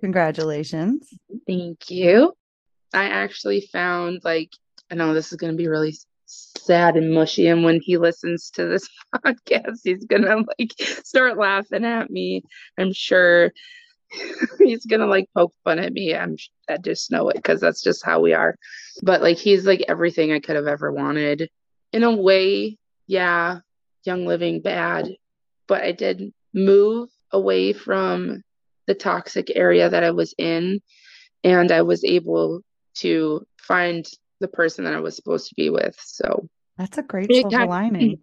Congratulations. 0.00 1.08
Thank 1.46 1.90
you. 1.90 2.34
I 2.92 3.06
actually 3.06 3.60
found 3.72 4.22
like 4.24 4.50
I 4.90 4.94
know 4.94 5.12
this 5.12 5.32
is 5.32 5.38
gonna 5.38 5.54
be 5.54 5.68
really 5.68 5.96
sad 6.26 6.96
and 6.96 7.12
mushy, 7.12 7.48
and 7.48 7.64
when 7.64 7.80
he 7.80 7.98
listens 7.98 8.50
to 8.50 8.66
this 8.66 8.88
podcast, 9.14 9.80
he's 9.84 10.04
gonna 10.04 10.44
like 10.58 10.72
start 11.04 11.36
laughing 11.36 11.84
at 11.84 12.10
me. 12.10 12.42
I'm 12.78 12.92
sure 12.92 13.52
he's 14.58 14.84
gonna 14.86 15.06
like 15.06 15.28
poke 15.36 15.54
fun 15.64 15.78
at 15.78 15.92
me. 15.92 16.14
I'm 16.14 16.36
I 16.68 16.76
just 16.78 17.10
know 17.10 17.28
it 17.28 17.36
because 17.36 17.60
that's 17.60 17.82
just 17.82 18.04
how 18.04 18.20
we 18.20 18.32
are. 18.32 18.56
But 19.02 19.22
like 19.22 19.38
he's 19.38 19.66
like 19.66 19.84
everything 19.88 20.32
I 20.32 20.40
could 20.40 20.56
have 20.56 20.66
ever 20.66 20.92
wanted. 20.92 21.48
In 21.92 22.02
a 22.02 22.14
way, 22.14 22.76
yeah, 23.06 23.58
young 24.04 24.26
living 24.26 24.60
bad, 24.62 25.08
but 25.68 25.82
I 25.82 25.92
did 25.92 26.32
move 26.54 27.08
away 27.32 27.72
from 27.72 28.42
the 28.86 28.94
toxic 28.94 29.50
area 29.54 29.88
that 29.88 30.04
I 30.04 30.10
was 30.12 30.34
in 30.38 30.80
and 31.44 31.70
I 31.72 31.82
was 31.82 32.04
able 32.04 32.60
to 32.98 33.44
find 33.60 34.06
the 34.40 34.48
person 34.48 34.84
that 34.84 34.94
I 34.94 35.00
was 35.00 35.16
supposed 35.16 35.48
to 35.48 35.54
be 35.56 35.70
with. 35.70 35.96
So 36.04 36.48
That's 36.78 36.98
a 36.98 37.02
great 37.02 37.30
It 37.30 37.42
silver 37.42 37.50
got- 37.56 37.68
lining. 37.68 38.18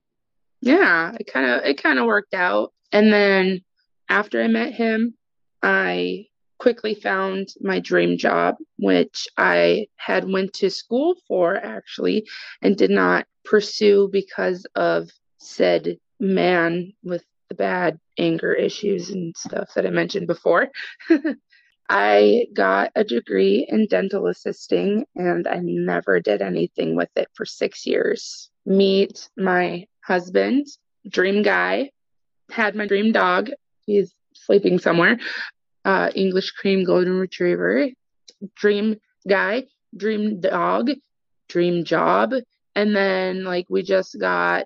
yeah, 0.62 1.16
it 1.20 1.28
kind 1.28 1.50
of 1.50 1.66
it 1.66 1.82
kind 1.82 2.00
of 2.00 2.06
worked 2.06 2.34
out. 2.34 2.74
And 2.92 3.12
then 3.12 3.62
after 4.10 4.42
I 4.44 4.48
met 4.48 4.74
him, 4.74 5.16
I 5.64 6.28
quickly 6.60 6.94
found 6.94 7.50
my 7.62 7.80
dream 7.80 8.18
job, 8.18 8.56
which 8.78 9.28
I 9.38 9.88
had 9.96 10.30
went 10.30 10.54
to 10.54 10.70
school 10.70 11.16
for 11.28 11.56
actually 11.56 12.28
and 12.62 12.78
did 12.78 12.92
not 12.92 13.26
pursue 13.44 14.10
because 14.12 14.66
of 14.76 15.10
said 15.40 15.98
man 16.20 16.94
with 17.04 17.24
the 17.50 17.56
bad 17.56 18.00
anger 18.18 18.54
issues 18.54 19.10
and 19.10 19.36
stuff 19.36 19.74
that 19.76 19.86
I 19.86 19.90
mentioned 19.90 20.28
before. 20.28 20.70
I 21.90 22.46
got 22.54 22.92
a 22.96 23.04
degree 23.04 23.68
in 23.70 23.88
dental 23.88 24.28
assisting 24.28 25.06
and 25.16 25.48
I 25.48 25.60
never 25.62 26.20
did 26.20 26.42
anything 26.42 26.96
with 26.96 27.10
it 27.16 27.28
for 27.34 27.46
six 27.46 27.86
years. 27.86 28.50
Meet 28.66 29.30
my 29.38 29.86
husband, 30.02 30.68
dream 31.10 31.44
guy, 31.44 31.92
had 32.50 32.76
my 32.76 32.88
dream 32.88 33.12
dog. 33.12 33.50
He's 33.86 34.14
sleeping 34.34 34.80
somewhere. 34.80 35.18
Uh, 35.86 36.10
English 36.16 36.52
cream 36.52 36.84
golden 36.84 37.20
retriever, 37.20 37.88
dream 38.56 38.96
guy, 39.28 39.66
dream 39.96 40.40
dog, 40.40 40.90
dream 41.50 41.84
job. 41.84 42.34
And 42.76 42.96
then, 42.96 43.44
like, 43.44 43.68
we 43.70 43.84
just 43.84 44.18
got 44.20 44.66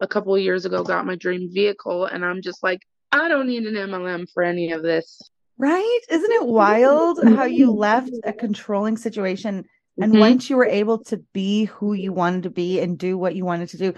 a 0.00 0.06
couple 0.06 0.36
years 0.38 0.64
ago, 0.64 0.82
got 0.82 1.06
my 1.06 1.14
dream 1.14 1.50
vehicle. 1.52 2.06
And 2.06 2.24
I'm 2.24 2.42
just 2.42 2.62
like, 2.62 2.80
I 3.12 3.28
don't 3.28 3.46
need 3.46 3.64
an 3.64 3.74
MLM 3.74 4.26
for 4.32 4.42
any 4.42 4.72
of 4.72 4.82
this. 4.82 5.20
Right? 5.58 6.00
Isn't 6.10 6.32
it 6.32 6.46
wild 6.46 7.18
how 7.24 7.44
you 7.44 7.70
left 7.70 8.12
a 8.24 8.32
controlling 8.32 8.96
situation 8.96 9.64
and 9.98 10.12
Mhm. 10.12 10.18
once 10.18 10.50
you 10.50 10.56
were 10.56 10.66
able 10.66 10.98
to 11.04 11.18
be 11.32 11.64
who 11.64 11.94
you 11.94 12.12
wanted 12.12 12.42
to 12.42 12.50
be 12.50 12.80
and 12.80 12.98
do 12.98 13.16
what 13.16 13.34
you 13.34 13.46
wanted 13.46 13.70
to 13.70 13.78
do, 13.78 13.94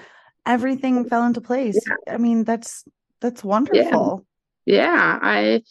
everything 0.46 1.04
fell 1.04 1.24
into 1.24 1.40
place. 1.40 1.84
I 2.06 2.16
mean, 2.18 2.44
that's 2.44 2.84
that's 3.20 3.42
wonderful. 3.42 4.24
Yeah, 4.68 5.18
I 5.22 5.62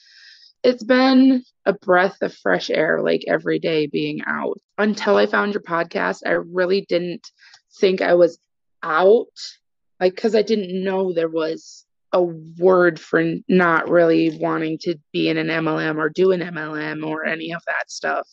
it's 0.64 0.84
been 0.84 1.43
a 1.68 1.74
breath 1.74 2.18
of 2.24 2.34
fresh 2.34 2.72
air 2.72 3.00
like 3.04 3.24
every 3.28 3.60
day 3.60 3.86
being 3.86 4.22
out. 4.26 4.58
Until 4.80 5.18
I 5.18 5.28
found 5.28 5.54
your 5.54 5.62
podcast, 5.62 6.22
I 6.26 6.32
really 6.32 6.82
didn't 6.89 7.30
think 7.80 8.02
I 8.02 8.16
was 8.16 8.39
out 8.82 9.28
like 10.00 10.16
cuz 10.16 10.34
I 10.34 10.41
didn't 10.41 10.84
know 10.84 11.14
there 11.14 11.30
was 11.30 11.86
a 12.12 12.24
word 12.24 13.00
for 13.00 13.24
not 13.48 13.88
really 13.88 14.36
wanting 14.39 14.80
to 14.80 14.95
be 15.14 15.30
in 15.30 15.38
an 15.38 15.50
MLM 15.50 16.00
or 16.00 16.10
do 16.10 16.32
an 16.32 16.41
MLM 16.41 17.06
or 17.06 17.24
any 17.24 17.54
of 17.54 17.62
that 17.68 17.91
stuff. 17.91 18.28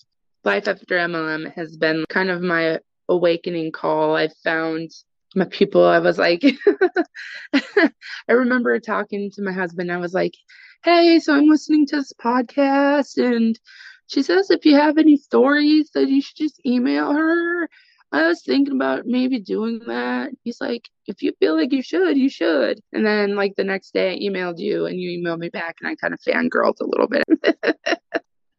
Life 0.45 0.67
after 0.67 0.97
MLM 0.97 1.53
has 1.53 1.77
been 1.77 2.07
kind 2.09 2.31
of 2.31 2.41
my 2.41 2.79
awakening 3.11 3.71
call. 3.71 4.17
I 4.17 4.29
found 4.43 4.93
my 5.35 5.47
people. 5.47 5.85
I 5.85 5.99
was 5.99 6.18
like, 6.18 6.43
I 7.55 8.32
remember 8.32 8.78
talking 8.80 9.30
to 9.32 9.43
my 9.43 9.53
husband. 9.53 9.91
I 9.93 9.99
was 9.99 10.14
like, 10.14 10.35
hey, 10.82 11.18
so 11.20 11.35
I'm 11.35 11.49
listening 11.49 11.87
to 11.89 11.97
this 11.97 12.12
podcast, 12.12 13.16
and 13.16 13.59
she 14.07 14.22
says 14.22 14.51
if 14.51 14.64
you 14.64 14.74
have 14.74 14.99
any 14.99 15.16
stories, 15.16 15.91
that 15.95 16.09
you 16.09 16.20
should 16.20 16.37
just 16.37 16.61
email 16.66 17.12
her. 17.12 17.68
I 18.12 18.28
was 18.28 18.43
thinking 18.43 18.76
about 18.76 19.07
maybe 19.07 19.41
doing 19.41 19.80
that. 19.89 20.30
He's 20.45 20.61
like, 20.61 20.89
if 21.07 21.20
you 21.22 21.32
feel 21.41 21.57
like 21.57 21.72
you 21.72 21.82
should, 21.82 22.16
you 22.16 22.28
should. 22.28 22.78
And 22.93 23.05
then, 23.05 23.35
like, 23.35 23.55
the 23.57 23.64
next 23.64 23.93
day, 23.93 24.12
I 24.12 24.18
emailed 24.18 24.59
you, 24.59 24.87
and 24.87 25.01
you 25.01 25.18
emailed 25.18 25.41
me 25.41 25.49
back, 25.49 25.76
and 25.80 25.89
I 25.91 25.97
kind 25.97 26.14
of 26.14 26.20
fangirled 26.20 26.80
a 26.80 26.87
little 26.87 27.09
bit. 27.09 27.24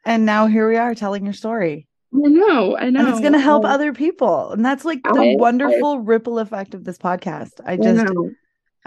And 0.06 0.24
now 0.24 0.46
here 0.46 0.70
we 0.70 0.78
are 0.78 0.94
telling 0.94 1.26
your 1.26 1.34
story. 1.34 1.88
I 2.24 2.28
know, 2.30 2.78
I 2.78 2.90
know. 2.90 3.00
And 3.02 3.10
it's 3.10 3.20
going 3.20 3.34
to 3.34 3.40
help 3.40 3.66
other 3.66 3.94
people. 3.94 4.52
And 4.52 4.64
that's 4.66 4.86
like 4.86 5.02
the 5.04 5.10
I- 5.20 5.32
I- 5.32 5.36
wonderful 5.38 6.00
ripple 6.00 6.40
effect 6.40 6.74
of 6.74 6.84
this 6.84 6.98
podcast. 6.98 7.52
I 7.66 7.74
I 7.74 7.78
just 7.78 8.04
know. 8.14 8.32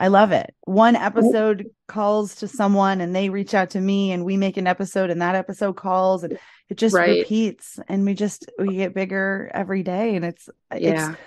I 0.01 0.07
love 0.09 0.31
it. 0.31 0.55
One 0.65 0.95
episode 0.95 1.67
calls 1.89 2.37
to 2.37 2.47
someone 2.47 3.01
and 3.01 3.17
they 3.17 3.31
reach 3.31 3.53
out 3.53 3.71
to 3.71 3.81
me 3.81 4.13
and 4.13 4.25
we 4.25 4.37
make 4.37 4.57
an 4.57 4.69
episode 4.69 5.11
and 5.11 5.21
that 5.21 5.35
episode 5.35 5.73
calls 5.75 6.23
and 6.23 6.39
it 6.69 6.77
just 6.79 6.95
Right. 6.95 7.19
repeats 7.19 7.81
and 7.89 8.05
we 8.05 8.15
just 8.15 8.49
we 8.61 8.77
get 8.77 8.95
bigger 8.95 9.51
every 9.53 9.83
day 9.83 10.15
and 10.15 10.25
it's 10.25 10.49
Yeah. 10.77 11.11
it's 11.11 11.19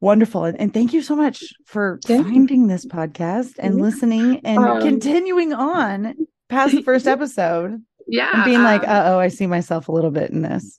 wonderful. 0.00 0.44
And, 0.44 0.60
and 0.60 0.72
thank 0.72 0.92
you 0.92 1.02
so 1.02 1.16
much 1.16 1.42
for 1.66 1.98
finding 2.06 2.68
this 2.68 2.86
podcast 2.86 3.54
and 3.58 3.80
listening 3.80 4.42
and 4.44 4.58
Um, 4.58 4.80
continuing 4.80 5.52
on 5.52 6.14
past 6.48 6.72
the 6.76 6.82
first 6.82 7.08
episode 7.16 7.82
Yeah. 8.06 8.30
and 8.32 8.44
being 8.44 8.62
like, 8.62 8.86
uh 8.86 9.02
oh, 9.06 9.18
I 9.18 9.26
see 9.26 9.48
myself 9.48 9.88
a 9.88 9.92
little 9.92 10.12
bit 10.12 10.30
in 10.30 10.42
this. 10.42 10.78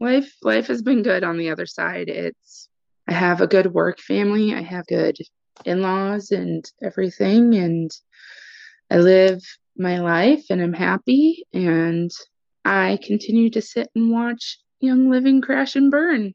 Life 0.00 0.34
life 0.42 0.66
has 0.66 0.82
been 0.82 1.02
good 1.02 1.24
on 1.24 1.38
the 1.38 1.50
other 1.50 1.66
side 1.66 2.08
it's 2.08 2.68
i 3.08 3.12
have 3.12 3.40
a 3.40 3.46
good 3.46 3.72
work 3.72 3.98
family 4.00 4.54
i 4.54 4.60
have 4.60 4.86
good 4.86 5.16
in-laws 5.64 6.30
and 6.30 6.70
everything 6.82 7.54
and 7.54 7.90
i 8.90 8.98
live 8.98 9.42
my 9.76 9.98
life 9.98 10.44
and 10.50 10.60
i'm 10.60 10.72
happy 10.72 11.44
and 11.52 12.10
i 12.64 12.98
continue 13.02 13.48
to 13.50 13.62
sit 13.62 13.88
and 13.94 14.10
watch 14.10 14.58
young 14.80 15.10
living 15.10 15.40
crash 15.40 15.76
and 15.76 15.90
burn 15.90 16.34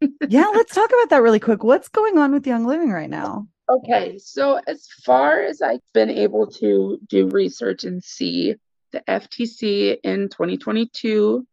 Yeah, 0.28 0.46
let's 0.54 0.74
talk 0.74 0.90
about 0.90 1.10
that 1.10 1.22
really 1.22 1.40
quick. 1.40 1.64
What's 1.64 1.88
going 1.88 2.18
on 2.18 2.32
with 2.32 2.46
Young 2.46 2.64
Living 2.64 2.90
right 2.90 3.10
now? 3.10 3.48
Okay, 3.68 4.18
so 4.18 4.60
as 4.66 4.86
far 5.04 5.42
as 5.42 5.62
I've 5.62 5.80
been 5.94 6.10
able 6.10 6.46
to 6.52 6.98
do 7.08 7.28
research 7.28 7.84
and 7.84 8.02
see, 8.02 8.54
the 8.92 9.02
FTC 9.08 9.98
in 10.04 10.28
2022 10.28 11.46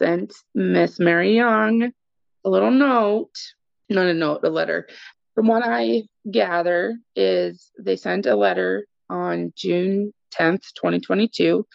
sent 0.00 0.34
Miss 0.54 0.98
Mary 0.98 1.36
Young 1.36 1.92
a 2.44 2.50
little 2.50 2.70
note, 2.70 3.34
not 3.88 4.06
a 4.06 4.14
note, 4.14 4.40
a 4.44 4.50
letter. 4.50 4.88
From 5.34 5.46
what 5.46 5.62
I 5.64 6.04
gather, 6.30 6.96
is 7.14 7.70
they 7.78 7.96
sent 7.96 8.26
a 8.26 8.34
letter 8.34 8.86
on 9.08 9.52
June 9.54 10.12
10th, 10.38 10.72
2022. 10.74 11.66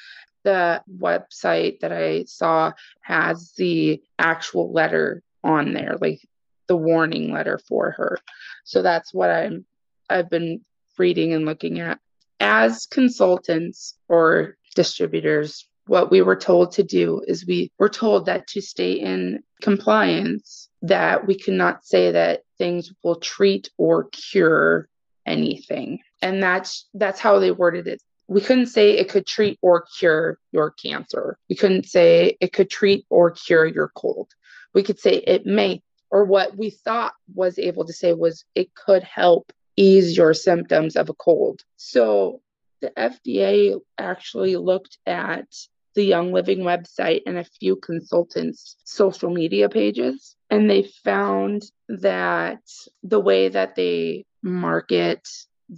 The 0.44 0.82
website 1.00 1.80
that 1.82 1.92
I 1.92 2.26
saw 2.26 2.72
has 3.02 3.54
the 3.58 4.02
actual 4.18 4.72
letter 4.72 5.24
on 5.44 5.74
there, 5.74 5.98
like 6.00 6.20
the 6.68 6.76
warning 6.76 7.32
letter 7.32 7.60
for 7.68 7.92
her. 7.92 8.18
So 8.64 8.82
that's 8.82 9.14
what 9.14 9.30
I'm 9.30 9.66
I've 10.10 10.30
been 10.30 10.62
reading 10.98 11.34
and 11.34 11.46
looking 11.46 11.80
at. 11.80 12.00
As 12.40 12.86
consultants 12.86 13.96
or 14.08 14.58
distributors, 14.76 15.68
what 15.88 16.12
we 16.12 16.22
were 16.22 16.36
told 16.36 16.72
to 16.74 16.84
do 16.84 17.22
is 17.28 17.46
we 17.46 17.72
were 17.78 17.90
told 17.90 18.26
that 18.26 18.48
to 18.48 18.62
stay 18.62 18.94
in 18.94 19.44
compliance, 19.62 20.70
that 20.82 21.28
we 21.28 21.36
cannot 21.36 21.86
say 21.86 22.12
that 22.12 22.42
things 22.58 22.92
will 23.04 23.16
treat 23.16 23.70
or 23.78 24.06
cure 24.06 24.90
anything. 25.26 26.00
And 26.22 26.42
that's 26.42 26.88
that's 26.94 27.20
how 27.20 27.40
they 27.40 27.52
worded 27.52 27.88
it. 27.88 28.02
We 28.28 28.42
couldn't 28.42 28.68
say 28.68 28.92
it 28.92 29.10
could 29.10 29.28
treat 29.28 29.60
or 29.62 29.86
cure 30.00 30.40
your 30.52 30.72
cancer. 30.72 31.38
We 31.50 31.56
couldn't 31.56 31.86
say 31.86 32.38
it 32.42 32.54
could 32.54 32.70
treat 32.70 33.06
or 33.10 33.32
cure 33.32 33.66
your 33.66 33.92
cold. 33.96 34.32
We 34.74 34.82
could 34.82 35.00
say 35.00 35.16
it 35.16 35.46
may 35.46 35.84
or 36.10 36.24
what 36.24 36.58
we 36.58 36.70
thought 36.70 37.14
was 37.34 37.60
able 37.60 37.86
to 37.86 37.94
say 37.94 38.14
was 38.14 38.46
it 38.56 38.74
could 38.74 39.04
help 39.04 39.52
ease 39.76 40.16
your 40.16 40.34
symptoms 40.34 40.96
of 40.96 41.10
a 41.10 41.14
cold. 41.14 41.62
So 41.78 42.42
the 42.82 42.92
FDA 42.98 43.80
actually 43.98 44.56
looked 44.58 44.98
at 45.06 45.48
the 45.96 46.04
Young 46.04 46.34
Living 46.34 46.60
website 46.60 47.22
and 47.26 47.38
a 47.38 47.46
few 47.60 47.78
consultants' 47.78 48.78
social 48.84 49.30
media 49.30 49.70
pages, 49.70 50.36
and 50.50 50.70
they 50.70 50.84
found 51.04 51.64
that 51.88 52.62
the 53.04 53.20
way 53.20 53.50
that 53.50 53.76
they 53.76 54.26
market 54.44 55.28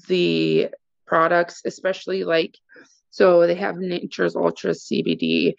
the 0.07 0.69
products, 1.05 1.61
especially 1.65 2.23
like 2.23 2.57
so 3.09 3.47
they 3.47 3.55
have 3.55 3.77
Nature's 3.77 4.35
Ultra 4.35 4.71
CBD, 4.71 5.53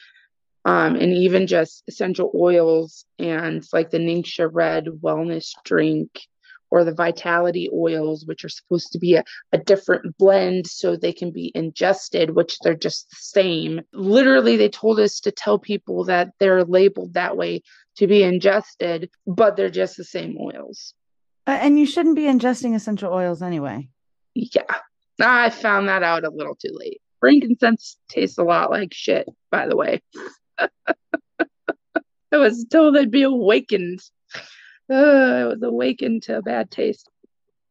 um, 0.64 0.96
and 0.96 1.12
even 1.12 1.46
just 1.46 1.82
essential 1.88 2.30
oils 2.34 3.04
and 3.18 3.64
like 3.72 3.90
the 3.90 3.98
Ningxia 3.98 4.48
Red 4.52 4.86
wellness 4.86 5.52
drink 5.64 6.20
or 6.70 6.84
the 6.84 6.94
vitality 6.94 7.68
oils, 7.72 8.24
which 8.26 8.44
are 8.44 8.48
supposed 8.48 8.92
to 8.92 8.98
be 8.98 9.14
a, 9.14 9.24
a 9.52 9.58
different 9.58 10.16
blend 10.18 10.66
so 10.66 10.96
they 10.96 11.12
can 11.12 11.30
be 11.30 11.52
ingested, 11.54 12.34
which 12.34 12.58
they're 12.62 12.74
just 12.74 13.10
the 13.10 13.16
same. 13.18 13.80
Literally, 13.92 14.56
they 14.56 14.68
told 14.68 15.00
us 15.00 15.20
to 15.20 15.30
tell 15.30 15.58
people 15.58 16.04
that 16.04 16.32
they're 16.38 16.64
labeled 16.64 17.14
that 17.14 17.36
way 17.36 17.62
to 17.96 18.06
be 18.06 18.22
ingested, 18.22 19.10
but 19.26 19.56
they're 19.56 19.70
just 19.70 19.96
the 19.96 20.04
same 20.04 20.36
oils. 20.40 20.94
Uh, 21.46 21.58
and 21.62 21.78
you 21.78 21.86
shouldn't 21.86 22.16
be 22.16 22.24
ingesting 22.24 22.74
essential 22.74 23.12
oils 23.12 23.42
anyway. 23.42 23.88
Yeah, 24.34 24.62
I 25.20 25.50
found 25.50 25.88
that 25.88 26.02
out 26.02 26.24
a 26.24 26.30
little 26.30 26.54
too 26.54 26.72
late. 26.72 27.00
Frankincense 27.20 27.96
tastes 28.08 28.38
a 28.38 28.44
lot 28.44 28.70
like 28.70 28.94
shit, 28.94 29.28
by 29.50 29.66
the 29.66 29.76
way. 29.76 30.02
I 30.58 32.36
was 32.36 32.66
told 32.70 32.96
I'd 32.96 33.10
be 33.10 33.22
awakened. 33.22 34.00
Uh, 34.90 34.94
I 34.94 35.44
was 35.44 35.62
awakened 35.62 36.22
to 36.24 36.38
a 36.38 36.42
bad 36.42 36.70
taste. 36.70 37.08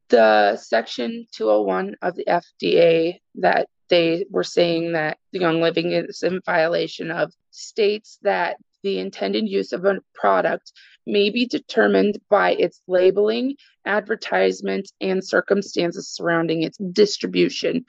The 0.09 0.55
section 0.55 1.28
201 1.34 1.95
of 2.01 2.15
the 2.15 2.26
FDA 2.26 3.20
that 3.36 3.68
they 3.89 4.26
were 4.30 4.43
saying 4.43 4.93
that 4.93 5.18
the 5.32 5.39
Young 5.39 5.61
Living 5.61 5.91
is 5.91 6.24
in 6.24 6.41
violation 6.45 7.11
of 7.11 7.34
states 7.51 8.20
that 8.22 8.57
the 8.84 8.99
intended 8.99 9.47
use 9.47 9.74
of 9.74 9.86
a 9.86 9.99
product 10.13 10.72
may 11.05 11.30
be 11.30 11.45
determined 11.45 12.20
by 12.30 12.51
its 12.51 12.82
labeling, 12.88 13.55
advertisement, 13.86 14.91
and 15.01 15.24
circumstances 15.24 16.09
surrounding 16.09 16.63
its 16.63 16.78
distribution. 16.78 17.86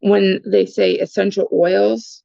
When 0.00 0.40
they 0.46 0.66
say 0.66 0.94
essential 0.94 1.48
oils, 1.52 2.22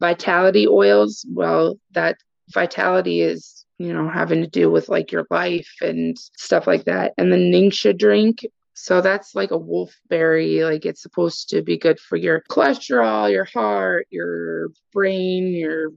vitality 0.00 0.66
oils, 0.68 1.26
well, 1.30 1.78
that 1.92 2.16
vitality 2.50 3.20
is, 3.20 3.57
you 3.78 3.92
know, 3.92 4.08
having 4.08 4.42
to 4.42 4.48
do 4.48 4.70
with 4.70 4.88
like 4.88 5.12
your 5.12 5.26
life 5.30 5.72
and 5.80 6.18
stuff 6.36 6.66
like 6.66 6.84
that. 6.84 7.14
And 7.16 7.32
the 7.32 7.36
Ningxia 7.36 7.96
drink, 7.96 8.44
So 8.74 9.00
that's 9.00 9.34
like 9.34 9.52
a 9.52 9.58
wolfberry. 9.58 10.68
Like 10.68 10.84
it's 10.84 11.02
supposed 11.02 11.48
to 11.50 11.62
be 11.62 11.78
good 11.78 12.00
for 12.00 12.16
your 12.16 12.42
cholesterol, 12.50 13.30
your 13.30 13.44
heart, 13.44 14.06
your 14.10 14.68
brain, 14.92 15.54
your 15.54 15.92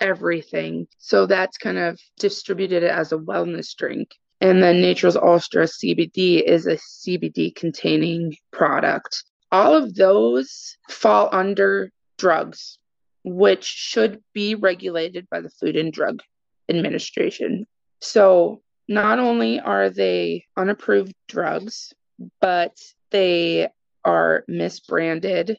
everything. 0.00 0.86
So 0.98 1.26
that's 1.26 1.58
kind 1.58 1.78
of 1.78 2.00
distributed 2.18 2.84
as 2.84 3.12
a 3.12 3.18
wellness 3.18 3.74
drink. 3.76 4.10
And 4.40 4.62
then 4.62 4.80
Nature's 4.80 5.16
Ultra 5.16 5.64
CBD 5.64 6.42
is 6.42 6.66
a 6.66 6.76
CBD 6.76 7.54
containing 7.54 8.36
product. 8.52 9.24
All 9.50 9.74
of 9.74 9.94
those 9.94 10.76
fall 10.88 11.28
under 11.32 11.90
drugs, 12.18 12.78
which 13.24 13.64
should 13.64 14.22
be 14.32 14.54
regulated 14.54 15.28
by 15.28 15.40
the 15.40 15.50
Food 15.50 15.76
and 15.76 15.92
Drug 15.92 16.22
Administration. 16.68 17.66
So 18.00 18.62
not 18.88 19.18
only 19.18 19.60
are 19.60 19.90
they 19.90 20.44
unapproved 20.56 21.14
drugs, 21.28 21.92
but 22.40 22.78
they 23.10 23.68
are 24.04 24.44
misbranded 24.48 25.56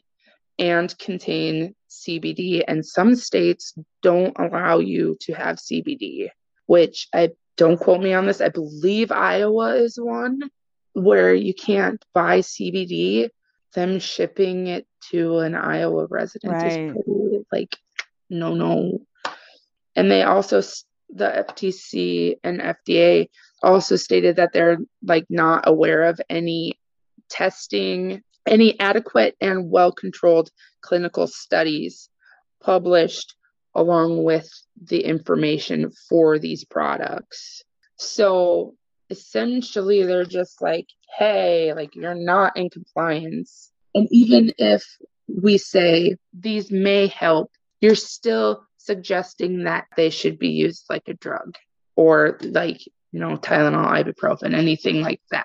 and 0.58 0.96
contain 0.98 1.74
CBD. 1.88 2.62
And 2.66 2.84
some 2.84 3.14
states 3.14 3.74
don't 4.02 4.36
allow 4.38 4.78
you 4.78 5.16
to 5.22 5.32
have 5.32 5.56
CBD, 5.56 6.28
which 6.66 7.08
I 7.14 7.30
don't 7.56 7.78
quote 7.78 8.02
me 8.02 8.12
on 8.12 8.26
this. 8.26 8.40
I 8.40 8.48
believe 8.48 9.10
Iowa 9.10 9.74
is 9.74 9.98
one 10.00 10.50
where 10.92 11.34
you 11.34 11.54
can't 11.54 12.04
buy 12.12 12.40
CBD. 12.40 13.30
Them 13.74 14.00
shipping 14.00 14.66
it 14.66 14.86
to 15.10 15.38
an 15.38 15.54
Iowa 15.54 16.06
resident 16.06 16.54
right. 16.54 16.72
is 16.72 17.04
pretty 17.04 17.44
like 17.52 17.76
no, 18.28 18.54
no. 18.54 19.00
And 19.96 20.10
they 20.10 20.22
also 20.22 20.62
the 21.14 21.44
FTC 21.48 22.36
and 22.44 22.60
FDA 22.60 23.28
also 23.62 23.96
stated 23.96 24.36
that 24.36 24.52
they're 24.52 24.78
like 25.02 25.26
not 25.28 25.66
aware 25.66 26.04
of 26.04 26.20
any 26.28 26.78
testing, 27.28 28.22
any 28.46 28.78
adequate 28.80 29.36
and 29.40 29.70
well 29.70 29.92
controlled 29.92 30.50
clinical 30.80 31.26
studies 31.26 32.08
published 32.62 33.34
along 33.74 34.24
with 34.24 34.50
the 34.82 35.00
information 35.00 35.90
for 36.08 36.38
these 36.38 36.64
products. 36.64 37.62
So 37.96 38.74
essentially, 39.10 40.02
they're 40.04 40.24
just 40.24 40.60
like, 40.62 40.86
hey, 41.18 41.72
like 41.74 41.94
you're 41.94 42.14
not 42.14 42.56
in 42.56 42.70
compliance. 42.70 43.70
And 43.94 44.08
even 44.10 44.52
if 44.58 44.84
we 45.28 45.58
say 45.58 46.16
these 46.32 46.70
may 46.70 47.08
help, 47.08 47.50
you're 47.80 47.94
still 47.94 48.66
suggesting 48.90 49.62
that 49.62 49.86
they 49.96 50.10
should 50.10 50.36
be 50.36 50.48
used 50.48 50.86
like 50.90 51.04
a 51.06 51.14
drug 51.14 51.56
or 51.94 52.38
like, 52.42 52.84
you 53.12 53.20
know, 53.20 53.36
Tylenol, 53.36 53.86
ibuprofen, 53.86 54.52
anything 54.52 55.00
like 55.00 55.20
that. 55.30 55.44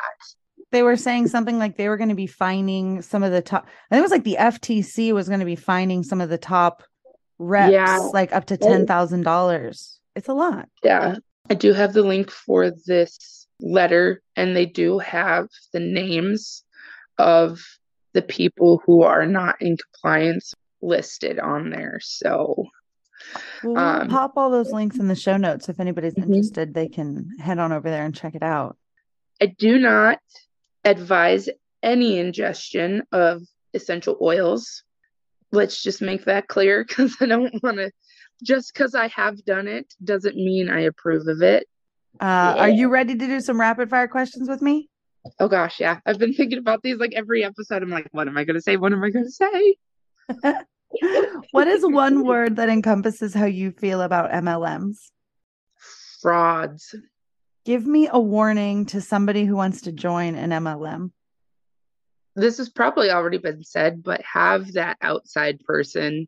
They 0.71 0.81
were 0.81 0.97
saying 0.97 1.27
something 1.27 1.59
like 1.59 1.77
they 1.77 1.87
were 1.87 1.97
going 1.97 2.09
to 2.09 2.15
be 2.15 2.25
finding 2.25 3.03
some 3.03 3.21
of 3.21 3.31
the 3.31 3.43
top, 3.43 3.67
I 3.67 3.95
think 3.95 3.99
it 3.99 4.01
was 4.01 4.11
like 4.11 4.23
the 4.23 4.37
FTC 4.39 5.13
was 5.13 5.27
going 5.27 5.41
to 5.41 5.45
be 5.45 5.55
finding 5.55 6.01
some 6.01 6.21
of 6.21 6.29
the 6.29 6.39
top 6.39 6.81
reps, 7.37 7.71
yeah. 7.71 7.99
like 8.13 8.33
up 8.33 8.45
to 8.45 8.57
$10,000. 8.57 9.97
It's 10.15 10.27
a 10.27 10.33
lot. 10.33 10.67
Yeah. 10.83 11.17
I 11.47 11.53
do 11.53 11.71
have 11.73 11.93
the 11.93 12.01
link 12.01 12.31
for 12.31 12.71
this 12.71 13.45
letter, 13.61 14.23
and 14.35 14.55
they 14.55 14.65
do 14.65 14.97
have 14.97 15.49
the 15.71 15.79
names 15.79 16.63
of 17.19 17.61
the 18.13 18.23
people 18.23 18.81
who 18.87 19.03
are 19.03 19.27
not 19.27 19.61
in 19.61 19.77
compliance 19.77 20.55
listed 20.81 21.39
on 21.39 21.69
there. 21.69 21.99
So 22.01 22.65
we'll 23.63 23.77
um, 23.77 24.07
pop 24.09 24.33
all 24.35 24.49
those 24.49 24.71
links 24.71 24.97
in 24.97 25.07
the 25.07 25.15
show 25.15 25.37
notes. 25.37 25.69
If 25.69 25.79
anybody's 25.79 26.13
mm-hmm. 26.13 26.33
interested, 26.33 26.73
they 26.73 26.87
can 26.87 27.29
head 27.39 27.59
on 27.59 27.71
over 27.71 27.89
there 27.89 28.05
and 28.05 28.15
check 28.15 28.35
it 28.35 28.43
out. 28.43 28.77
I 29.41 29.47
do 29.47 29.77
not 29.79 30.19
advise 30.83 31.49
any 31.83 32.19
ingestion 32.19 33.03
of 33.11 33.43
essential 33.73 34.17
oils. 34.21 34.83
Let's 35.51 35.81
just 35.81 36.01
make 36.01 36.25
that 36.25 36.47
clear 36.47 36.85
because 36.87 37.15
I 37.21 37.25
don't 37.25 37.61
want 37.63 37.77
to, 37.77 37.91
just 38.43 38.73
because 38.73 38.95
I 38.95 39.07
have 39.09 39.43
done 39.45 39.67
it 39.67 39.93
doesn't 40.03 40.35
mean 40.35 40.69
I 40.69 40.81
approve 40.81 41.27
of 41.27 41.41
it. 41.41 41.67
Uh, 42.19 42.53
yeah. 42.55 42.61
Are 42.63 42.69
you 42.69 42.89
ready 42.89 43.15
to 43.15 43.27
do 43.27 43.41
some 43.41 43.59
rapid 43.59 43.89
fire 43.89 44.07
questions 44.07 44.47
with 44.47 44.61
me? 44.61 44.89
Oh 45.39 45.47
gosh, 45.47 45.79
yeah. 45.79 45.99
I've 46.05 46.19
been 46.19 46.33
thinking 46.33 46.59
about 46.59 46.81
these 46.83 46.97
like 46.97 47.13
every 47.13 47.43
episode. 47.43 47.81
I'm 47.81 47.89
like, 47.89 48.07
what 48.11 48.27
am 48.27 48.37
I 48.37 48.43
going 48.43 48.55
to 48.55 48.61
say? 48.61 48.77
What 48.77 48.93
am 48.93 49.03
I 49.03 49.09
going 49.09 49.25
to 49.25 49.31
say? 49.31 49.75
what 51.51 51.67
is 51.67 51.83
one 51.85 52.25
word 52.25 52.57
that 52.57 52.69
encompasses 52.69 53.33
how 53.33 53.45
you 53.45 53.71
feel 53.71 54.01
about 54.01 54.31
MLMs? 54.31 54.97
Frauds. 56.21 56.95
Give 57.65 57.85
me 57.85 58.07
a 58.11 58.19
warning 58.19 58.85
to 58.87 59.01
somebody 59.01 59.45
who 59.45 59.55
wants 59.55 59.81
to 59.81 59.91
join 59.91 60.35
an 60.35 60.51
MLM. 60.51 61.11
This 62.35 62.57
has 62.57 62.69
probably 62.69 63.09
already 63.09 63.37
been 63.37 63.63
said, 63.63 64.03
but 64.03 64.21
have 64.21 64.73
that 64.73 64.97
outside 65.01 65.59
person. 65.61 66.27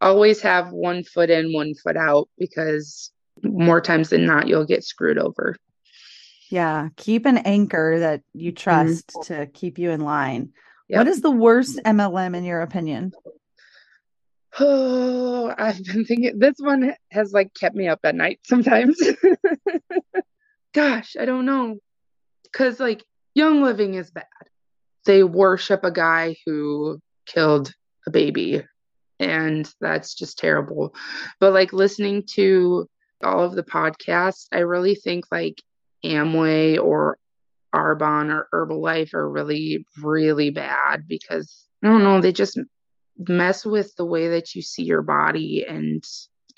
Always 0.00 0.40
have 0.40 0.72
one 0.72 1.04
foot 1.04 1.30
in, 1.30 1.52
one 1.52 1.74
foot 1.74 1.96
out, 1.96 2.28
because 2.38 3.12
more 3.42 3.80
times 3.80 4.10
than 4.10 4.26
not, 4.26 4.48
you'll 4.48 4.64
get 4.64 4.84
screwed 4.84 5.18
over. 5.18 5.56
Yeah. 6.50 6.88
Keep 6.96 7.26
an 7.26 7.38
anchor 7.38 7.98
that 8.00 8.22
you 8.32 8.52
mm-hmm. 8.52 8.56
trust 8.56 9.08
mm-hmm. 9.08 9.34
to 9.34 9.46
keep 9.46 9.78
you 9.78 9.90
in 9.90 10.00
line. 10.00 10.52
Yep. 10.88 10.98
What 10.98 11.08
is 11.08 11.20
the 11.20 11.30
worst 11.30 11.80
MLM 11.84 12.36
in 12.36 12.44
your 12.44 12.60
opinion? 12.60 13.12
Oh, 14.58 15.52
I've 15.58 15.84
been 15.84 16.04
thinking 16.04 16.38
this 16.38 16.56
one 16.58 16.94
has 17.10 17.32
like 17.32 17.54
kept 17.54 17.74
me 17.74 17.88
up 17.88 18.00
at 18.04 18.14
night 18.14 18.40
sometimes. 18.44 19.00
Gosh, 20.74 21.16
I 21.18 21.24
don't 21.24 21.46
know. 21.46 21.78
Cause 22.52 22.80
like 22.80 23.04
Young 23.34 23.62
Living 23.62 23.94
is 23.94 24.10
bad. 24.10 24.24
They 25.06 25.22
worship 25.22 25.84
a 25.84 25.90
guy 25.90 26.36
who 26.46 27.00
killed 27.26 27.72
a 28.06 28.10
baby 28.10 28.62
and 29.18 29.72
that's 29.80 30.14
just 30.14 30.38
terrible. 30.38 30.94
But 31.40 31.52
like 31.52 31.72
listening 31.72 32.24
to 32.34 32.88
all 33.22 33.44
of 33.44 33.54
the 33.54 33.62
podcasts, 33.62 34.46
I 34.52 34.58
really 34.58 34.94
think 34.94 35.24
like 35.30 35.60
Amway 36.04 36.82
or 36.82 37.18
Arbonne 37.74 38.30
or 38.30 38.48
Herbalife 38.52 39.14
are 39.14 39.28
really, 39.28 39.84
really 40.00 40.50
bad 40.50 41.08
because 41.08 41.66
I 41.82 41.88
don't 41.88 42.04
know, 42.04 42.20
they 42.20 42.32
just 42.32 42.58
mess 43.18 43.64
with 43.64 43.94
the 43.96 44.04
way 44.04 44.28
that 44.28 44.54
you 44.54 44.62
see 44.62 44.82
your 44.82 45.02
body 45.02 45.64
and 45.68 46.04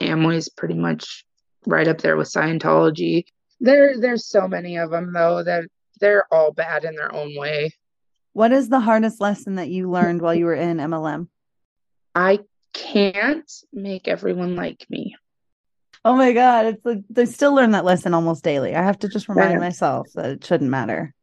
Amway 0.01 0.37
is 0.37 0.49
pretty 0.49 0.75
much 0.75 1.25
right 1.67 1.89
up 1.89 1.99
there 1.99 2.17
with 2.17 2.29
Scientology. 2.29 3.25
There 3.61 3.99
there's 3.99 4.27
so 4.27 4.47
many 4.47 4.77
of 4.77 4.91
them 4.91 5.13
though 5.13 5.43
that 5.43 5.65
they're 6.01 6.25
all 6.33 6.53
bad 6.53 6.85
in 6.85 6.95
their 6.95 7.15
own 7.15 7.37
way. 7.37 7.71
What 8.33 8.53
is 8.53 8.69
the 8.69 8.81
hardest 8.81 9.21
lesson 9.21 9.55
that 9.55 9.71
you 9.71 9.91
learned 9.91 10.21
while 10.21 10.35
you 10.35 10.45
were 10.45 10.55
in 10.55 10.77
MLM? 10.77 11.29
I 12.15 12.41
can't 12.75 13.51
make 13.73 14.09
everyone 14.09 14.57
like 14.57 14.87
me. 14.91 15.17
Oh 16.05 16.15
my 16.15 16.33
god, 16.33 16.67
it's 16.67 16.85
like 16.85 17.03
they 17.09 17.27
still 17.27 17.55
learn 17.55 17.73
that 17.73 17.85
lesson 17.85 18.15
almost 18.15 18.45
daily. 18.45 18.75
I 18.75 18.83
have 18.83 18.99
to 19.01 19.09
just 19.09 19.29
remind 19.29 19.53
yeah. 19.53 19.59
myself 19.59 20.09
that 20.15 20.27
it 20.27 20.45
shouldn't 20.45 20.71
matter. 20.71 21.15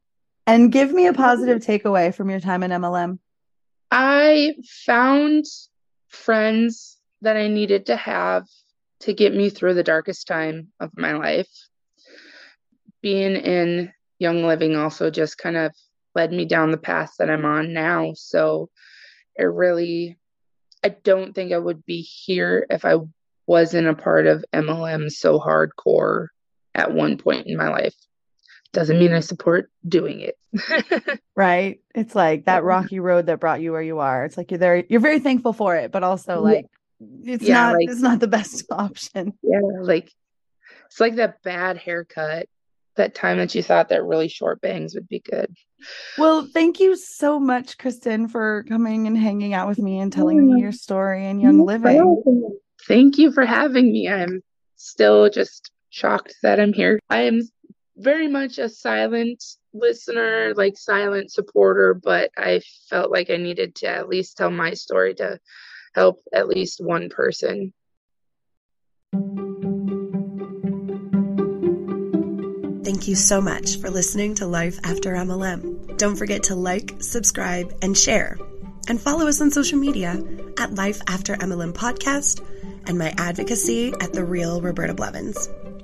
And 0.45 0.71
give 0.71 0.91
me 0.91 1.05
a 1.05 1.13
positive 1.13 1.61
takeaway 1.61 2.13
from 2.13 2.29
your 2.29 2.39
time 2.39 2.63
in 2.63 2.71
MLM. 2.71 3.19
I 3.95 4.55
found 4.87 5.45
friends 6.07 6.97
that 7.21 7.37
I 7.37 7.47
needed 7.47 7.85
to 7.85 7.95
have 7.95 8.47
to 9.01 9.13
get 9.13 9.35
me 9.35 9.51
through 9.51 9.75
the 9.75 9.83
darkest 9.83 10.25
time 10.25 10.69
of 10.79 10.97
my 10.97 11.13
life. 11.13 11.51
Being 13.03 13.35
in 13.35 13.93
Young 14.17 14.45
Living 14.45 14.75
also 14.75 15.11
just 15.11 15.37
kind 15.37 15.55
of 15.55 15.75
led 16.15 16.33
me 16.33 16.45
down 16.45 16.71
the 16.71 16.77
path 16.77 17.11
that 17.19 17.29
I'm 17.29 17.45
on 17.45 17.71
now. 17.71 18.13
So 18.15 18.71
it 19.35 19.43
really, 19.43 20.17
I 20.83 20.89
don't 20.89 21.35
think 21.35 21.51
I 21.51 21.59
would 21.59 21.85
be 21.85 22.01
here 22.01 22.65
if 22.71 22.85
I 22.85 22.95
wasn't 23.45 23.87
a 23.87 23.93
part 23.93 24.25
of 24.25 24.43
MLM 24.51 25.11
so 25.11 25.39
hardcore 25.39 26.29
at 26.73 26.91
one 26.91 27.19
point 27.19 27.45
in 27.45 27.57
my 27.57 27.69
life 27.69 27.95
doesn't 28.73 28.99
mean 28.99 29.13
I 29.13 29.19
mm. 29.19 29.23
support 29.23 29.71
doing 29.87 30.19
it. 30.19 31.19
right. 31.35 31.79
It's 31.95 32.15
like 32.15 32.45
that 32.45 32.63
rocky 32.63 32.99
road 32.99 33.27
that 33.27 33.39
brought 33.39 33.61
you 33.61 33.71
where 33.71 33.81
you 33.81 33.99
are. 33.99 34.25
It's 34.25 34.35
like 34.35 34.51
you're 34.51 34.57
there, 34.57 34.83
you're 34.89 34.99
very 34.99 35.19
thankful 35.19 35.53
for 35.53 35.75
it, 35.75 35.91
but 35.91 36.03
also 36.03 36.41
like 36.41 36.65
it's 37.23 37.43
yeah, 37.43 37.67
not 37.67 37.75
like, 37.75 37.89
it's 37.89 38.01
not 38.01 38.19
the 38.19 38.27
best 38.27 38.65
option. 38.71 39.33
Yeah, 39.41 39.59
like 39.81 40.11
it's 40.87 40.99
like 40.99 41.15
that 41.15 41.41
bad 41.43 41.77
haircut. 41.77 42.47
That 42.95 43.15
time 43.15 43.39
that 43.39 43.55
you 43.55 43.63
thought 43.63 43.89
that 43.89 44.03
really 44.03 44.27
short 44.27 44.61
bangs 44.61 44.93
would 44.93 45.07
be 45.07 45.19
good. 45.19 45.55
Well, 46.19 46.47
thank 46.53 46.79
you 46.79 46.95
so 46.95 47.39
much, 47.39 47.79
Kristin, 47.79 48.29
for 48.29 48.63
coming 48.69 49.07
and 49.07 49.17
hanging 49.17 49.55
out 49.55 49.67
with 49.67 49.79
me 49.79 49.97
and 49.99 50.13
telling 50.13 50.45
me 50.45 50.61
your 50.61 50.71
story 50.71 51.25
and 51.25 51.41
Young 51.41 51.65
Living. 51.65 52.59
Thank 52.87 53.17
you 53.17 53.31
for 53.31 53.45
having 53.45 53.91
me. 53.91 54.07
I'm 54.07 54.43
still 54.75 55.31
just 55.31 55.71
shocked 55.89 56.35
that 56.43 56.59
I'm 56.59 56.71
here. 56.71 56.99
I 57.09 57.21
am 57.21 57.41
very 57.97 58.27
much 58.27 58.57
a 58.57 58.69
silent 58.69 59.43
listener, 59.73 60.53
like 60.55 60.77
silent 60.77 61.31
supporter, 61.31 61.93
but 61.93 62.31
I 62.37 62.61
felt 62.89 63.11
like 63.11 63.29
I 63.29 63.37
needed 63.37 63.75
to 63.75 63.87
at 63.87 64.09
least 64.09 64.37
tell 64.37 64.51
my 64.51 64.73
story 64.73 65.15
to 65.15 65.39
help 65.93 66.23
at 66.33 66.47
least 66.47 66.83
one 66.83 67.09
person. 67.09 67.73
Thank 72.83 73.07
you 73.07 73.15
so 73.15 73.41
much 73.41 73.77
for 73.77 73.89
listening 73.89 74.35
to 74.35 74.45
Life 74.45 74.79
After 74.83 75.13
MLM. 75.13 75.97
Don't 75.97 76.15
forget 76.15 76.43
to 76.43 76.55
like, 76.55 76.95
subscribe, 76.99 77.73
and 77.81 77.97
share. 77.97 78.37
And 78.89 78.99
follow 78.99 79.27
us 79.27 79.39
on 79.39 79.51
social 79.51 79.79
media 79.79 80.21
at 80.59 80.75
Life 80.75 81.01
After 81.07 81.35
MLM 81.35 81.73
Podcast 81.73 82.45
and 82.85 82.97
my 82.97 83.13
advocacy 83.17 83.93
at 84.01 84.13
The 84.13 84.25
Real 84.25 84.61
Roberta 84.61 84.93
Blevins. 84.93 85.49